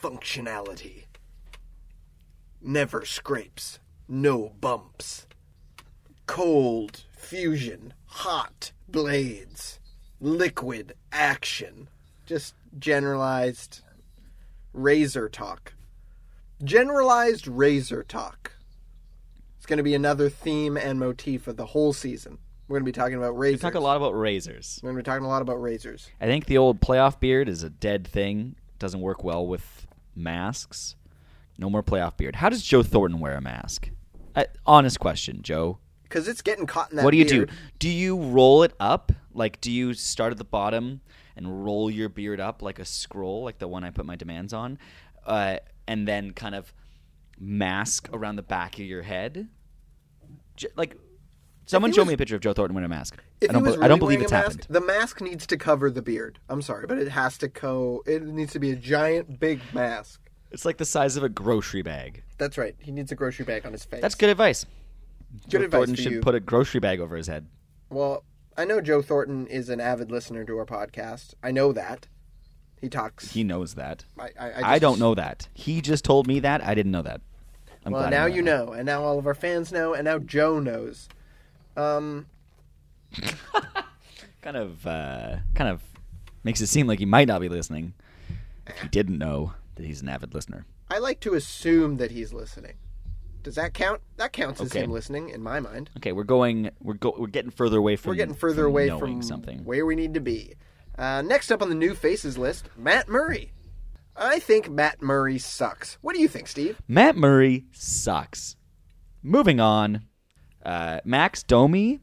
Functionality. 0.02 1.04
Never 2.62 3.04
scrapes. 3.04 3.78
No 4.08 4.54
bumps. 4.60 5.26
Cold 6.26 7.04
fusion. 7.16 7.92
Hot 8.06 8.72
blades. 8.88 9.77
Liquid 10.20 10.94
action. 11.12 11.88
Just 12.26 12.54
generalized 12.78 13.80
razor 14.72 15.28
talk. 15.28 15.74
Generalized 16.62 17.46
razor 17.46 18.02
talk. 18.02 18.52
It's 19.56 19.66
going 19.66 19.76
to 19.78 19.82
be 19.82 19.94
another 19.94 20.28
theme 20.28 20.76
and 20.76 20.98
motif 20.98 21.46
of 21.46 21.56
the 21.56 21.66
whole 21.66 21.92
season. 21.92 22.38
We're 22.66 22.78
going 22.78 22.84
to 22.84 22.92
be 22.92 23.00
talking 23.00 23.16
about 23.16 23.34
We 23.34 23.46
razors. 23.48 23.60
talk 23.62 23.74
a 23.74 23.80
lot 23.80 23.96
about 23.96 24.10
razors. 24.18 24.78
We're 24.82 24.88
going 24.90 24.96
to 24.96 25.02
be 25.02 25.10
talking 25.10 25.24
a 25.24 25.28
lot 25.28 25.40
about 25.42 25.62
razors. 25.62 26.10
I 26.20 26.26
think 26.26 26.46
the 26.46 26.58
old 26.58 26.80
playoff 26.80 27.18
beard 27.18 27.48
is 27.48 27.62
a 27.62 27.70
dead 27.70 28.06
thing. 28.06 28.56
Doesn't 28.78 29.00
work 29.00 29.24
well 29.24 29.46
with 29.46 29.86
masks. 30.14 30.96
No 31.56 31.70
more 31.70 31.82
playoff 31.82 32.16
beard. 32.16 32.36
How 32.36 32.48
does 32.50 32.62
Joe 32.62 32.82
Thornton 32.82 33.20
wear 33.20 33.34
a 33.36 33.40
mask? 33.40 33.90
Honest 34.66 35.00
question, 35.00 35.42
Joe. 35.42 35.78
Because 36.08 36.26
it's 36.28 36.40
getting 36.42 36.66
caught 36.66 36.90
in 36.90 36.96
that 36.96 37.04
what 37.04 37.10
do 37.10 37.16
you 37.18 37.24
beard. 37.26 37.48
do? 37.50 37.54
Do 37.78 37.88
you 37.90 38.16
roll 38.16 38.62
it 38.62 38.72
up? 38.80 39.12
Like, 39.34 39.60
do 39.60 39.70
you 39.70 39.92
start 39.94 40.32
at 40.32 40.38
the 40.38 40.44
bottom 40.44 41.00
and 41.36 41.64
roll 41.64 41.90
your 41.90 42.08
beard 42.08 42.40
up 42.40 42.62
like 42.62 42.78
a 42.78 42.84
scroll, 42.84 43.44
like 43.44 43.58
the 43.58 43.68
one 43.68 43.84
I 43.84 43.90
put 43.90 44.06
my 44.06 44.16
demands 44.16 44.52
on, 44.52 44.78
uh, 45.26 45.58
and 45.86 46.08
then 46.08 46.32
kind 46.32 46.54
of 46.54 46.72
mask 47.38 48.08
around 48.12 48.36
the 48.36 48.42
back 48.42 48.74
of 48.74 48.84
your 48.86 49.02
head? 49.02 49.48
J- 50.56 50.68
like, 50.76 50.96
someone 51.66 51.92
show 51.92 52.00
was- 52.02 52.08
me 52.08 52.14
a 52.14 52.16
picture 52.16 52.36
of 52.36 52.40
Joe 52.40 52.52
Thornton 52.52 52.74
wearing 52.74 52.86
a 52.86 52.88
mask. 52.88 53.22
I 53.42 53.46
don't. 53.52 53.62
be- 53.64 53.76
I 53.80 53.86
don't 53.86 53.98
believe 54.00 54.20
it's 54.22 54.32
mask, 54.32 54.44
happened. 54.62 54.66
The 54.70 54.80
mask 54.80 55.20
needs 55.20 55.46
to 55.46 55.56
cover 55.56 55.90
the 55.90 56.02
beard. 56.02 56.40
I'm 56.48 56.62
sorry, 56.62 56.86
but 56.86 56.98
it 56.98 57.08
has 57.08 57.38
to 57.38 57.48
co. 57.48 58.02
It 58.06 58.24
needs 58.24 58.52
to 58.54 58.58
be 58.58 58.70
a 58.72 58.76
giant, 58.76 59.38
big 59.38 59.60
mask. 59.72 60.20
It's 60.50 60.64
like 60.64 60.78
the 60.78 60.84
size 60.86 61.16
of 61.16 61.22
a 61.22 61.28
grocery 61.28 61.82
bag. 61.82 62.22
That's 62.38 62.56
right. 62.56 62.74
He 62.78 62.90
needs 62.90 63.12
a 63.12 63.14
grocery 63.14 63.44
bag 63.44 63.66
on 63.66 63.72
his 63.72 63.84
face. 63.84 64.00
That's 64.00 64.14
good 64.14 64.30
advice. 64.30 64.64
Joe 65.46 65.62
advice 65.62 65.78
Thornton 65.78 65.94
should 65.94 66.12
you. 66.12 66.20
put 66.20 66.34
a 66.34 66.40
grocery 66.40 66.80
bag 66.80 67.00
over 67.00 67.16
his 67.16 67.26
head. 67.26 67.46
Well, 67.90 68.24
I 68.56 68.64
know 68.64 68.80
Joe 68.80 69.02
Thornton 69.02 69.46
is 69.46 69.68
an 69.68 69.80
avid 69.80 70.10
listener 70.10 70.44
to 70.44 70.58
our 70.58 70.66
podcast. 70.66 71.34
I 71.42 71.50
know 71.50 71.72
that. 71.72 72.08
He 72.80 72.88
talks. 72.88 73.32
He 73.32 73.42
knows 73.44 73.74
that. 73.74 74.04
I, 74.18 74.30
I, 74.38 74.50
I, 74.50 74.72
I, 74.74 74.78
don't 74.78 74.98
know 75.00 75.14
that. 75.14 75.48
He 75.52 75.80
just 75.80 76.04
told 76.04 76.26
me 76.28 76.38
that. 76.40 76.62
I 76.62 76.74
didn't 76.74 76.92
know 76.92 77.02
that. 77.02 77.20
I'm 77.84 77.92
Well, 77.92 78.02
glad 78.02 78.10
now 78.10 78.26
you 78.26 78.40
know, 78.42 78.72
and 78.72 78.86
now 78.86 79.02
all 79.02 79.18
of 79.18 79.26
our 79.26 79.34
fans 79.34 79.72
know, 79.72 79.94
and 79.94 80.04
now 80.04 80.18
Joe 80.18 80.60
knows. 80.60 81.08
Um, 81.76 82.26
Kind 84.40 84.56
of, 84.56 84.86
uh, 84.86 85.36
kind 85.54 85.68
of 85.70 85.82
makes 86.44 86.60
it 86.60 86.68
seem 86.68 86.86
like 86.86 87.00
he 87.00 87.04
might 87.04 87.26
not 87.28 87.40
be 87.40 87.48
listening. 87.48 87.92
If 88.66 88.80
he 88.80 88.88
didn't 88.88 89.18
know 89.18 89.52
that 89.74 89.84
he's 89.84 90.00
an 90.00 90.08
avid 90.08 90.32
listener. 90.32 90.64
I 90.88 90.98
like 90.98 91.20
to 91.20 91.34
assume 91.34 91.96
that 91.96 92.12
he's 92.12 92.32
listening. 92.32 92.74
Does 93.42 93.54
that 93.54 93.72
count? 93.74 94.00
That 94.16 94.32
counts 94.32 94.60
as 94.60 94.70
Okay. 94.70 94.84
him 94.84 94.90
listening 94.90 95.30
in 95.30 95.42
my 95.42 95.60
mind. 95.60 95.90
Okay, 95.98 96.12
we're 96.12 96.24
going. 96.24 96.70
We're 96.80 96.94
go, 96.94 97.14
We're 97.16 97.28
getting 97.28 97.50
further 97.50 97.78
away 97.78 97.96
from. 97.96 98.10
We're 98.10 98.16
getting 98.16 98.34
further 98.34 98.62
from 98.62 98.72
away 98.72 98.86
knowing 98.88 99.00
from 99.00 99.22
something. 99.22 99.64
where 99.64 99.86
we 99.86 99.94
need 99.94 100.14
to 100.14 100.20
be. 100.20 100.54
Uh, 100.98 101.22
next 101.22 101.50
up 101.52 101.62
on 101.62 101.68
the 101.68 101.74
new 101.74 101.94
faces 101.94 102.36
list, 102.36 102.68
Matt 102.76 103.08
Murray. 103.08 103.52
I 104.16 104.40
think 104.40 104.68
Matt 104.68 105.00
Murray 105.00 105.38
sucks. 105.38 105.96
What 106.00 106.14
do 106.16 106.20
you 106.20 106.26
think, 106.26 106.48
Steve? 106.48 106.80
Matt 106.88 107.16
Murray 107.16 107.66
sucks. 107.72 108.56
Moving 109.22 109.60
on. 109.60 110.02
Uh, 110.64 111.00
Max 111.04 111.44
Domi. 111.44 112.00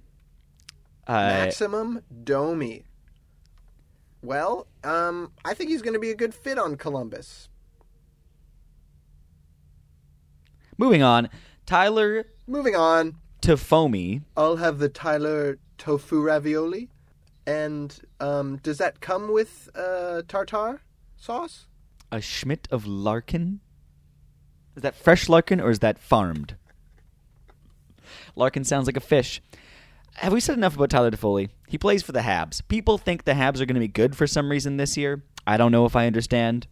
Uh, 1.06 1.12
Maximum 1.14 2.02
Domi. 2.24 2.86
Well, 4.22 4.68
um, 4.84 5.32
I 5.44 5.54
think 5.54 5.70
he's 5.70 5.82
going 5.82 5.94
to 5.94 6.00
be 6.00 6.10
a 6.10 6.16
good 6.16 6.34
fit 6.34 6.58
on 6.58 6.78
Columbus. 6.78 7.50
Moving 10.78 11.04
on. 11.04 11.30
Tyler 11.66 12.26
Moving 12.48 12.76
on, 12.76 13.16
to 13.42 13.54
Tofomi. 13.54 14.22
I'll 14.38 14.58
have 14.58 14.80
the 14.80 14.90
Tyler 14.90 15.58
tofu 15.78 16.22
ravioli. 16.22 16.90
And 17.48 17.98
um, 18.20 18.58
does 18.58 18.78
that 18.80 19.02
come 19.02 19.32
with 19.32 19.70
uh, 19.76 20.24
tartar 20.28 20.82
sauce? 21.16 21.68
A 22.12 22.22
Schmidt 22.22 22.68
of 22.72 22.86
Larkin. 22.86 23.60
Is 24.76 24.84
that 24.84 24.96
fresh 24.96 25.30
Larkin 25.30 25.62
or 25.62 25.70
is 25.70 25.80
that 25.80 26.00
farmed? 26.00 26.56
Larkin 28.36 28.64
sounds 28.64 28.88
like 28.88 28.98
a 28.98 29.02
fish. 29.02 29.42
Have 30.16 30.34
we 30.34 30.40
said 30.40 30.58
enough 30.58 30.76
about 30.76 30.90
Tyler 30.90 31.12
Toffoli? 31.12 31.50
He 31.68 31.78
plays 31.78 32.02
for 32.02 32.14
the 32.14 32.22
Habs. 32.22 32.62
People 32.68 32.98
think 32.98 33.26
the 33.26 33.34
Habs 33.34 33.60
are 33.60 33.66
going 33.66 33.76
to 33.76 33.80
be 33.80 33.88
good 33.88 34.16
for 34.16 34.28
some 34.28 34.50
reason 34.50 34.78
this 34.78 34.98
year. 34.98 35.24
I 35.46 35.58
don't 35.58 35.72
know 35.72 35.86
if 35.86 35.96
I 35.96 36.08
understand. 36.08 36.68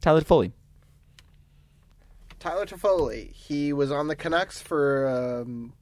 Tyler 0.00 0.20
Toffoli. 0.20 0.52
Tyler 2.38 2.66
Toffoli. 2.66 3.32
He 3.32 3.72
was 3.72 3.90
on 3.90 4.08
the 4.08 4.16
Canucks 4.16 4.60
for 4.62 5.06
a 5.06 5.42
um, 5.42 5.72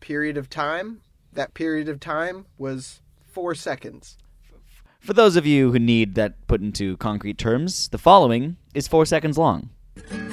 period 0.00 0.36
of 0.36 0.50
time. 0.50 1.00
That 1.32 1.54
period 1.54 1.88
of 1.88 2.00
time 2.00 2.46
was 2.58 3.00
four 3.32 3.54
seconds. 3.54 4.16
For 5.00 5.12
those 5.12 5.36
of 5.36 5.46
you 5.46 5.72
who 5.72 5.78
need 5.78 6.14
that 6.16 6.46
put 6.48 6.60
into 6.60 6.96
concrete 6.96 7.38
terms, 7.38 7.88
the 7.88 7.98
following 7.98 8.56
is 8.74 8.88
four 8.88 9.06
seconds 9.06 9.38
long. 9.38 9.70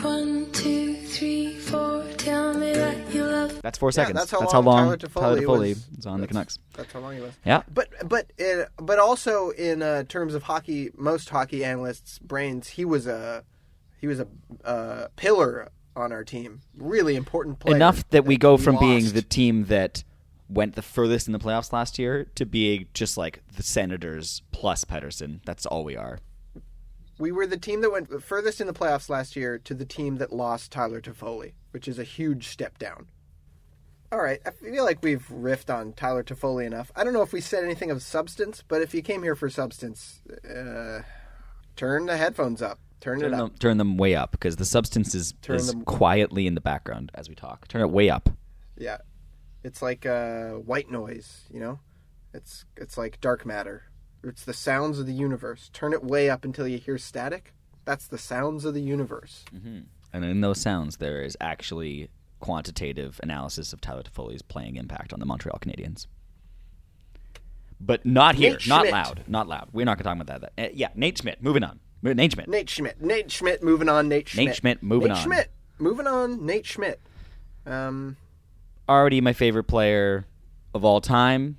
One, 0.02 0.52
two, 0.52 0.96
three, 0.96 1.56
four. 1.58 2.06
Tell 2.18 2.54
me 2.54 2.74
that 2.74 3.14
you 3.14 3.24
love. 3.24 3.62
That's 3.62 3.78
four 3.78 3.92
seconds. 3.92 4.18
that's 4.18 4.32
how 4.32 4.40
long 4.62 4.66
long 4.88 4.98
Tyler 4.98 5.42
Toffoli 5.42 5.46
was- 5.70 5.88
is 5.98 6.06
on 6.06 6.22
the 6.22 6.28
that's- 6.28 6.28
Canucks. 6.28 6.60
That's 6.74 6.92
how 6.92 7.00
long 7.02 7.16
he 7.16 7.22
was. 7.22 7.34
Yeah. 7.46 7.64
But 7.74 7.90
but 8.08 8.32
uh, 8.42 8.66
but 8.78 8.98
also 9.00 9.52
in 9.52 9.82
uh, 9.82 10.04
terms 10.04 10.34
of 10.34 10.44
hockey, 10.44 10.90
most 10.98 11.30
hockey 11.30 11.64
analysts' 11.64 12.18
brains, 12.20 12.70
he 12.70 12.86
was 12.86 13.06
a 13.08 13.44
he 14.04 14.08
was 14.08 14.20
a 14.20 14.28
uh, 14.66 15.08
pillar 15.16 15.72
on 15.96 16.12
our 16.12 16.26
team. 16.26 16.60
Really 16.76 17.16
important 17.16 17.62
player. 17.62 17.74
enough 17.74 18.06
that 18.10 18.26
we 18.26 18.36
go 18.36 18.58
from 18.58 18.78
being 18.78 19.14
the 19.14 19.22
team 19.22 19.68
that 19.68 20.04
went 20.50 20.76
the 20.76 20.82
furthest 20.82 21.28
in 21.28 21.32
the 21.32 21.40
playoffs 21.40 21.72
last 21.72 21.98
year 21.98 22.26
to 22.36 22.46
being 22.46 22.88
just 22.94 23.18
like 23.18 23.40
the 23.56 23.64
Senators 23.64 24.42
plus 24.52 24.84
Pedersen. 24.84 25.40
That's 25.46 25.66
all 25.66 25.86
we 25.86 25.96
are. 25.96 26.20
we 27.18 27.32
were 27.32 27.48
the 27.48 27.56
team 27.56 27.80
that 27.80 27.94
went 27.94 28.22
furthest 28.22 28.60
in 28.60 28.68
the 28.68 28.74
playoffs 28.74 29.08
last 29.08 29.38
year 29.38 29.58
to 29.60 29.74
the 29.74 29.86
team 29.86 30.18
that 30.18 30.34
lost 30.34 30.70
Tyler 30.70 31.00
Toffoli, 31.00 31.54
which 31.72 31.88
is 31.88 31.98
a 31.98 32.04
huge 32.04 32.50
step 32.50 32.78
down. 32.78 33.08
All 34.12 34.20
right, 34.20 34.42
I 34.46 34.52
feel 34.52 34.84
like 34.84 35.00
we've 35.02 35.26
riffed 35.30 35.74
on 35.74 35.94
Tyler 35.94 36.26
Toffoli 36.26 36.66
enough. 36.66 36.92
I 36.94 37.06
don't 37.06 37.14
know 37.14 37.22
if 37.22 37.32
we 37.32 37.40
said 37.40 37.64
anything 37.64 37.90
of 37.90 38.02
substance, 38.02 38.66
but 38.68 38.82
if 38.82 38.94
you 38.94 39.02
came 39.02 39.24
here 39.24 39.38
for 39.38 39.50
substance, 39.50 40.20
uh, 40.44 41.04
turn 41.78 42.08
the 42.08 42.18
headphones 42.18 42.62
up. 42.62 42.80
Turn, 43.04 43.20
Turn 43.20 43.34
it 43.34 43.36
them, 43.36 43.46
up. 43.48 43.60
turn 43.60 43.78
them 43.78 43.98
way 43.98 44.16
up 44.16 44.32
because 44.32 44.56
the 44.56 44.64
substance 44.64 45.14
is, 45.14 45.34
Turn 45.42 45.58
is 45.58 45.68
them- 45.68 45.84
quietly 45.84 46.48
in 46.48 46.56
the 46.56 46.62
background 46.62 47.12
as 47.14 47.28
we 47.28 47.36
talk. 47.36 47.68
Turn 47.68 47.82
it 47.82 47.90
way 47.90 48.10
up. 48.10 48.30
Yeah, 48.78 49.00
it's 49.62 49.82
like 49.82 50.06
uh, 50.06 50.52
white 50.52 50.90
noise. 50.90 51.42
You 51.52 51.60
know, 51.60 51.80
it's 52.34 52.64
it's 52.78 52.98
like 52.98 53.20
dark 53.20 53.46
matter. 53.46 53.84
It's 54.24 54.46
the 54.46 54.54
sounds 54.54 55.00
of 55.00 55.06
the 55.06 55.12
universe. 55.14 55.70
Turn 55.74 55.92
it 55.92 56.02
way 56.02 56.30
up 56.30 56.46
until 56.46 56.66
you 56.66 56.78
hear 56.78 56.98
static. 56.98 57.54
That's 57.84 58.08
the 58.08 58.18
sounds 58.18 58.64
of 58.64 58.74
the 58.74 58.82
universe. 58.82 59.44
And 60.14 60.24
in 60.24 60.40
those 60.40 60.62
sounds, 60.62 60.96
there 60.96 61.22
is 61.22 61.36
actually 61.42 62.08
quantitative 62.40 63.20
analysis 63.22 63.74
of 63.74 63.82
Tyler 63.82 64.04
Toffoli's 64.04 64.42
playing 64.42 64.78
impact 64.78 65.12
on 65.12 65.20
the 65.20 65.26
Montreal 65.26 65.60
Canadiens. 65.62 66.08
But 67.82 68.06
not 68.06 68.36
here, 68.36 68.52
Nate 68.52 68.68
not 68.68 68.82
Schmidt. 68.84 68.92
loud, 68.94 69.24
not 69.28 69.48
loud. 69.50 69.68
We're 69.74 69.84
not 69.86 69.98
going 70.02 70.16
to 70.18 70.22
talk 70.24 70.30
about 70.30 70.54
that. 70.56 70.68
Uh, 70.68 70.72
yeah, 70.74 70.88
Nate 70.96 71.18
Schmidt. 71.18 71.44
Moving 71.44 71.64
on. 71.66 71.82
Nate 72.04 72.34
Schmidt. 72.34 72.50
Nate 72.50 72.70
Schmidt. 72.70 73.02
Nate 73.02 73.32
Schmidt. 73.32 73.64
Moving 73.64 73.88
on. 73.90 74.10
Nate 74.10 74.28
Schmidt. 74.30 74.48
Nate 74.48 74.56
Schmidt, 74.58 74.84
moving 74.84 75.08
Nate 75.10 75.18
on. 75.18 75.24
Schmidt. 75.24 75.52
Moving 75.80 76.08
on. 76.08 76.46
Nate 76.46 76.66
Schmidt. 76.66 77.00
Um, 77.66 78.18
Already 78.90 79.22
my 79.22 79.32
favorite 79.34 79.64
player 79.64 80.26
of 80.74 80.84
all 80.84 81.00
time. 81.00 81.58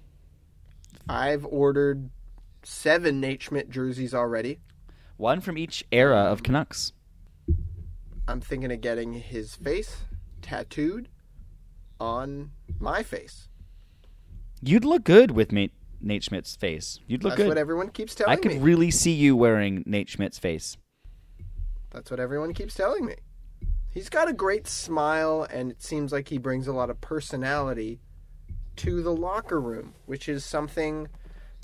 I've 1.08 1.46
ordered 1.46 2.10
seven 2.62 3.20
Nate 3.20 3.42
Schmidt 3.42 3.70
jerseys 3.70 4.14
already. 4.14 4.60
One 5.16 5.40
from 5.40 5.56
each 5.56 5.84
era 5.90 6.18
of 6.18 6.42
Canucks. 6.42 6.92
I'm 8.28 8.40
thinking 8.40 8.72
of 8.72 8.80
getting 8.80 9.12
his 9.14 9.54
face 9.54 9.98
tattooed 10.42 11.08
on 12.00 12.50
my 12.78 13.02
face. 13.02 13.48
You'd 14.62 14.84
look 14.84 15.04
good 15.04 15.30
with 15.30 15.52
Nate, 15.52 15.72
Nate 16.04 16.22
Schmidt's 16.22 16.54
face. 16.56 17.00
You'd 17.06 17.24
look 17.24 17.32
That's 17.32 17.42
good. 17.42 17.48
what 17.48 17.58
everyone 17.58 17.88
keeps 17.88 18.14
telling 18.14 18.32
I 18.32 18.36
could 18.36 18.52
me. 18.52 18.58
really 18.58 18.90
see 18.90 19.12
you 19.12 19.36
wearing 19.36 19.82
Nate 19.86 20.08
Schmidt's 20.08 20.38
face. 20.38 20.76
That's 21.90 22.10
what 22.10 22.20
everyone 22.20 22.52
keeps 22.54 22.74
telling 22.74 23.06
me. 23.06 23.14
He's 23.90 24.08
got 24.08 24.28
a 24.28 24.32
great 24.32 24.66
smile, 24.66 25.46
and 25.50 25.70
it 25.70 25.82
seems 25.82 26.12
like 26.12 26.28
he 26.28 26.38
brings 26.38 26.66
a 26.66 26.72
lot 26.72 26.90
of 26.90 27.00
personality 27.00 28.00
to 28.76 29.02
the 29.02 29.12
locker 29.14 29.60
room, 29.60 29.94
which 30.06 30.28
is 30.28 30.44
something 30.44 31.08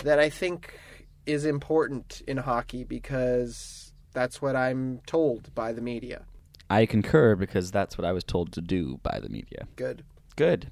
that 0.05 0.19
I 0.19 0.31
think 0.31 0.79
is 1.27 1.45
important 1.45 2.23
in 2.27 2.39
hockey 2.39 2.85
because 2.85 3.93
that's 4.13 4.41
what 4.41 4.57
I'm 4.57 5.01
told 5.07 5.55
by 5.55 5.73
the 5.73 5.81
media. 5.81 6.25
I 6.71 6.87
concur 6.87 7.35
because 7.35 7.73
that's 7.73 7.99
what 7.99 8.05
I 8.05 8.13
was 8.13 8.23
told 8.23 8.53
to 8.53 8.61
do 8.61 9.01
by 9.03 9.19
the 9.21 9.29
media. 9.29 9.67
Good. 9.75 10.05
Good. 10.37 10.71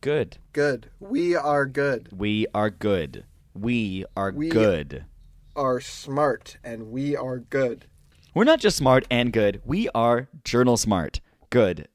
Good. 0.00 0.38
Good. 0.52 0.90
We 1.00 1.34
are 1.36 1.66
good. 1.66 2.08
We 2.12 2.46
are 2.54 2.70
good. 2.70 3.24
We 3.54 4.04
are 4.16 4.30
We- 4.32 4.48
good. 4.48 5.04
Are 5.56 5.80
smart, 5.80 6.56
and 6.62 6.90
we 6.92 7.16
are 7.16 7.38
good. 7.40 7.86
We're 8.32 8.44
not 8.44 8.60
just 8.60 8.76
smart 8.76 9.04
and 9.10 9.32
good. 9.32 9.60
We 9.64 9.88
are 9.94 10.28
journal 10.44 10.76
smart. 10.76 11.20
Good. 11.50 11.88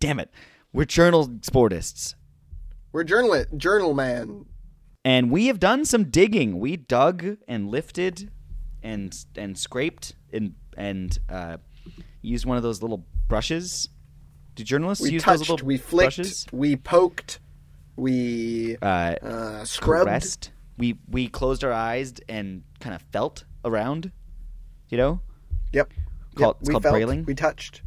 Damn 0.00 0.18
it. 0.18 0.30
We're 0.72 0.84
journal 0.86 1.28
sportists. 1.28 2.14
We're 2.90 3.04
journal 3.04 3.44
journal 3.56 3.94
man. 3.94 4.46
And 5.04 5.30
we 5.30 5.46
have 5.46 5.60
done 5.60 5.84
some 5.84 6.04
digging. 6.10 6.58
We 6.58 6.76
dug 6.76 7.36
and 7.46 7.68
lifted 7.68 8.30
and 8.82 9.16
and 9.36 9.56
scraped 9.56 10.16
and 10.32 10.54
and 10.76 11.16
uh, 11.28 11.58
used 12.22 12.46
one 12.46 12.56
of 12.56 12.64
those 12.64 12.82
little 12.82 13.04
brushes. 13.28 13.88
Do 14.56 14.64
journalists 14.64 15.02
We 15.04 15.10
use 15.10 15.22
those 15.24 15.38
touched. 15.38 15.50
little 15.50 15.66
We 15.66 15.76
flicked. 15.76 16.16
brushes? 16.16 16.46
We 16.52 16.74
poked. 16.74 17.38
We 17.96 18.76
Uh, 18.82 18.84
uh, 19.22 19.64
scrubbed. 19.64 20.08
caressed. 20.08 20.50
We 20.76 20.98
we 21.08 21.28
closed 21.28 21.62
our 21.64 21.72
eyes 21.72 22.14
and 22.28 22.64
kind 22.80 22.94
of 22.94 23.02
felt 23.12 23.44
around. 23.64 24.10
You 24.88 24.98
know? 24.98 25.20
Yep. 25.72 25.92
Call- 26.34 26.48
Yep. 26.48 26.56
it's 26.60 26.68
we 26.68 26.72
called 26.72 26.82
felt, 26.82 26.92
brailing. 26.94 27.24
We 27.24 27.34
touched. 27.34 27.82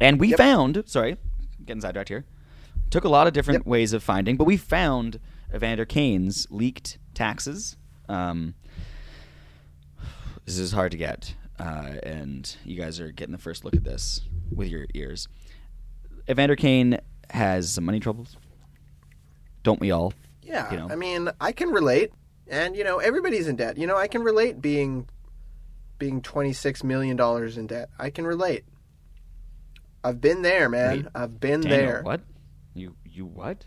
And 0.00 0.20
we 0.20 0.28
Yep. 0.28 0.38
found, 0.38 0.82
sorry, 0.86 1.16
getting 1.64 1.80
sidetracked 1.80 2.08
here. 2.08 2.24
Took 2.90 3.04
a 3.04 3.08
lot 3.08 3.26
of 3.26 3.32
different 3.32 3.60
Yep. 3.60 3.66
ways 3.66 3.92
of 3.92 4.02
finding, 4.02 4.36
but 4.36 4.44
we 4.44 4.56
found 4.56 5.18
Evander 5.54 5.84
Kane's 5.84 6.46
leaked 6.50 6.98
taxes. 7.14 7.76
Um, 8.08 8.54
this 10.44 10.58
is 10.58 10.72
hard 10.72 10.90
to 10.92 10.96
get, 10.96 11.34
uh, 11.58 11.96
and 12.02 12.56
you 12.64 12.76
guys 12.76 13.00
are 13.00 13.10
getting 13.12 13.32
the 13.32 13.38
first 13.38 13.64
look 13.64 13.74
at 13.76 13.84
this 13.84 14.20
with 14.50 14.68
your 14.68 14.86
ears. 14.94 15.28
Evander 16.28 16.56
Kane 16.56 16.98
has 17.30 17.70
some 17.70 17.84
money 17.84 18.00
troubles. 18.00 18.36
Don't 19.68 19.80
we 19.80 19.90
all? 19.90 20.14
Yeah, 20.40 20.70
You 20.70 20.78
know? 20.78 20.88
I 20.90 20.96
mean, 20.96 21.28
I 21.42 21.52
can 21.52 21.68
relate, 21.68 22.10
and 22.46 22.74
you 22.74 22.84
know, 22.84 23.00
everybody's 23.00 23.48
in 23.48 23.56
debt. 23.56 23.76
You 23.76 23.86
know, 23.86 23.98
I 23.98 24.08
can 24.08 24.22
relate 24.22 24.62
being 24.62 25.06
being 25.98 26.22
twenty 26.22 26.54
six 26.54 26.82
million 26.82 27.18
dollars 27.18 27.58
in 27.58 27.66
debt. 27.66 27.90
I 27.98 28.08
can 28.08 28.26
relate. 28.26 28.64
I've 30.02 30.22
been 30.22 30.40
there, 30.40 30.70
man. 30.70 30.96
Wait, 30.96 31.06
I've 31.14 31.38
been 31.38 31.60
Daniel, 31.60 31.78
there. 31.78 32.02
What? 32.02 32.22
You 32.72 32.96
you 33.04 33.26
what? 33.26 33.66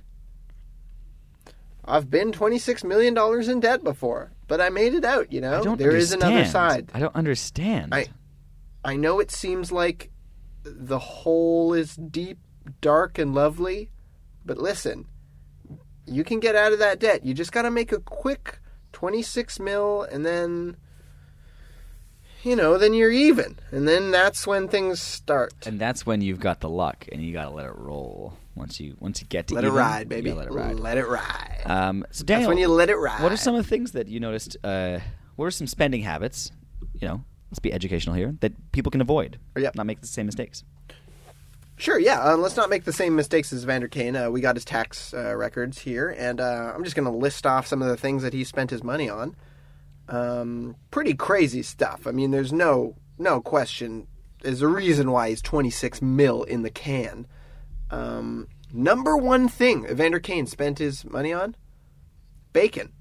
I've 1.85 2.09
been 2.09 2.31
twenty 2.31 2.57
six 2.57 2.83
million 2.83 3.13
dollars 3.13 3.47
in 3.47 3.59
debt 3.59 3.83
before, 3.83 4.31
but 4.47 4.59
I 4.59 4.69
made 4.69 4.95
it 4.95 5.05
out. 5.05 5.31
You 5.31 5.41
know, 5.41 5.75
there 5.75 5.95
is 5.95 6.13
another 6.13 6.45
side. 6.45 6.89
I 6.95 6.99
don't 6.99 7.15
understand. 7.15 7.93
I 7.93 8.07
I 8.83 8.95
know 8.95 9.19
it 9.19 9.29
seems 9.29 9.71
like 9.71 10.09
the 10.63 10.97
hole 10.97 11.75
is 11.75 11.95
deep, 11.95 12.39
dark, 12.81 13.19
and 13.19 13.35
lovely, 13.35 13.91
but 14.43 14.57
listen, 14.57 15.05
you 16.11 16.23
can 16.23 16.39
get 16.39 16.55
out 16.55 16.73
of 16.73 16.79
that 16.79 16.99
debt. 16.99 17.25
You 17.25 17.33
just 17.33 17.51
got 17.51 17.63
to 17.63 17.71
make 17.71 17.91
a 17.91 17.99
quick 17.99 18.59
26 18.91 19.59
mil, 19.59 20.03
and 20.03 20.25
then, 20.25 20.75
you 22.43 22.55
know, 22.55 22.77
then 22.77 22.93
you're 22.93 23.11
even. 23.11 23.57
And 23.71 23.87
then 23.87 24.11
that's 24.11 24.45
when 24.45 24.67
things 24.67 25.01
start. 25.01 25.53
And 25.65 25.79
that's 25.79 26.05
when 26.05 26.21
you've 26.21 26.39
got 26.39 26.59
the 26.59 26.69
luck, 26.69 27.07
and 27.11 27.23
you 27.23 27.33
got 27.33 27.45
to 27.45 27.51
let 27.51 27.65
it 27.65 27.75
roll. 27.75 28.37
Once 28.53 28.81
you 28.81 28.97
once 28.99 29.21
you 29.21 29.27
get 29.27 29.47
to 29.47 29.53
let 29.55 29.63
it 29.63 29.71
ride, 29.71 30.09
baby. 30.09 30.33
let 30.33 30.47
it 30.47 30.51
ride. 30.51 30.75
Let 30.75 30.97
it 30.97 31.07
ride. 31.07 31.61
Um, 31.65 32.05
so 32.11 32.23
that's 32.23 32.25
Daniel, 32.25 32.49
when 32.49 32.57
you 32.57 32.67
let 32.67 32.89
it 32.89 32.97
ride. 32.97 33.23
what 33.23 33.31
are 33.31 33.37
some 33.37 33.55
of 33.55 33.63
the 33.63 33.69
things 33.69 33.93
that 33.93 34.09
you 34.09 34.19
noticed? 34.19 34.57
Uh, 34.61 34.99
what 35.37 35.45
are 35.45 35.51
some 35.51 35.67
spending 35.67 36.01
habits? 36.01 36.51
You 36.99 37.07
know, 37.07 37.23
let's 37.49 37.59
be 37.59 37.71
educational 37.71 38.13
here 38.13 38.35
that 38.41 38.71
people 38.73 38.91
can 38.91 38.99
avoid. 38.99 39.39
Yep. 39.55 39.75
Not 39.75 39.85
make 39.85 40.01
the 40.01 40.07
same 40.07 40.25
mistakes. 40.25 40.65
Sure, 41.81 41.97
yeah. 41.97 42.19
Uh, 42.21 42.37
let's 42.37 42.55
not 42.55 42.69
make 42.69 42.83
the 42.83 42.93
same 42.93 43.15
mistakes 43.15 43.51
as 43.51 43.63
Vander 43.63 43.87
Kane. 43.87 44.15
Uh, 44.15 44.29
we 44.29 44.39
got 44.39 44.55
his 44.55 44.63
tax 44.63 45.15
uh, 45.15 45.35
records 45.35 45.79
here, 45.79 46.09
and 46.15 46.39
uh, 46.39 46.71
I'm 46.75 46.83
just 46.83 46.95
going 46.95 47.11
to 47.11 47.17
list 47.17 47.47
off 47.47 47.65
some 47.65 47.81
of 47.81 47.87
the 47.87 47.97
things 47.97 48.21
that 48.21 48.33
he 48.33 48.43
spent 48.43 48.69
his 48.69 48.83
money 48.83 49.09
on. 49.09 49.35
Um, 50.07 50.75
pretty 50.91 51.15
crazy 51.15 51.63
stuff. 51.63 52.05
I 52.05 52.11
mean, 52.11 52.29
there's 52.29 52.53
no 52.53 52.97
no 53.17 53.41
question. 53.41 54.05
There's 54.43 54.61
a 54.61 54.67
reason 54.67 55.09
why 55.09 55.29
he's 55.29 55.41
26 55.41 56.03
mil 56.03 56.43
in 56.43 56.61
the 56.61 56.69
can. 56.69 57.25
Um, 57.89 58.47
number 58.71 59.17
one 59.17 59.47
thing 59.49 59.85
Evander 59.89 60.19
Kane 60.19 60.45
spent 60.45 60.77
his 60.77 61.03
money 61.03 61.33
on: 61.33 61.55
bacon. 62.53 62.91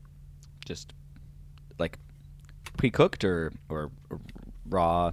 Just 0.65 0.95
like 1.79 1.99
pre-cooked 2.79 3.25
or 3.25 3.53
or, 3.69 3.91
or 4.09 4.21
raw 4.65 5.13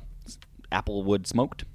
apple 0.72 1.04
wood 1.04 1.28
smoked. 1.28 1.66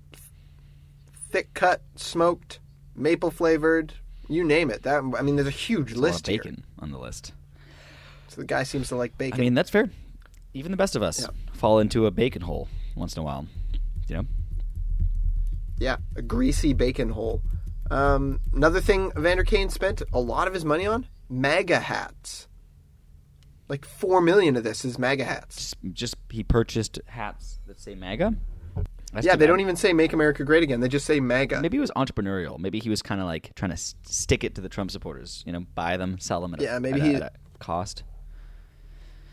Thick 1.32 1.54
cut, 1.54 1.82
smoked, 1.96 2.60
maple 2.94 3.30
flavored, 3.30 3.94
you 4.28 4.44
name 4.44 4.70
it. 4.70 4.82
That 4.84 5.02
I 5.18 5.22
mean, 5.22 5.36
there's 5.36 5.48
a 5.48 5.50
huge 5.50 5.86
There's 5.88 5.98
a 5.98 6.00
lot 6.02 6.08
of 6.08 6.12
list 6.14 6.26
here. 6.28 6.38
bacon 6.38 6.64
on 6.78 6.92
the 6.92 6.98
list. 6.98 7.32
So 8.28 8.40
the 8.40 8.46
guy 8.46 8.62
seems 8.62 8.88
to 8.88 8.96
like 8.96 9.16
bacon. 9.18 9.40
I 9.40 9.42
mean, 9.42 9.54
that's 9.54 9.70
fair. 9.70 9.90
Even 10.54 10.70
the 10.70 10.76
best 10.76 10.94
of 10.96 11.02
us 11.02 11.20
Yeah. 11.22 11.28
fall 11.54 11.78
into 11.80 12.06
a 12.06 12.10
bacon 12.10 12.42
hole 12.42 12.68
once 12.94 13.16
in 13.16 13.20
a 13.20 13.24
while. 13.24 13.46
You 14.08 14.16
know, 14.16 14.24
yeah, 15.78 15.96
a 16.16 16.22
greasy 16.22 16.72
bacon 16.74 17.10
hole. 17.10 17.42
Um, 17.90 18.40
another 18.54 18.80
thing 18.80 19.10
Vander 19.16 19.44
Kane 19.44 19.68
spent 19.68 20.02
a 20.12 20.20
lot 20.20 20.46
of 20.48 20.54
his 20.54 20.64
money 20.64 20.86
on 20.86 21.06
MAGA 21.28 21.80
hats. 21.80 22.46
Like 23.68 23.84
four 23.84 24.20
million 24.20 24.56
of 24.56 24.64
this 24.64 24.84
is 24.84 24.98
MAGA 24.98 25.24
hats. 25.24 25.56
just, 25.56 25.76
just 25.92 26.16
he 26.30 26.42
purchased 26.42 27.00
hats 27.06 27.58
that 27.66 27.80
say 27.80 27.94
MAGA. 27.94 28.34
That's 29.12 29.26
yeah, 29.26 29.36
they 29.36 29.46
don't 29.46 29.60
even 29.60 29.76
say 29.76 29.92
"Make 29.92 30.12
America 30.14 30.42
Great 30.44 30.62
Again." 30.62 30.80
They 30.80 30.88
just 30.88 31.04
say 31.04 31.20
MAGA. 31.20 31.60
Maybe 31.60 31.76
he 31.76 31.80
was 31.80 31.90
entrepreneurial. 31.92 32.58
Maybe 32.58 32.78
he 32.78 32.88
was 32.88 33.02
kind 33.02 33.20
of 33.20 33.26
like 33.26 33.54
trying 33.54 33.68
to 33.70 33.74
s- 33.74 33.94
stick 34.04 34.42
it 34.42 34.54
to 34.54 34.60
the 34.62 34.68
Trump 34.70 34.90
supporters. 34.90 35.42
You 35.46 35.52
know, 35.52 35.66
buy 35.74 35.96
them, 35.98 36.18
sell 36.18 36.40
them 36.40 36.54
at 36.54 36.60
a, 36.60 36.64
Yeah, 36.64 36.78
maybe 36.78 37.00
at 37.00 37.06
a- 37.06 37.08
he- 37.10 37.14
at 37.16 37.22
a 37.22 37.32
cost. 37.58 38.04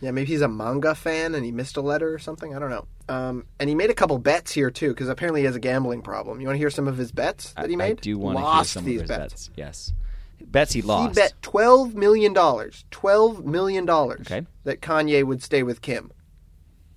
Yeah, 0.02 0.12
maybe 0.12 0.28
he's 0.28 0.42
a 0.42 0.48
manga 0.48 0.96
fan 0.96 1.36
and 1.36 1.44
he 1.44 1.52
missed 1.52 1.76
a 1.76 1.82
letter 1.82 2.14
or 2.14 2.20
something. 2.20 2.56
I 2.56 2.60
don't 2.60 2.70
know. 2.70 2.88
Um, 3.10 3.46
and 3.60 3.68
he 3.68 3.76
made 3.76 3.90
a 3.90 3.94
couple 3.94 4.18
bets 4.18 4.52
here 4.52 4.72
too, 4.72 4.90
because 4.90 5.10
apparently 5.10 5.42
he 5.42 5.46
has 5.46 5.56
a 5.56 5.60
gambling 5.60 6.02
problem. 6.02 6.40
You 6.40 6.48
want 6.48 6.56
to 6.56 6.60
hear 6.60 6.70
some 6.70 6.88
of 6.88 6.96
his 6.98 7.12
bets 7.12 7.52
that 7.54 7.70
he 7.70 7.76
made? 7.76 7.98
I 7.98 8.02
do 8.02 8.18
want 8.18 8.38
to 8.38 8.44
hear 8.54 8.64
some 8.64 8.86
these 8.86 9.02
of 9.02 9.10
his 9.10 9.18
bets. 9.18 9.34
bets. 9.34 9.50
Yes, 9.58 9.94
bets 10.42 10.72
he 10.74 10.82
lost. 10.82 11.16
He 11.18 11.22
bet 11.22 11.34
twelve 11.42 11.96
million 11.96 12.32
dollars. 12.32 12.86
Twelve 12.92 13.46
million 13.46 13.86
dollars. 13.86 14.22
Okay. 14.22 14.46
That 14.64 14.80
Kanye 14.82 15.24
would 15.26 15.44
stay 15.44 15.64
with 15.64 15.82
Kim. 15.82 16.12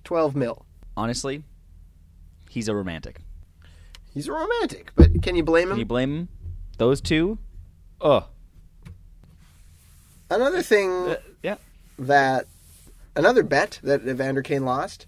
Twelve 0.05 0.33
mil. 0.35 0.65
Honestly, 0.95 1.43
he's 2.53 2.67
a 2.67 2.75
romantic. 2.75 3.17
He's 4.13 4.27
a 4.27 4.31
romantic, 4.31 4.91
but 4.95 5.21
can 5.23 5.35
you 5.35 5.43
blame 5.43 5.63
him? 5.69 5.71
Can 5.71 5.79
you 5.79 5.85
blame 5.85 6.15
him? 6.15 6.29
Those 6.77 7.01
two? 7.01 7.39
Oh, 7.99 8.27
Another 10.29 10.61
thing 10.61 10.89
Uh, 11.09 11.15
yeah. 11.43 11.55
that 11.99 12.47
another 13.15 13.43
bet 13.43 13.79
that 13.83 14.07
Evander 14.07 14.41
Kane 14.41 14.65
lost. 14.65 15.05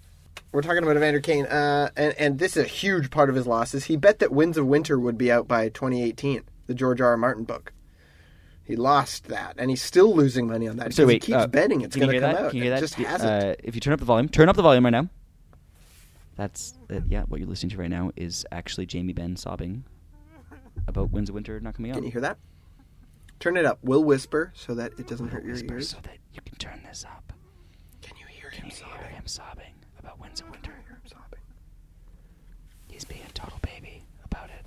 We're 0.52 0.62
talking 0.62 0.84
about 0.84 0.96
Evander 0.96 1.20
Kane, 1.20 1.46
uh, 1.46 1.90
and 1.98 2.14
and 2.18 2.40
this 2.40 2.56
is 2.56 2.64
a 2.66 2.68
huge 2.68 3.10
part 3.10 3.30
of 3.30 3.36
his 3.36 3.46
losses. 3.48 3.86
He 3.86 3.98
bet 3.98 4.20
that 4.20 4.32
Winds 4.32 4.58
of 4.58 4.66
Winter 4.68 5.00
would 5.00 5.18
be 5.18 5.32
out 5.32 5.48
by 5.48 5.70
2018, 5.70 6.44
the 6.68 6.74
George 6.74 7.02
R. 7.02 7.10
R. 7.10 7.18
Martin 7.18 7.44
book. 7.44 7.74
He 8.64 8.76
lost 8.76 9.28
that, 9.28 9.56
and 9.58 9.70
he's 9.70 9.82
still 9.82 10.16
losing 10.16 10.48
money 10.48 10.68
on 10.68 10.78
that 10.78 10.94
So 10.94 11.06
wait, 11.06 11.24
he 11.24 11.32
keeps 11.34 11.44
uh, 11.44 11.48
betting 11.48 11.82
it's 11.82 11.96
going 11.96 12.08
to 12.08 12.14
hear 12.14 12.22
come 12.22 12.34
that? 12.34 12.42
out. 12.46 12.50
Can 12.52 12.58
you 12.58 12.64
hear 12.64 12.72
It 12.74 12.76
that? 12.76 12.82
just 12.82 12.98
Y- 12.98 13.04
hasn't. 13.06 13.32
Uh, 13.32 13.56
if 13.64 13.76
you 13.76 13.82
turn 13.82 13.94
up 13.94 14.00
the 14.00 14.06
volume, 14.06 14.30
turn 14.30 14.48
up 14.50 14.56
the 14.56 14.62
volume 14.64 14.84
right 14.86 14.92
now. 14.92 15.10
That's 16.36 16.78
uh, 16.92 17.00
yeah. 17.08 17.24
What 17.24 17.40
you're 17.40 17.50
listening 17.50 17.72
to 17.72 17.78
right 17.78 17.90
now 17.90 18.12
is 18.16 18.46
actually 18.52 18.86
Jamie 18.86 19.14
Benn 19.14 19.36
sobbing 19.38 19.86
about 20.88 21.12
Winds 21.12 21.30
of 21.30 21.34
Winter 21.36 21.60
not 21.60 21.76
coming 21.76 21.92
out. 21.92 21.96
Can 21.96 22.04
you 22.04 22.12
hear 22.12 22.22
that? 22.22 22.38
Turn 23.40 23.58
it 23.58 23.66
up. 23.66 23.80
We'll 23.82 24.04
whisper 24.04 24.52
so 24.56 24.76
that 24.76 24.94
it 24.98 25.08
doesn't 25.08 25.30
hurt 25.30 25.44
your 25.44 25.54
Whisper 25.54 25.76
ears. 25.76 25.90
so 25.90 25.98
that 26.04 26.18
you 26.34 26.42
can 26.46 26.56
turn 26.56 26.82
this 26.88 27.06
up. 27.06 27.34
Can 28.02 28.18
you 28.18 28.26
hear 28.28 28.50
Can 28.50 28.64
him 28.64 28.70
you 28.70 28.76
sobbing? 28.76 28.98
hear 29.00 29.08
him 29.10 29.28
sobbing 29.28 29.74
about 30.00 30.20
Winds 30.20 30.42
of 30.42 30.50
Winter? 30.50 30.72
Hear 30.88 30.96
him 30.96 31.02
sobbing. 31.06 31.40
He's 32.90 33.06
being 33.06 33.22
a 33.28 33.32
total 33.34 33.60
baby 33.62 34.04
about 34.24 34.50
it. 34.50 34.66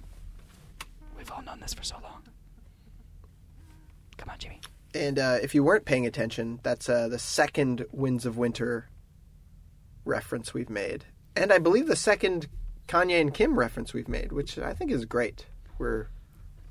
We've 1.17 1.31
all 1.31 1.43
known 1.43 1.61
this 1.61 1.75
for 1.75 1.83
so 1.83 1.97
long. 2.03 2.23
Come 4.17 4.31
on, 4.31 4.39
Jimmy. 4.39 4.61
And 4.95 5.19
uh, 5.19 5.39
if 5.43 5.55
you 5.55 5.63
weren't 5.63 5.85
paying 5.85 6.07
attention, 6.07 6.61
that's 6.63 6.89
uh, 6.89 7.09
the 7.09 7.19
second 7.19 7.85
Winds 7.93 8.25
of 8.27 8.37
Winter 8.39 8.89
reference 10.05 10.53
we've 10.55 10.71
made, 10.71 11.05
and 11.39 11.53
I 11.53 11.59
believe 11.59 11.87
the 11.87 11.97
second 11.97 12.49
Kanye 12.87 13.21
and 13.21 13.33
Kim 13.33 13.59
reference 13.59 13.93
we've 13.93 14.09
made, 14.09 14.33
which 14.33 14.59
I 14.59 14.73
think 14.73 14.91
is 14.91 15.05
great. 15.05 15.47
We're 15.79 16.09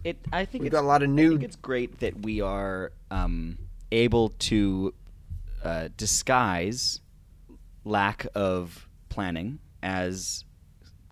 It. 0.04 0.18
I 0.32 0.46
think 0.46 0.64
We've 0.64 0.74
it's, 0.74 0.80
got 0.80 0.84
a 0.84 0.88
lot 0.88 1.04
of 1.04 1.10
new. 1.10 1.28
I 1.28 1.30
think 1.32 1.44
it's 1.44 1.56
great 1.56 2.00
that 2.00 2.22
we 2.22 2.42
are 2.42 2.92
um, 3.12 3.58
able 3.92 4.30
to 4.30 4.94
uh, 5.64 5.90
disguise 5.96 7.02
lack 7.86 8.28
of 8.36 8.88
planning 9.10 9.60
as 9.82 10.44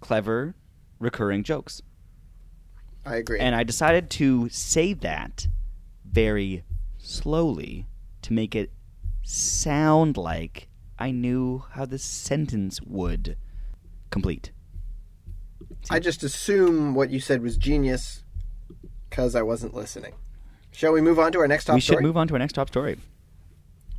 clever, 0.01 0.55
recurring 0.99 1.43
jokes. 1.43 1.81
I 3.05 3.17
agree. 3.17 3.39
And 3.39 3.55
I 3.55 3.63
decided 3.63 4.09
to 4.11 4.49
say 4.49 4.93
that 4.93 5.47
very 6.05 6.63
slowly 6.97 7.87
to 8.23 8.33
make 8.33 8.55
it 8.55 8.71
sound 9.23 10.17
like 10.17 10.67
I 10.97 11.11
knew 11.11 11.63
how 11.71 11.85
the 11.85 11.99
sentence 11.99 12.81
would 12.81 13.37
complete. 14.15 14.53
I 15.89 15.99
just 15.99 16.23
assume 16.23 16.95
what 16.95 17.09
you 17.09 17.19
said 17.19 17.41
was 17.41 17.57
genius 17.57 18.23
because 19.09 19.35
I 19.35 19.41
wasn't 19.41 19.73
listening. 19.73 20.13
Shall 20.71 20.93
we 20.93 21.01
move 21.01 21.19
on 21.19 21.33
to 21.33 21.39
our 21.39 21.49
next 21.49 21.65
top 21.65 21.75
we 21.75 21.81
story? 21.81 21.97
should 21.97 22.03
move 22.05 22.15
on 22.15 22.29
to 22.29 22.33
our 22.35 22.39
next 22.39 22.53
top 22.53 22.69
story. 22.69 22.97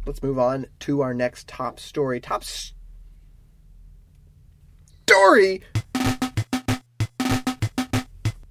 Let's 0.07 0.23
move 0.23 0.39
on 0.39 0.69
to 0.81 1.03
our 1.03 1.13
next 1.13 1.49
top 1.49 1.79
story. 1.79 2.19
Top 2.19 2.45
s- 2.45 2.73
story. 5.07 5.63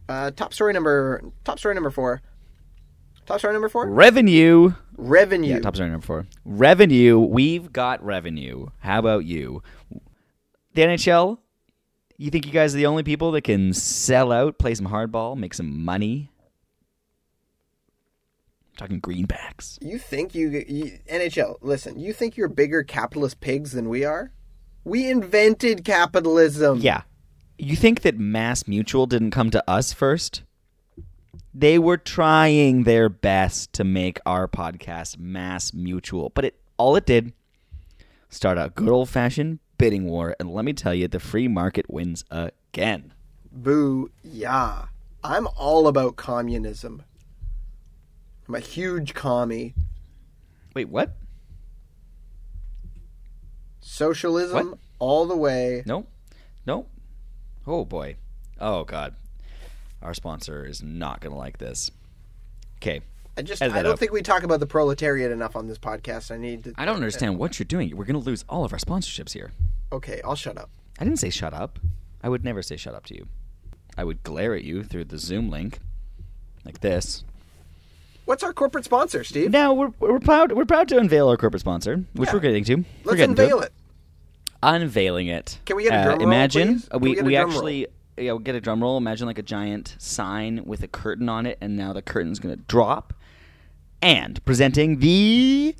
Uh, 0.07 0.29
top 0.29 0.53
story 0.53 0.71
number. 0.73 1.23
Top 1.43 1.57
story 1.57 1.73
number 1.73 1.89
four. 1.89 2.21
Top 3.25 3.39
story 3.39 3.53
number 3.53 3.69
four. 3.69 3.89
Revenue. 3.89 4.71
Revenue. 4.97 5.55
Yeah, 5.55 5.61
top 5.61 5.73
story 5.75 5.89
number 5.89 6.05
four. 6.05 6.27
Revenue. 6.45 7.17
We've 7.19 7.73
got 7.73 8.05
revenue. 8.05 8.67
How 8.81 8.99
about 8.99 9.25
you? 9.25 9.63
The 10.75 10.83
NHL. 10.83 11.39
You 12.17 12.31
think 12.31 12.45
you 12.45 12.51
guys 12.51 12.73
are 12.73 12.77
the 12.77 12.85
only 12.85 13.03
people 13.03 13.31
that 13.31 13.41
can 13.41 13.73
sell 13.73 14.31
out, 14.31 14.57
play 14.57 14.73
some 14.73 14.87
hardball, 14.87 15.35
make 15.35 15.53
some 15.53 15.83
money? 15.83 16.31
I'm 18.71 18.77
talking 18.77 19.01
greenbacks. 19.01 19.77
You 19.81 19.97
think 19.97 20.33
you, 20.33 20.49
you 20.49 20.99
NHL? 21.11 21.57
Listen, 21.61 21.99
you 21.99 22.13
think 22.13 22.37
you're 22.37 22.47
bigger 22.47 22.83
capitalist 22.83 23.41
pigs 23.41 23.73
than 23.73 23.89
we 23.89 24.05
are? 24.05 24.31
We 24.85 25.09
invented 25.09 25.83
capitalism. 25.83 26.79
Yeah. 26.79 27.01
You 27.57 27.75
think 27.75 28.01
that 28.03 28.17
Mass 28.17 28.67
Mutual 28.67 29.07
didn't 29.07 29.31
come 29.31 29.49
to 29.51 29.63
us 29.69 29.91
first? 29.91 30.43
They 31.53 31.79
were 31.79 31.97
trying 31.97 32.83
their 32.83 33.09
best 33.09 33.73
to 33.73 33.83
make 33.83 34.19
our 34.25 34.47
podcast 34.47 35.17
Mass 35.17 35.73
Mutual, 35.73 36.31
but 36.35 36.45
it 36.45 36.59
all 36.77 36.95
it 36.97 37.05
did 37.05 37.33
start 38.29 38.57
a 38.57 38.71
good 38.75 38.89
old 38.89 39.09
fashioned 39.09 39.59
bidding 39.77 40.05
war, 40.05 40.35
and 40.39 40.49
let 40.51 40.65
me 40.65 40.73
tell 40.73 40.93
you, 40.93 41.07
the 41.07 41.19
free 41.19 41.47
market 41.47 41.85
wins 41.89 42.23
again. 42.31 43.13
Boo, 43.51 44.11
yeah. 44.23 44.85
I'm 45.23 45.47
all 45.55 45.87
about 45.87 46.15
communism. 46.15 47.03
I'm 48.47 48.55
a 48.55 48.59
huge 48.59 49.13
commie. 49.13 49.73
Wait, 50.75 50.89
what? 50.89 51.15
Socialism 53.79 54.71
What? 54.71 54.79
all 54.99 55.25
the 55.25 55.37
way. 55.37 55.83
Nope. 55.85 56.07
Nope. 56.65 56.89
Oh 57.67 57.85
boy. 57.85 58.17
Oh 58.59 58.83
god. 58.83 59.15
Our 60.01 60.13
sponsor 60.13 60.65
is 60.65 60.83
not 60.83 61.21
gonna 61.21 61.37
like 61.37 61.57
this. 61.57 61.91
Okay. 62.77 63.01
I 63.37 63.41
just 63.41 63.61
I 63.61 63.67
don't 63.67 63.85
out. 63.93 63.99
think 63.99 64.11
we 64.13 64.21
talk 64.21 64.43
about 64.43 64.59
the 64.61 64.65
proletariat 64.67 65.31
enough 65.31 65.55
on 65.55 65.67
this 65.67 65.77
podcast. 65.77 66.31
I 66.31 66.37
need 66.37 66.63
to 66.65 66.73
I 66.77 66.85
don't 66.85 66.95
understand 66.95 67.37
what 67.37 67.59
you're 67.59 67.65
doing. 67.65 67.95
We're 67.95 68.05
gonna 68.05 68.19
lose 68.19 68.45
all 68.47 68.63
of 68.63 68.71
our 68.71 68.79
sponsorships 68.79 69.33
here. 69.33 69.51
Okay, 69.91 70.21
I'll 70.23 70.35
shut 70.35 70.57
up. 70.57 70.69
I 70.99 71.03
didn't 71.03 71.19
say 71.19 71.29
shut 71.29 71.53
up. 71.53 71.79
I 72.23 72.29
would 72.29 72.43
never 72.45 72.61
say 72.61 72.77
shut 72.77 72.95
up 72.95 73.05
to 73.07 73.15
you. 73.15 73.27
I 73.97 74.03
would 74.03 74.23
glare 74.23 74.53
at 74.55 74.63
you 74.63 74.83
through 74.83 75.05
the 75.05 75.17
Zoom 75.17 75.49
link, 75.49 75.79
like 76.65 76.79
this. 76.81 77.23
What's 78.25 78.41
our 78.43 78.53
corporate 78.53 78.85
sponsor, 78.85 79.23
Steve? 79.23 79.51
Now 79.51 79.73
we're 79.73 79.91
we're 79.99 80.19
proud 80.19 80.51
we're 80.53 80.65
proud 80.65 80.87
to 80.89 80.97
unveil 80.97 81.27
our 81.29 81.37
corporate 81.37 81.61
sponsor, 81.61 82.05
which 82.13 82.27
Yeah. 82.29 82.33
we're 82.33 82.39
getting 82.39 82.63
to. 82.65 82.75
we're 82.75 82.83
Let's 83.03 83.15
getting 83.17 83.29
unveil 83.31 83.59
to 83.59 83.65
it. 83.65 83.73
Unveiling 84.63 85.27
it. 85.27 85.59
Can 85.65 85.75
we 85.75 85.83
get 85.83 85.93
a 85.93 85.97
Uh, 85.97 86.03
drum 86.05 86.19
roll, 86.19 86.27
Imagine 86.27 86.83
uh, 86.93 86.97
we 86.97 87.09
we 87.09 87.15
get 87.15 87.21
a 87.21 87.25
we 87.27 87.33
drum 87.35 87.49
actually 87.49 87.87
yeah 88.17 88.31
we'll 88.31 88.39
get 88.39 88.55
a 88.55 88.61
drum 88.61 88.81
roll. 88.81 88.97
Imagine 88.97 89.27
like 89.27 89.37
a 89.37 89.43
giant 89.43 89.95
sign 89.99 90.63
with 90.65 90.81
a 90.81 90.87
curtain 90.87 91.29
on 91.29 91.45
it, 91.45 91.57
and 91.61 91.75
now 91.77 91.93
the 91.93 92.01
curtain's 92.01 92.39
gonna 92.39 92.55
drop. 92.55 93.13
And 94.01 94.43
presenting 94.45 94.99
the 94.99 95.75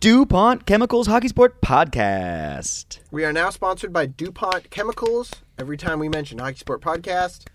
DuPont 0.00 0.66
Chemicals 0.66 1.06
Hockey 1.06 1.28
Sport 1.28 1.60
Podcast. 1.60 2.98
We 3.10 3.24
are 3.24 3.32
now 3.32 3.50
sponsored 3.50 3.92
by 3.92 4.06
DuPont 4.06 4.70
Chemicals. 4.70 5.32
Every 5.58 5.76
time 5.76 5.98
we 5.98 6.08
mention 6.08 6.38
Hockey 6.38 6.58
Sport 6.58 6.80
Podcast, 6.80 7.46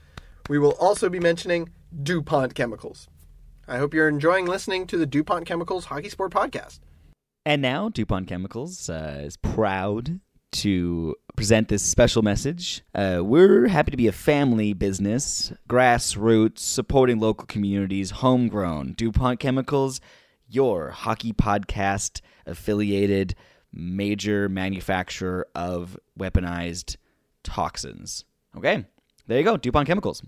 we 0.49 0.59
will 0.59 0.73
also 0.79 1.09
be 1.09 1.19
mentioning 1.19 1.69
DuPont 2.03 2.55
Chemicals. 2.55 3.07
I 3.67 3.77
hope 3.77 3.93
you're 3.93 4.09
enjoying 4.09 4.45
listening 4.45 4.87
to 4.87 4.97
the 4.97 5.05
DuPont 5.05 5.45
Chemicals 5.45 5.85
Hockey 5.85 6.09
Sport 6.09 6.31
Podcast. 6.31 6.79
And 7.45 7.61
now, 7.61 7.89
DuPont 7.89 8.27
Chemicals 8.27 8.89
uh, 8.89 9.21
is 9.23 9.37
proud 9.37 10.19
to 10.51 11.15
present 11.35 11.69
this 11.69 11.83
special 11.83 12.21
message. 12.21 12.81
Uh, 12.93 13.21
we're 13.23 13.67
happy 13.67 13.91
to 13.91 13.97
be 13.97 14.07
a 14.07 14.11
family 14.11 14.73
business, 14.73 15.53
grassroots, 15.69 16.59
supporting 16.59 17.19
local 17.19 17.45
communities, 17.45 18.11
homegrown. 18.11 18.93
DuPont 18.93 19.39
Chemicals, 19.39 20.01
your 20.47 20.89
hockey 20.89 21.33
podcast 21.33 22.21
affiliated 22.45 23.35
major 23.73 24.49
manufacturer 24.49 25.47
of 25.55 25.97
weaponized 26.19 26.97
toxins. 27.43 28.25
Okay, 28.55 28.85
there 29.27 29.37
you 29.37 29.45
go, 29.45 29.57
DuPont 29.57 29.87
Chemicals. 29.87 30.21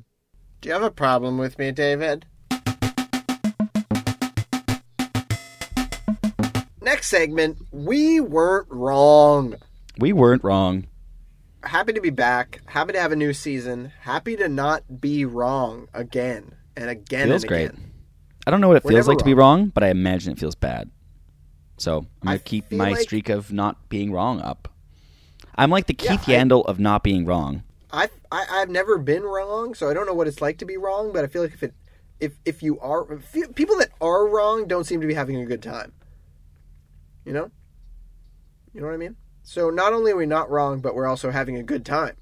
Do 0.61 0.69
you 0.69 0.73
have 0.73 0.83
a 0.83 0.91
problem 0.91 1.37
with 1.37 1.59
me, 1.59 1.71
David? 1.71 2.25
Next 6.81 7.07
segment, 7.07 7.57
we 7.71 8.19
weren't 8.19 8.67
wrong. 8.69 9.55
We 9.97 10.11
weren't 10.13 10.43
wrong. 10.43 10.87
Happy 11.63 11.93
to 11.93 12.01
be 12.01 12.09
back. 12.09 12.61
Happy 12.65 12.93
to 12.93 12.99
have 12.99 13.11
a 13.11 13.15
new 13.15 13.33
season. 13.33 13.91
Happy 14.01 14.35
to 14.35 14.49
not 14.49 14.99
be 15.01 15.25
wrong 15.25 15.87
again 15.93 16.55
and 16.75 16.89
again 16.89 17.27
Feels 17.29 17.43
and 17.43 17.47
great. 17.49 17.69
again. 17.69 17.91
I 18.45 18.51
don't 18.51 18.59
know 18.61 18.67
what 18.67 18.77
it 18.77 18.83
We're 18.83 18.91
feels 18.91 19.07
like 19.07 19.19
to 19.19 19.23
be 19.25 19.33
wrong, 19.33 19.67
but 19.69 19.83
I 19.83 19.87
imagine 19.89 20.33
it 20.33 20.39
feels 20.39 20.55
bad. 20.55 20.91
So 21.77 21.99
I'm 22.21 22.25
gonna 22.27 22.39
keep 22.39 22.71
my 22.71 22.91
like- 22.91 22.99
streak 22.99 23.29
of 23.29 23.51
not 23.53 23.87
being 23.89 24.11
wrong 24.11 24.41
up. 24.41 24.67
I'm 25.55 25.69
like 25.69 25.87
the 25.87 25.95
Yeah, 25.97 26.17
Keith 26.17 26.27
I- 26.29 26.33
Yandle 26.33 26.65
of 26.65 26.79
not 26.79 27.03
being 27.03 27.25
wrong. 27.25 27.63
I've 27.91 28.11
I, 28.31 28.45
I've 28.49 28.69
never 28.69 28.97
been 28.97 29.23
wrong, 29.23 29.75
so 29.75 29.87
I 29.89 29.93
don't 29.93 30.05
know 30.07 30.13
what 30.15 30.27
it's 30.27 30.41
like 30.41 30.57
to 30.57 30.65
be 30.65 30.77
wrong. 30.77 31.11
But 31.13 31.23
I 31.23 31.27
feel 31.27 31.43
like 31.43 31.53
if 31.53 31.63
it 31.63 31.73
if 32.19 32.33
if 32.43 32.61
you 32.63 32.79
are 32.79 33.11
if 33.13 33.33
you- 33.35 33.47
people 33.49 33.77
that 33.77 33.89
are 34.01 34.27
wrong 34.27 34.67
don't 34.67 34.83
seem 34.83 34.99
to 35.01 35.07
be 35.07 35.13
having 35.13 35.37
a 35.37 35.45
good 35.45 35.61
time. 35.63 35.93
You 37.23 37.31
know, 37.33 37.51
you 38.73 38.81
know 38.81 38.87
what 38.87 38.93
I 38.93 38.97
mean. 38.97 39.15
So 39.43 39.69
not 39.69 39.93
only 39.93 40.13
are 40.13 40.15
we 40.15 40.25
not 40.25 40.49
wrong, 40.49 40.79
but 40.79 40.95
we're 40.95 41.05
also 41.05 41.29
having 41.29 41.57
a 41.57 41.63
good 41.63 41.85
time. 41.85 42.15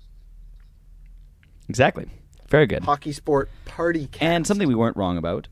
Exactly. 1.69 2.07
Very 2.49 2.65
good. 2.65 2.83
Hockey 2.83 3.13
sport 3.13 3.49
party 3.65 4.07
cast. 4.07 4.23
And 4.23 4.45
something 4.45 4.67
we 4.67 4.75
weren't 4.75 4.97
wrong 4.97 5.17
about. 5.17 5.47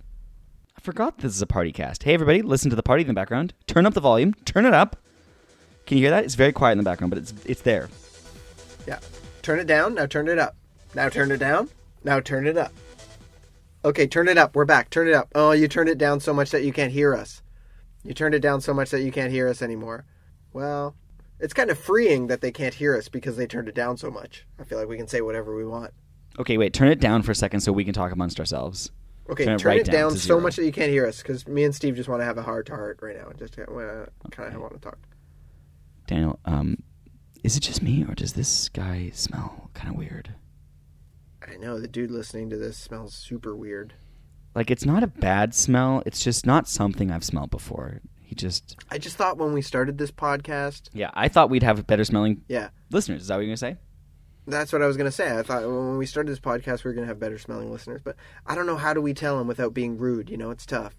I 0.78 0.82
forgot 0.82 1.20
this 1.20 1.34
is 1.34 1.42
a 1.42 1.48
party 1.48 1.72
cast. 1.72 2.04
Hey 2.04 2.14
everybody, 2.14 2.42
listen 2.42 2.70
to 2.72 2.76
the 2.76 2.84
party 2.84 3.02
in 3.02 3.08
the 3.08 3.14
background. 3.14 3.54
Turn 3.68 3.86
up 3.86 3.94
the 3.94 4.02
volume. 4.02 4.34
Turn 4.46 4.66
it 4.66 4.74
up. 4.74 4.98
Can 5.86 5.98
you 5.98 6.04
hear 6.04 6.12
that? 6.12 6.26
It's 6.26 6.36
very 6.36 6.52
quiet 6.52 6.74
in 6.74 6.78
the 6.80 6.84
background, 6.84 7.12
but 7.12 7.20
it's 7.20 7.34
it's 7.46 7.62
there. 7.62 7.90
Yeah. 8.88 9.00
Turn 9.42 9.60
it 9.60 9.68
down. 9.68 9.94
Now 9.94 10.08
turn 10.08 10.28
it 10.28 10.40
up. 10.40 10.56
Now 10.96 11.10
turn 11.10 11.32
it 11.32 11.38
down. 11.38 11.70
Now 12.04 12.20
turn 12.20 12.48
it 12.48 12.58
up. 12.58 12.74
Okay, 13.86 14.08
turn 14.08 14.28
it 14.28 14.38
up. 14.38 14.56
We're 14.56 14.66
back. 14.66 14.90
Turn 14.90 15.08
it 15.08 15.14
up. 15.14 15.30
Oh, 15.36 15.52
you 15.52 15.68
turned 15.68 15.90
it 15.90 15.98
down 15.98 16.20
so 16.20 16.34
much 16.34 16.50
that 16.52 16.64
you 16.64 16.74
can't 16.74 16.92
hear 16.92 17.16
us. 17.16 17.42
You 18.04 18.14
turned 18.14 18.36
it 18.36 18.42
down 18.42 18.62
so 18.62 18.74
much 18.74 18.90
that 18.90 19.02
you 19.02 19.12
can't 19.12 19.32
hear 19.32 19.48
us 19.48 19.62
anymore. 19.62 20.06
Well, 20.52 20.96
it's 21.40 21.54
kind 21.54 21.70
of 21.70 21.78
freeing 21.78 22.28
that 22.28 22.42
they 22.42 22.52
can't 22.52 22.74
hear 22.74 22.96
us 22.98 23.08
because 23.08 23.38
they 23.38 23.48
turned 23.48 23.68
it 23.68 23.76
down 23.76 23.98
so 23.98 24.12
much. 24.12 24.46
I 24.60 24.64
feel 24.64 24.78
like 24.78 24.88
we 24.88 24.98
can 24.98 25.08
say 25.08 25.22
whatever 25.22 25.56
we 25.56 25.66
want. 25.66 25.94
Okay, 26.38 26.58
wait. 26.58 26.74
Turn 26.74 26.90
it 26.90 27.00
down 27.00 27.22
for 27.22 27.32
a 27.32 27.36
second 27.36 27.62
so 27.62 27.72
we 27.72 27.84
can 27.84 27.94
talk 27.94 28.12
amongst 28.12 28.40
ourselves. 28.40 28.92
Okay, 29.30 29.46
Turn 29.46 29.60
turn, 29.60 29.72
it 29.72 29.76
right 29.76 29.88
it 29.88 29.92
down 29.92 30.12
down, 30.12 30.18
so 30.18 30.40
much 30.40 30.56
that 30.56 30.66
you 30.66 30.72
can't 30.72 30.90
hear 30.90 31.06
us 31.06 31.22
because 31.22 31.48
me 31.48 31.64
and 31.64 31.74
Steve 31.74 31.96
just 31.96 32.10
want 32.10 32.22
to 32.22 32.26
have 32.26 32.38
a 32.38 32.42
heart 32.42 32.66
to 32.68 32.74
heart 32.74 33.00
right 33.02 33.16
now. 33.16 33.32
Just 33.38 33.60
uh, 33.60 34.06
kind 34.32 34.54
of 34.54 34.62
want 34.62 34.74
to 34.74 34.80
talk. 34.80 34.98
Daniel, 36.08 36.40
um, 36.46 36.82
is 37.44 37.56
it 37.56 37.60
just 37.60 37.84
me 37.84 38.06
or 38.08 38.16
does 38.16 38.34
this 38.34 38.70
guy 38.70 39.12
smell 39.14 39.70
kind 39.76 39.90
of 39.90 39.96
weird? 39.96 40.34
I 41.48 41.58
know 41.58 41.80
the 41.80 41.88
dude 41.88 42.12
listening 42.12 42.50
to 42.50 42.58
this 42.58 42.78
smells 42.78 43.14
super 43.14 43.56
weird. 43.56 43.94
Like 44.56 44.72
it's 44.72 44.86
not 44.86 45.04
a 45.04 45.08
bad 45.08 45.54
smell. 45.54 46.02
It's 46.06 46.24
just 46.24 46.46
not 46.46 46.68
something 46.68 47.12
I've 47.12 47.24
smelled 47.24 47.52
before. 47.52 48.02
Just 48.40 48.78
I 48.90 48.98
just 48.98 49.18
thought 49.18 49.38
when 49.38 49.54
we 49.54 49.62
started 49.62 49.98
this 49.98 50.12
podcast, 50.12 50.90
yeah. 50.94 51.12
I 51.14 51.28
thought 51.28 51.50
we'd 51.50 51.64
have 51.64 51.86
better 51.86 52.06
smelling 52.06 52.42
yeah, 52.48 52.70
listeners. 52.90 53.24
Is 53.24 53.28
that 53.28 53.36
what 53.36 53.42
you're 53.42 53.50
gonna 53.50 53.58
say? 53.58 53.78
that's 54.48 54.74
what 54.74 54.82
I 54.82 54.88
was 54.88 54.98
gonna 54.98 55.12
say. 55.12 55.38
I 55.38 55.44
thought 55.44 55.64
when 55.64 55.98
we 55.98 56.06
started 56.06 56.32
this 56.32 56.40
podcast 56.40 56.84
we 56.84 56.90
were 56.90 56.96
gonna 56.96 57.08
have 57.08 57.20
better 57.20 57.38
smelling 57.38 57.72
listeners, 57.72 58.02
but 58.04 58.16
I 58.46 58.56
don't 58.56 58.66
know 58.66 58.78
how 58.78 58.94
do 58.94 59.02
we 59.02 59.14
tell 59.14 59.38
them 59.38 59.48
without 59.48 59.74
being 59.74 59.98
rude. 59.98 60.30
You 60.30 60.38
know, 60.38 60.52
it's 60.52 60.66
tough. 60.66 60.96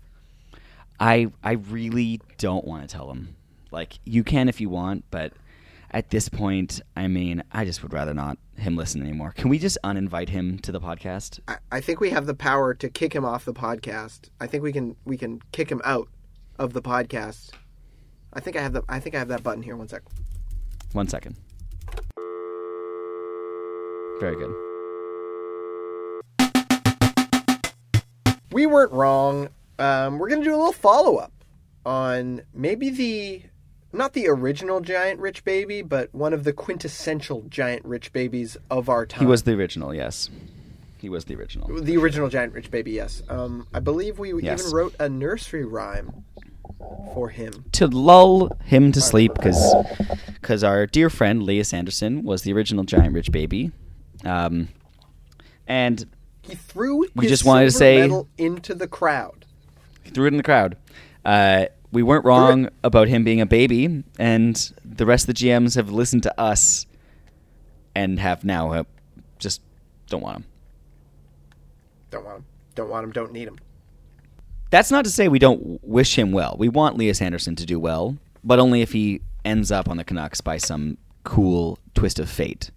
I 0.99 1.31
I 1.43 1.53
really 1.53 2.21
don't 2.39 2.65
want 2.65 2.89
to 2.89 2.95
tell 2.95 3.11
him. 3.11 3.37
Like 3.71 3.99
you 4.05 4.25
can 4.25 4.49
if 4.49 4.61
you 4.61 4.69
want, 4.69 5.05
but 5.11 5.33
at 5.91 6.11
this 6.11 6.29
point, 6.29 6.81
I 6.95 7.09
mean, 7.09 7.43
I 7.51 7.65
just 7.65 7.83
would 7.83 7.93
rather 7.93 8.15
not 8.15 8.39
him 8.57 8.77
listen 8.77 9.03
anymore. 9.03 9.33
Can 9.33 9.49
we 9.49 9.59
just 9.59 9.79
uninvite 9.83 10.29
him 10.29 10.59
to 10.61 10.71
the 10.71 10.81
podcast? 10.81 11.41
I, 11.49 11.57
I 11.73 11.81
think 11.81 11.99
we 11.99 12.11
have 12.11 12.27
the 12.27 12.35
power 12.35 12.75
to 12.75 12.89
kick 12.89 13.13
him 13.13 13.25
off 13.25 13.45
the 13.45 13.55
podcast. 13.55 14.29
I 14.41 14.47
think 14.47 14.63
we 14.63 14.73
can 14.73 14.97
we 15.05 15.17
can 15.17 15.43
kick 15.53 15.71
him 15.71 15.81
out 15.85 16.09
of 16.61 16.75
the 16.75 16.83
podcast. 16.83 17.51
I 18.33 18.39
think 18.41 18.55
I 18.57 18.61
have 18.61 18.73
the 18.75 18.83
I 18.89 19.01
think 19.01 19.17
I 19.17 19.19
have 19.19 19.29
that 19.29 19.43
button 19.43 19.63
here. 19.63 19.77
One 19.77 19.89
sec. 19.89 20.03
One 20.93 21.09
second. 21.09 21.35
Very 24.21 24.37
good. 24.37 24.55
we 28.53 28.67
weren't 28.67 28.93
wrong. 28.93 29.49
Um, 29.79 30.19
we're 30.19 30.29
gonna 30.29 30.45
do 30.45 30.55
a 30.55 30.59
little 30.59 30.73
follow 30.73 31.17
up 31.17 31.33
on 31.87 32.43
maybe 32.53 32.91
the 32.91 33.43
not 33.93 34.13
the 34.13 34.29
original 34.29 34.81
giant 34.81 35.19
rich 35.19 35.43
baby, 35.45 35.81
but 35.83 36.15
one 36.15 36.33
of 36.35 36.45
the 36.45 36.53
quintessential 36.53 37.43
giant 37.49 37.85
rich 37.87 38.13
babies 38.13 38.57
of 38.71 38.89
our 38.89 39.07
time. 39.07 39.21
He 39.21 39.27
was 39.27 39.43
the 39.45 39.53
original, 39.55 39.95
yes. 39.95 40.29
He 40.99 41.09
was 41.09 41.25
the 41.25 41.35
original. 41.35 41.67
the 41.81 41.97
original 41.97 42.29
giant 42.29 42.53
rich 42.53 42.71
baby. 42.71 42.93
Yes, 42.93 43.23
um, 43.31 43.67
I 43.73 43.81
believe 43.81 44.19
we 44.19 44.35
Yes. 44.43 44.61
even 44.61 44.73
wrote 44.77 44.95
a 45.01 45.09
nursery 45.09 45.65
rhyme 45.65 46.25
for 47.15 47.29
him. 47.31 47.65
to 47.73 47.87
lull 47.87 48.51
him 48.65 48.93
to 48.93 49.01
sleep 49.01 49.33
because 49.35 49.75
because 50.35 50.63
our 50.65 50.87
dear 50.87 51.11
friend 51.11 51.43
Lias 51.43 51.73
Andersson 51.75 52.23
was 52.23 52.43
the 52.43 52.53
original 52.53 52.85
giant 52.85 53.15
rich 53.15 53.31
baby. 53.33 53.73
Um, 54.25 54.69
and 55.67 56.07
He 56.43 56.55
threw 56.55 57.07
We 57.15 57.25
his 57.25 57.31
just 57.31 57.45
wanted 57.45 57.67
to 57.67 57.71
say- 57.73 58.11
into 58.39 58.75
the 58.75 58.89
crowd. 58.89 59.45
he 60.03 60.11
threw 60.11 60.27
it 60.27 60.33
in 60.33 60.37
the 60.37 60.43
crowd. 60.43 60.77
Uh, 61.25 61.67
we 61.93 62.03
weren't 62.03 62.25
wrong 62.25 62.69
about 62.85 63.09
him 63.09 63.25
being 63.25 63.41
a 63.41 63.47
baby, 63.47 64.05
and 64.19 64.73
the 64.85 65.05
rest 65.07 65.29
of 65.29 65.35
the 65.35 65.45
GMs 65.45 65.75
have 65.75 65.91
listened 65.91 66.23
to 66.23 66.41
us 66.41 66.87
and 67.95 68.19
have 68.21 68.45
now 68.45 68.73
uh, 68.73 68.85
just 69.39 69.61
don't 70.09 70.23
want 70.23 70.37
him. 70.39 70.45
Don't 72.11 72.25
want 72.25 72.37
him. 72.39 72.45
Don't 72.75 72.89
want 72.91 73.05
him. 73.05 73.13
Don't 73.13 73.33
need 73.33 73.49
him. 73.49 73.59
That's 74.71 74.91
not 74.91 75.05
to 75.05 75.11
say 75.11 75.29
we 75.29 75.39
don't 75.39 75.83
wish 75.83 76.17
him 76.19 76.33
well. 76.33 76.57
We 76.59 76.69
want 76.69 76.97
Lias 76.97 77.21
Andersson 77.21 77.57
to 77.57 77.67
do 77.67 77.79
well, 77.81 78.17
but 78.45 78.59
only 78.59 78.83
if 78.83 78.93
he 78.93 79.21
ends 79.45 79.73
up 79.73 79.89
on 79.89 79.97
the 79.97 80.05
Canucks 80.05 80.41
by 80.41 80.59
some 80.59 80.97
cool 81.25 81.79
twist 81.95 82.19
of 82.19 82.31
fate. 82.31 82.71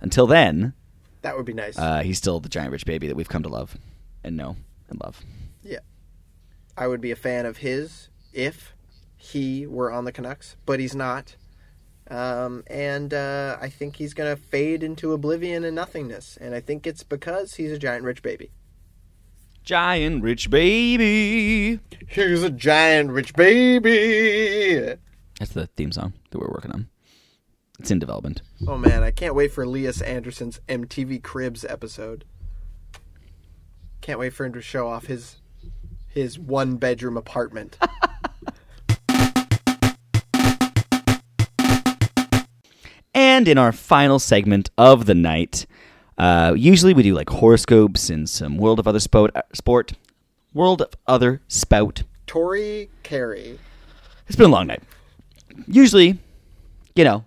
Until 0.00 0.26
then, 0.26 0.74
That 1.22 1.36
would 1.36 1.46
be 1.46 1.54
nice. 1.54 1.78
uh, 1.78 2.00
he's 2.00 2.18
still 2.18 2.40
the 2.40 2.48
giant 2.48 2.72
rich 2.72 2.84
baby 2.84 3.06
that 3.08 3.16
we've 3.16 3.28
come 3.28 3.42
to 3.42 3.48
love 3.48 3.76
and 4.22 4.36
know 4.36 4.56
and 4.88 5.00
love. 5.02 5.22
Yeah. 5.62 5.78
I 6.76 6.86
would 6.86 7.00
be 7.00 7.10
a 7.10 7.16
fan 7.16 7.46
of 7.46 7.58
his 7.58 8.08
if 8.32 8.74
he 9.16 9.66
were 9.66 9.90
on 9.90 10.04
the 10.04 10.12
Canucks, 10.12 10.56
but 10.66 10.78
he's 10.80 10.94
not. 10.94 11.36
Um, 12.10 12.64
and 12.66 13.14
uh, 13.14 13.56
I 13.60 13.68
think 13.68 13.96
he's 13.96 14.14
going 14.14 14.34
to 14.34 14.40
fade 14.42 14.82
into 14.82 15.12
oblivion 15.12 15.64
and 15.64 15.76
nothingness. 15.76 16.36
And 16.40 16.54
I 16.54 16.60
think 16.60 16.86
it's 16.86 17.04
because 17.04 17.54
he's 17.54 17.70
a 17.70 17.78
giant 17.78 18.04
rich 18.04 18.22
baby. 18.22 18.50
Giant 19.64 20.22
rich 20.22 20.50
baby. 20.50 21.80
He's 22.08 22.42
a 22.42 22.50
giant 22.50 23.10
rich 23.10 23.34
baby. 23.34 24.96
That's 25.38 25.52
the 25.52 25.66
theme 25.76 25.92
song 25.92 26.12
that 26.30 26.38
we're 26.38 26.48
working 26.48 26.72
on. 26.72 26.88
It's 27.78 27.90
in 27.90 27.98
development. 27.98 28.42
Oh 28.66 28.76
man, 28.76 29.02
I 29.02 29.10
can't 29.10 29.34
wait 29.34 29.52
for 29.52 29.66
Lias 29.66 30.02
Andersson's 30.02 30.60
MTV 30.68 31.22
Cribs 31.22 31.64
episode. 31.64 32.24
Can't 34.00 34.18
wait 34.18 34.34
for 34.34 34.44
him 34.44 34.52
to 34.52 34.60
show 34.60 34.88
off 34.88 35.06
his 35.06 35.36
his 36.08 36.38
one 36.38 36.76
bedroom 36.76 37.16
apartment. 37.16 37.78
And 43.12 43.48
in 43.48 43.58
our 43.58 43.72
final 43.72 44.18
segment 44.18 44.70
of 44.78 45.06
the 45.06 45.14
night, 45.14 45.66
uh, 46.20 46.52
usually 46.54 46.92
we 46.92 47.02
do 47.02 47.14
like 47.14 47.30
horoscopes 47.30 48.10
and 48.10 48.28
some 48.28 48.58
World 48.58 48.78
of 48.78 48.86
Other 48.86 49.00
Sport, 49.00 49.34
sport 49.54 49.94
World 50.52 50.82
of 50.82 50.90
Other 51.06 51.40
Spout. 51.48 52.02
Tori 52.26 52.90
Carey. 53.02 53.58
It's 54.26 54.36
been 54.36 54.50
a 54.50 54.52
long 54.52 54.66
night. 54.66 54.82
Usually, 55.66 56.18
you 56.94 57.04
know, 57.04 57.24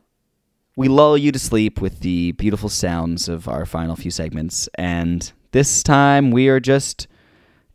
we 0.75 0.87
lull 0.87 1.17
you 1.17 1.31
to 1.31 1.39
sleep 1.39 1.81
with 1.81 2.01
the 2.01 2.33
beautiful 2.33 2.69
sounds 2.69 3.27
of 3.27 3.47
our 3.47 3.65
final 3.65 3.95
few 3.95 4.11
segments, 4.11 4.69
and 4.75 5.31
this 5.53 5.81
time 5.81 6.29
we 6.29 6.47
are 6.47 6.59
just 6.59 7.07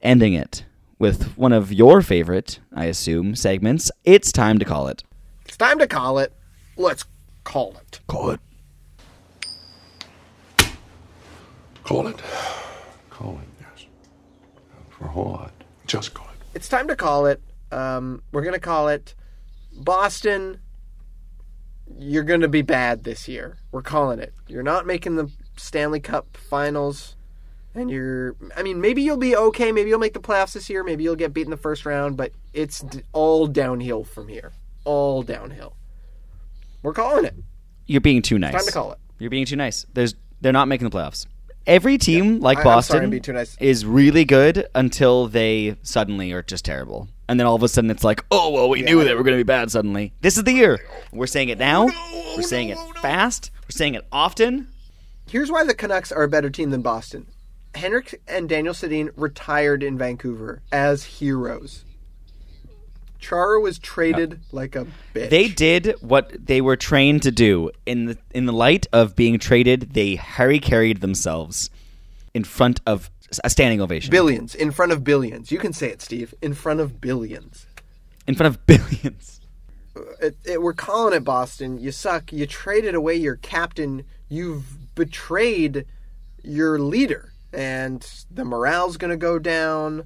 ending 0.01 0.35
it 0.35 0.65
with 1.01 1.37
one 1.37 1.53
of 1.53 1.73
your 1.73 2.01
favorite, 2.01 2.61
I 2.73 2.85
assume, 2.85 3.35
segments. 3.35 3.91
It's 4.05 4.31
time 4.31 4.61
to 4.61 4.65
call 4.65 4.87
it. 4.87 5.03
It's 5.47 5.57
time 5.57 5.81
to 5.81 5.89
call 5.89 6.21
it. 6.21 6.33
Let's 6.77 7.05
call 7.43 7.77
it. 7.77 7.99
Call 8.07 8.31
it. 8.31 8.41
Call 11.89 12.07
it. 12.07 12.23
Call 13.09 13.41
it, 13.43 13.49
yes. 13.63 13.87
For 14.91 15.07
what? 15.07 15.53
Just 15.87 16.13
call 16.13 16.27
it. 16.27 16.37
It's 16.55 16.69
time 16.69 16.87
to 16.89 16.95
call 16.95 17.25
it. 17.25 17.41
Um, 17.73 18.23
we're 18.31 18.43
gonna 18.43 18.59
call 18.59 18.89
it 18.89 19.15
Boston. 19.73 20.61
You're 21.99 22.25
gonna 22.25 22.47
be 22.47 22.61
bad 22.61 23.05
this 23.05 23.27
year. 23.27 23.57
We're 23.73 23.81
calling 23.81 24.19
it. 24.19 24.35
You're 24.49 24.63
not 24.63 24.87
making 24.87 25.17
the 25.17 25.31
Stanley 25.57 25.99
Cup 25.99 26.37
Finals, 26.37 27.17
and 27.75 27.91
you're. 27.91 28.37
I 28.55 28.63
mean, 28.63 28.83
maybe 28.83 29.01
you'll 29.01 29.17
be 29.17 29.35
okay. 29.35 29.73
Maybe 29.73 29.89
you'll 29.89 29.99
make 29.99 30.13
the 30.13 30.21
playoffs 30.21 30.53
this 30.53 30.69
year. 30.69 30.85
Maybe 30.85 31.05
you'll 31.05 31.17
get 31.17 31.33
beat 31.33 31.47
in 31.47 31.51
the 31.51 31.57
first 31.57 31.87
round. 31.87 32.19
But 32.19 32.33
it's 32.53 32.81
d- 32.81 33.01
all 33.15 33.47
downhill 33.47 34.05
from 34.05 34.29
here. 34.29 34.53
All 34.85 35.23
downhill. 35.23 35.75
We're 36.83 36.93
calling 36.93 37.25
it. 37.25 37.35
You're 37.87 38.03
being 38.03 38.21
too 38.21 38.39
nice. 38.39 38.53
Time 38.53 38.67
to 38.67 38.73
call 38.73 38.93
it. 38.93 38.99
You're 39.19 39.31
being 39.31 39.47
too 39.47 39.57
nice. 39.57 39.87
There's 39.95 40.15
they're 40.43 40.53
not 40.53 40.69
making 40.69 40.87
the 40.87 40.95
playoffs. 40.95 41.25
Every 41.69 41.99
team 41.99 42.41
like 42.41 42.59
I- 42.59 42.63
sorry, 42.63 42.75
Boston 43.07 43.21
too 43.21 43.33
nice. 43.35 43.57
is 43.61 43.85
really 43.85 44.25
good 44.25 44.67
until 44.75 45.29
they 45.29 45.77
suddenly 45.83 46.33
are 46.33 46.43
just 46.43 46.65
terrible. 46.65 47.09
And 47.29 47.39
then 47.39 47.47
all 47.47 47.55
of 47.55 47.63
a 47.63 47.69
sudden 47.69 47.91
it's 47.91 48.03
like, 48.03 48.25
oh 48.31 48.49
well, 48.51 48.71
we 48.71 48.81
knew 48.83 49.05
they 49.05 49.15
were 49.15 49.23
going 49.23 49.37
to 49.37 49.45
be 49.45 49.47
bad 49.47 49.71
suddenly. 49.71 50.15
This 50.23 50.39
is 50.39 50.45
the 50.45 50.53
year. 50.53 50.79
We're 51.13 51.27
saying 51.27 51.51
it 51.51 51.59
now. 51.59 51.85
we're 52.37 52.43
saying 52.43 52.71
it 52.71 52.79
fast. 53.03 53.51
We're 53.65 53.77
saying 53.77 53.95
it 53.95 54.07
often. 54.11 54.69
Here's 55.29 55.51
why 55.53 55.63
the 55.65 55.75
Canucks 55.75 56.11
are 56.11 56.23
a 56.23 56.29
better 56.29 56.49
team 56.49 56.71
than 56.71 56.81
Boston. 56.81 57.27
Henrik 57.75 58.19
and 58.27 58.49
Daniel 58.49 58.73
Sedin 58.73 59.11
retired 59.15 59.83
in 59.83 59.99
Vancouver 59.99 60.63
as 60.73 61.05
heroes. 61.05 61.85
Chara 63.19 63.61
was 63.61 63.79
traded 63.79 64.41
like 64.53 64.77
a 64.77 64.87
bitch. 65.15 65.31
They 65.31 65.49
did 65.49 65.95
what 66.01 66.47
they 66.47 66.61
were 66.61 66.77
trained 66.77 67.23
to 67.23 67.31
do. 67.31 67.71
In 67.85 68.07
the 68.07 68.19
in 68.33 68.47
the 68.47 68.53
light 68.53 68.87
of 68.93 69.17
being 69.17 69.39
traded, 69.39 69.95
they 69.95 70.17
Harry 70.17 70.59
carried 70.61 71.01
themselves 71.01 71.71
in 72.35 72.45
front 72.45 72.81
of 72.87 73.11
a 73.45 73.51
standing 73.51 73.81
ovation. 73.81 74.11
billions 74.11 74.55
in 74.55 74.71
front 74.71 74.93
of 74.93 75.05
billions. 75.05 75.51
You 75.53 75.59
can 75.59 75.73
say 75.73 75.91
it, 75.91 76.01
Steve. 76.01 76.33
In 76.41 76.55
front 76.55 76.81
of 76.81 77.01
billions. 77.01 77.67
in 78.27 78.35
front 78.35 78.55
of 78.55 78.67
billions. 78.73 79.41
Uh, 79.97 80.01
it, 80.23 80.37
it, 80.45 80.63
we're 80.63 80.73
calling 80.73 81.15
it 81.15 81.25
Boston. 81.25 81.79
You 81.79 81.91
suck. 81.93 82.33
You 82.33 82.47
traded 82.47 82.95
away 82.95 83.17
your 83.17 83.37
captain. 83.37 84.05
You've 84.29 84.95
betrayed 84.95 85.87
your 86.43 86.79
leader, 86.79 87.33
and 87.53 88.07
the 88.31 88.45
morale's 88.45 88.97
going 88.97 89.11
to 89.11 89.17
go 89.17 89.39
down. 89.39 90.05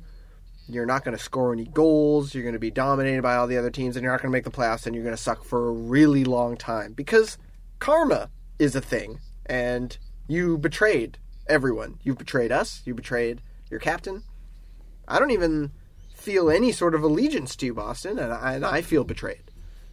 You're 0.68 0.86
not 0.86 1.04
going 1.04 1.16
to 1.16 1.22
score 1.22 1.52
any 1.52 1.64
goals. 1.64 2.34
You're 2.34 2.44
going 2.44 2.54
to 2.54 2.58
be 2.58 2.70
dominated 2.70 3.22
by 3.22 3.36
all 3.36 3.46
the 3.46 3.58
other 3.58 3.70
teams, 3.70 3.96
and 3.96 4.02
you're 4.02 4.12
not 4.12 4.22
going 4.22 4.30
to 4.30 4.36
make 4.36 4.44
the 4.44 4.50
playoffs, 4.50 4.86
and 4.86 4.94
you're 4.94 5.04
going 5.04 5.16
to 5.16 5.22
suck 5.22 5.44
for 5.44 5.68
a 5.68 5.72
really 5.72 6.24
long 6.24 6.56
time 6.56 6.92
because 6.92 7.38
karma 7.78 8.30
is 8.58 8.76
a 8.76 8.80
thing, 8.80 9.18
and 9.46 9.98
you 10.28 10.56
betrayed 10.58 11.18
everyone. 11.46 11.98
You 12.02 12.14
betrayed 12.14 12.52
us. 12.52 12.82
You 12.84 12.94
betrayed 12.94 13.42
your 13.70 13.80
captain. 13.80 14.22
I 15.08 15.18
don't 15.18 15.32
even 15.32 15.72
feel 16.14 16.50
any 16.50 16.72
sort 16.72 16.94
of 16.94 17.02
allegiance 17.02 17.56
to 17.56 17.66
you, 17.66 17.74
Boston, 17.74 18.18
and 18.18 18.32
I, 18.32 18.54
and 18.54 18.64
I 18.64 18.82
feel 18.82 19.04
betrayed. 19.04 19.50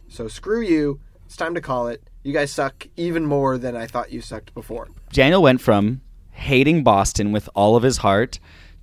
So 0.08 0.28
screw 0.28 0.60
you. 0.60 1.00
It's 1.26 1.36
time 1.36 1.54
to 1.54 1.60
call 1.60 1.88
it. 1.88 2.08
You 2.22 2.32
guys 2.32 2.50
suck 2.50 2.86
even 2.96 3.26
more 3.26 3.58
than 3.58 3.76
I 3.76 3.86
thought 3.86 4.12
you 4.12 4.20
sucked 4.20 4.54
before. 4.54 4.88
Daniel 5.12 5.42
went 5.42 5.60
from 5.60 6.00
hating 6.30 6.82
Boston 6.82 7.32
with 7.32 7.48
all 7.54 7.76
of 7.76 7.82
his 7.82 7.98
heart 7.98 8.38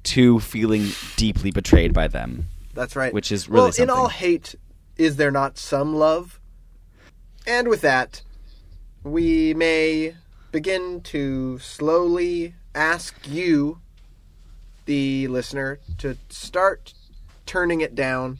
to 0.08 0.40
feeling 0.40 0.90
deeply 1.16 1.52
betrayed 1.52 1.94
by 1.94 2.08
them. 2.08 2.48
That's 2.74 2.96
right. 2.96 3.14
Which 3.14 3.32
is 3.32 3.50
really 3.50 3.72
well, 3.78 3.84
in 3.84 3.90
all 3.90 4.08
hate, 4.08 4.56
is 4.98 5.16
there 5.16 5.32
not 5.32 5.58
some 5.58 5.96
love? 5.96 6.40
And 7.46 7.68
with 7.68 7.82
that, 7.82 8.22
we 9.04 9.54
may 9.54 10.16
begin 10.52 11.02
to 11.02 11.60
slowly 11.60 12.54
ask 12.76 13.16
you, 13.28 13.80
the 14.86 15.28
listener, 15.28 15.80
to 15.98 16.18
start 16.30 16.94
turning 17.46 17.82
it 17.82 17.96
down. 17.96 18.40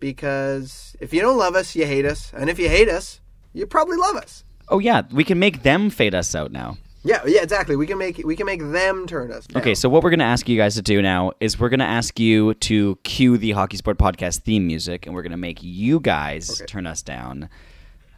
Because 0.00 0.96
if 1.00 1.12
you 1.12 1.20
don't 1.20 1.38
love 1.38 1.56
us, 1.56 1.74
you 1.74 1.86
hate 1.86 2.04
us, 2.04 2.32
and 2.32 2.48
if 2.48 2.58
you 2.58 2.68
hate 2.68 2.88
us, 2.88 3.20
you 3.52 3.66
probably 3.66 3.96
love 3.96 4.16
us. 4.16 4.44
Oh 4.68 4.78
yeah, 4.78 5.02
we 5.10 5.24
can 5.24 5.38
make 5.38 5.62
them 5.62 5.90
fade 5.90 6.14
us 6.14 6.34
out 6.34 6.52
now. 6.52 6.76
Yeah, 7.08 7.22
yeah, 7.26 7.42
exactly. 7.42 7.74
We 7.76 7.86
can 7.86 7.96
make 7.96 8.18
we 8.24 8.36
can 8.36 8.44
make 8.44 8.60
them 8.60 9.06
turn 9.06 9.32
us. 9.32 9.46
Down. 9.46 9.62
Okay, 9.62 9.74
so 9.74 9.88
what 9.88 10.02
we're 10.02 10.10
going 10.10 10.18
to 10.18 10.26
ask 10.26 10.46
you 10.48 10.58
guys 10.58 10.74
to 10.74 10.82
do 10.82 11.00
now 11.00 11.32
is 11.40 11.58
we're 11.58 11.70
going 11.70 11.80
to 11.80 11.86
ask 11.86 12.20
you 12.20 12.52
to 12.54 12.96
cue 13.02 13.38
the 13.38 13.52
Hockey 13.52 13.78
Sport 13.78 13.96
Podcast 13.96 14.40
theme 14.42 14.66
music, 14.66 15.06
and 15.06 15.14
we're 15.14 15.22
going 15.22 15.30
to 15.32 15.38
make 15.38 15.58
you 15.62 16.00
guys 16.00 16.50
Okay. 16.60 16.66
turn 16.66 16.86
us 16.86 17.00
down. 17.02 17.48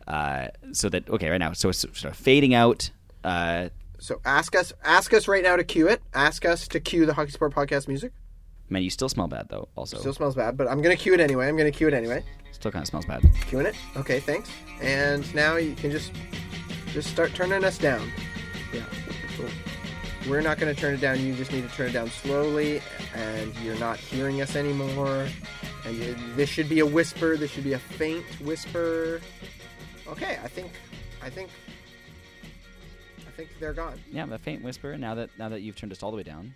Uh, 0.08 0.48
so 0.72 0.88
that 0.88 1.08
okay, 1.08 1.28
right 1.30 1.38
now, 1.38 1.52
so 1.52 1.68
it's 1.68 1.78
sort 1.78 2.04
of 2.04 2.16
fading 2.16 2.52
out. 2.52 2.90
Uh, 3.22 3.68
So 4.00 4.20
ask 4.24 4.56
us 4.56 4.72
ask 4.82 5.12
us 5.14 5.28
right 5.28 5.42
now 5.44 5.54
to 5.56 5.62
cue 5.64 5.86
it. 5.86 6.02
Ask 6.12 6.44
us 6.44 6.66
to 6.68 6.80
cue 6.80 7.06
the 7.06 7.14
Hockey 7.14 7.30
Sport 7.30 7.54
Podcast 7.54 7.86
music. 7.86 8.12
man, 8.70 8.82
you 8.82 8.90
still 8.90 9.08
smell 9.08 9.28
bad 9.28 9.46
though. 9.50 9.68
Also, 9.76 9.98
Still 9.98 10.14
smells 10.14 10.34
bad, 10.34 10.56
but 10.56 10.66
I'm 10.68 10.82
gonna 10.82 10.96
cue 10.96 11.14
it 11.14 11.20
anyway. 11.20 11.46
I'm 11.48 11.56
gonna 11.56 11.70
cue 11.70 11.86
it 11.86 11.94
anyway. 11.94 12.24
still 12.50 12.72
kind 12.72 12.82
of 12.82 12.88
smells 12.88 13.06
bad. 13.06 13.22
Cueing 13.50 13.66
it. 13.66 13.76
Okay, 13.96 14.18
thanks. 14.18 14.50
And 14.82 15.32
now 15.34 15.56
you 15.56 15.74
can 15.76 15.90
just 15.92 16.10
just 16.92 17.08
start 17.10 17.32
turning 17.34 17.62
us 17.62 17.78
down. 17.78 18.10
Yeah. 18.72 18.84
So 19.36 19.48
we're 20.28 20.40
not 20.40 20.58
gonna 20.58 20.74
turn 20.74 20.94
it 20.94 21.00
down. 21.00 21.20
You 21.20 21.34
just 21.34 21.52
need 21.52 21.68
to 21.68 21.74
turn 21.74 21.88
it 21.88 21.92
down 21.92 22.10
slowly, 22.10 22.82
and 23.14 23.54
you're 23.56 23.78
not 23.78 23.98
hearing 23.98 24.40
us 24.42 24.56
anymore. 24.56 25.26
And 25.86 25.96
you, 25.96 26.14
this 26.36 26.48
should 26.50 26.68
be 26.68 26.80
a 26.80 26.86
whisper. 26.86 27.36
This 27.36 27.50
should 27.50 27.64
be 27.64 27.72
a 27.72 27.78
faint 27.78 28.24
whisper. 28.40 29.20
Okay, 30.06 30.38
I 30.42 30.48
think, 30.48 30.72
I 31.22 31.30
think, 31.30 31.50
I 33.26 33.30
think 33.30 33.48
they're 33.58 33.72
gone. 33.72 33.98
Yeah, 34.12 34.26
that 34.26 34.40
faint 34.40 34.62
whisper. 34.62 34.96
Now 34.98 35.14
that 35.14 35.30
now 35.38 35.48
that 35.48 35.60
you've 35.60 35.76
turned 35.76 35.92
us 35.92 36.02
all 36.02 36.10
the 36.10 36.16
way 36.16 36.22
down, 36.22 36.54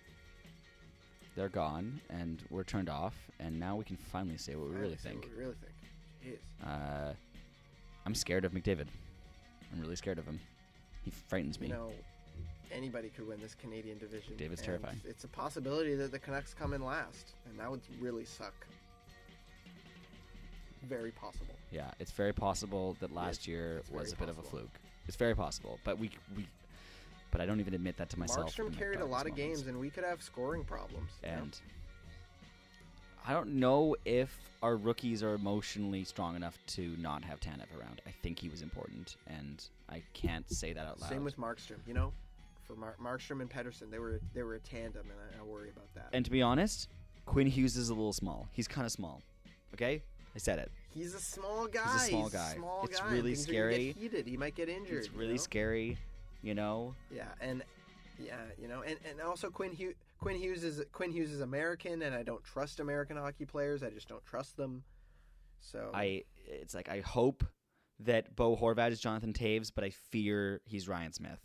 they're 1.37 1.49
gone, 1.49 2.01
and 2.11 2.43
we're 2.51 2.65
turned 2.65 2.91
off, 2.91 3.15
and 3.41 3.59
now 3.59 3.77
we 3.77 3.85
can 3.85 3.97
finally 3.97 4.37
say 4.37 4.55
what 4.57 4.69
we 4.69 4.77
really 4.77 4.97
think. 4.97 5.23
what 5.23 5.31
we 5.37 5.43
really 5.43 5.55
think. 6.23 6.39
Jeez. 6.63 6.69
Uh, 6.69 7.13
I'm 8.07 8.15
scared 8.15 8.45
of 8.45 8.53
McDavid. 8.53 8.87
I'm 9.73 9.81
really 9.81 9.97
scared 9.97 10.19
of 10.19 10.27
him. 10.27 10.39
He 11.05 11.11
frightens 11.11 11.61
me. 11.61 11.69
You 11.69 11.75
know, 11.75 11.91
anybody 12.73 13.11
could 13.11 13.29
win 13.29 13.41
this 13.41 13.55
Canadian 13.55 13.99
division. 13.99 14.37
David's 14.37 14.61
and 14.61 14.67
terrifying. 14.67 15.01
It's 15.05 15.25
a 15.25 15.29
possibility 15.29 15.95
that 15.95 16.11
the 16.11 16.19
Canucks 16.19 16.55
come 16.55 16.73
in 16.73 16.83
last, 16.83 17.35
and 17.47 17.59
that 17.59 17.71
would 17.71 17.83
really 18.01 18.25
suck. 18.25 18.55
Very 20.89 21.13
possible. 21.13 21.55
Yeah, 21.71 21.91
it's 21.99 22.13
very 22.13 22.33
possible 22.33 22.97
that 23.01 23.13
last 23.15 23.47
year 23.47 23.79
it's 23.79 23.91
was 23.91 24.13
a 24.13 24.17
bit 24.17 24.29
of 24.29 24.39
a 24.39 24.43
fluke. 24.43 24.79
It's 25.07 25.17
very 25.17 25.35
possible, 25.35 25.79
but 25.85 25.99
we 25.99 26.11
we, 26.37 26.47
but 27.31 27.41
I 27.41 27.47
don't 27.47 27.61
even 27.61 27.75
admit 27.75 27.97
that 27.97 28.11
to 28.11 28.19
myself. 28.19 28.55
Markstrom 28.55 28.77
carried 28.77 29.01
a 29.01 29.07
lot 29.07 29.27
of 29.27 29.35
games, 29.35 29.67
and 29.67 29.79
we 29.79 29.91
could 29.91 30.05
have 30.05 30.23
scoring 30.23 30.65
problems. 30.65 31.11
you 31.23 31.31
know? 31.31 31.49
I 33.27 33.33
don't 33.33 33.55
know 33.55 33.97
if 34.05 34.37
our 34.63 34.77
rookies 34.77 35.23
are 35.23 35.35
emotionally 35.35 36.05
strong 36.05 36.37
enough 36.37 36.59
to 36.69 36.95
not 36.99 37.25
have 37.25 37.41
Tanev 37.41 37.67
around. 37.79 38.01
I 38.07 38.11
think 38.23 38.39
he 38.39 38.49
was 38.49 38.63
important, 38.63 39.17
and 39.27 39.63
I 39.89 40.03
can't 40.13 40.51
say 40.51 40.73
that 40.73 40.87
out 40.87 41.01
loud. 41.01 41.11
same 41.11 41.25
with 41.25 41.39
Markstrom. 41.39 41.79
You 41.87 41.95
know, 41.95 42.13
for 42.67 42.75
Mar- 42.77 42.97
Markstrom 43.03 43.41
and 43.41 43.49
Pedersen, 43.49 43.91
they 43.91 43.99
were 43.99 44.21
they 44.35 44.43
were 44.43 44.55
a 44.55 44.61
tandem, 44.61 45.03
and 45.11 45.19
I, 45.39 45.41
I 45.41 45.45
worry 45.45 45.71
about 45.71 45.93
that. 45.95 46.09
and 46.13 46.25
to 46.25 46.31
be 46.31 46.43
honest, 46.43 46.89
Quinn 47.27 47.47
Hughes 47.47 47.77
is 47.77 47.89
a 47.89 47.95
little 47.95 48.13
small. 48.13 48.49
He's 48.53 48.69
kind 48.69 48.85
of 48.87 48.93
small. 48.93 49.23
Okay, 49.75 50.03
I 50.35 50.39
said 50.39 50.59
it. 50.59 50.71
he's 50.95 51.15
a 51.15 51.21
small 51.21 51.67
guy. 51.67 51.83
He's 51.95 52.03
a 52.03 52.07
small 52.07 52.29
guy. 52.29 52.55
small 52.55 52.81
It's 52.85 53.01
guy. 53.01 53.11
really 53.11 53.35
Things 53.35 53.47
scary. 53.47 53.87
Get 53.87 53.97
heated. 53.97 54.27
He 54.27 54.37
might 54.37 54.55
get 54.55 54.69
injured. 54.69 54.99
It's 55.05 55.13
you 55.13 55.19
really 55.19 55.33
know? 55.35 55.39
scary, 55.39 55.99
you 56.43 56.55
know. 56.55 56.95
Yeah, 57.11 57.25
and 57.41 57.63
yeah, 58.23 58.37
you 58.61 58.69
know, 58.69 58.83
and, 58.83 58.97
and 59.11 59.21
also 59.21 59.49
Quinn 59.51 59.73
Hughes. 59.73 59.95
Quinn 60.25 60.37
Hughes 60.37 60.65
is 60.65 60.83
Quinn 60.93 61.11
Hughes 61.11 61.31
is 61.31 61.41
American, 61.43 62.01
and 62.01 62.15
I 62.15 62.23
don't 62.23 62.43
trust 62.43 62.81
American 62.81 63.19
hockey 63.19 63.45
players. 63.45 63.83
I 63.83 63.91
just 63.91 64.09
don't 64.09 64.25
trust 64.25 64.57
them. 64.57 64.83
So 65.61 65.91
I 65.93 66.25
it's 66.47 66.75
like 66.75 66.89
I 66.89 67.01
hope 67.01 67.45
that 68.01 68.35
Bo 68.35 68.57
Horvat 68.57 68.91
is 68.91 69.01
Jonathan 69.01 69.35
Toews, 69.35 69.71
but 69.75 69.85
I 69.85 69.91
fear 69.91 70.63
he's 70.65 70.89
Ryan 70.89 71.13
Smyth. 71.13 71.41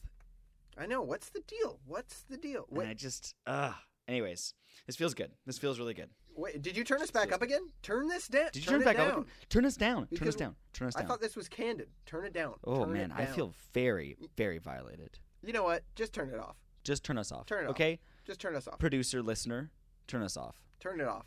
I 0.77 0.85
know 0.85 1.01
what's 1.01 1.29
the 1.29 1.41
deal. 1.41 1.79
What's 1.85 2.21
the 2.29 2.37
deal? 2.37 2.67
And 2.71 2.87
I 2.87 2.93
just 2.93 3.35
uh 3.45 3.73
anyways, 4.07 4.53
this 4.87 4.95
feels 4.95 5.13
good. 5.13 5.31
This 5.45 5.57
feels 5.57 5.77
really 5.77 5.93
good. 5.93 6.09
wait, 6.37 6.61
did 6.61 6.77
you 6.77 6.85
turn 6.85 7.01
us 7.01 7.11
back 7.11 7.33
up 7.33 7.41
again? 7.41 7.69
Turn 7.83 8.07
this 8.07 8.29
down. 8.29 8.47
Did 8.53 8.63
you 8.63 8.71
turn, 8.71 8.73
turn, 8.75 8.81
it 8.81 8.85
back 8.85 8.97
down. 8.97 9.11
up? 9.11 9.27
Turn 9.49 9.65
us 9.65 9.75
down. 9.75 9.97
turn 9.97 10.07
Because 10.11 10.27
us 10.29 10.35
down. 10.35 10.55
Turn 10.71 10.87
us 10.87 10.95
down. 10.95 11.03
I 11.03 11.07
thought 11.07 11.19
this 11.19 11.35
was 11.35 11.49
candid. 11.49 11.89
Turn 12.05 12.23
it 12.23 12.31
down. 12.31 12.53
oh 12.63 12.85
Turn 12.85 12.93
man, 12.93 13.11
I 13.11 13.25
feel 13.25 13.53
very, 13.73 14.15
very 14.37 14.57
violated. 14.57 15.19
You 15.45 15.51
know 15.51 15.63
what? 15.63 15.83
Just 15.95 16.13
turn 16.13 16.29
it 16.29 16.39
off. 16.39 16.55
Just 16.85 17.03
turn 17.03 17.17
us 17.17 17.31
off. 17.33 17.45
Turn 17.45 17.65
it 17.65 17.67
off. 17.67 17.71
okay? 17.71 17.99
Just 18.29 18.41
turn 18.41 18.55
us 18.55 18.67
off. 18.67 18.77
Producer, 18.77 19.23
listener, 19.23 19.71
turn 20.05 20.21
us 20.21 20.37
off. 20.37 20.61
Turn 20.79 21.01
it 21.01 21.07
off. 21.07 21.25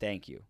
Thank 0.00 0.26
you. 0.26 0.40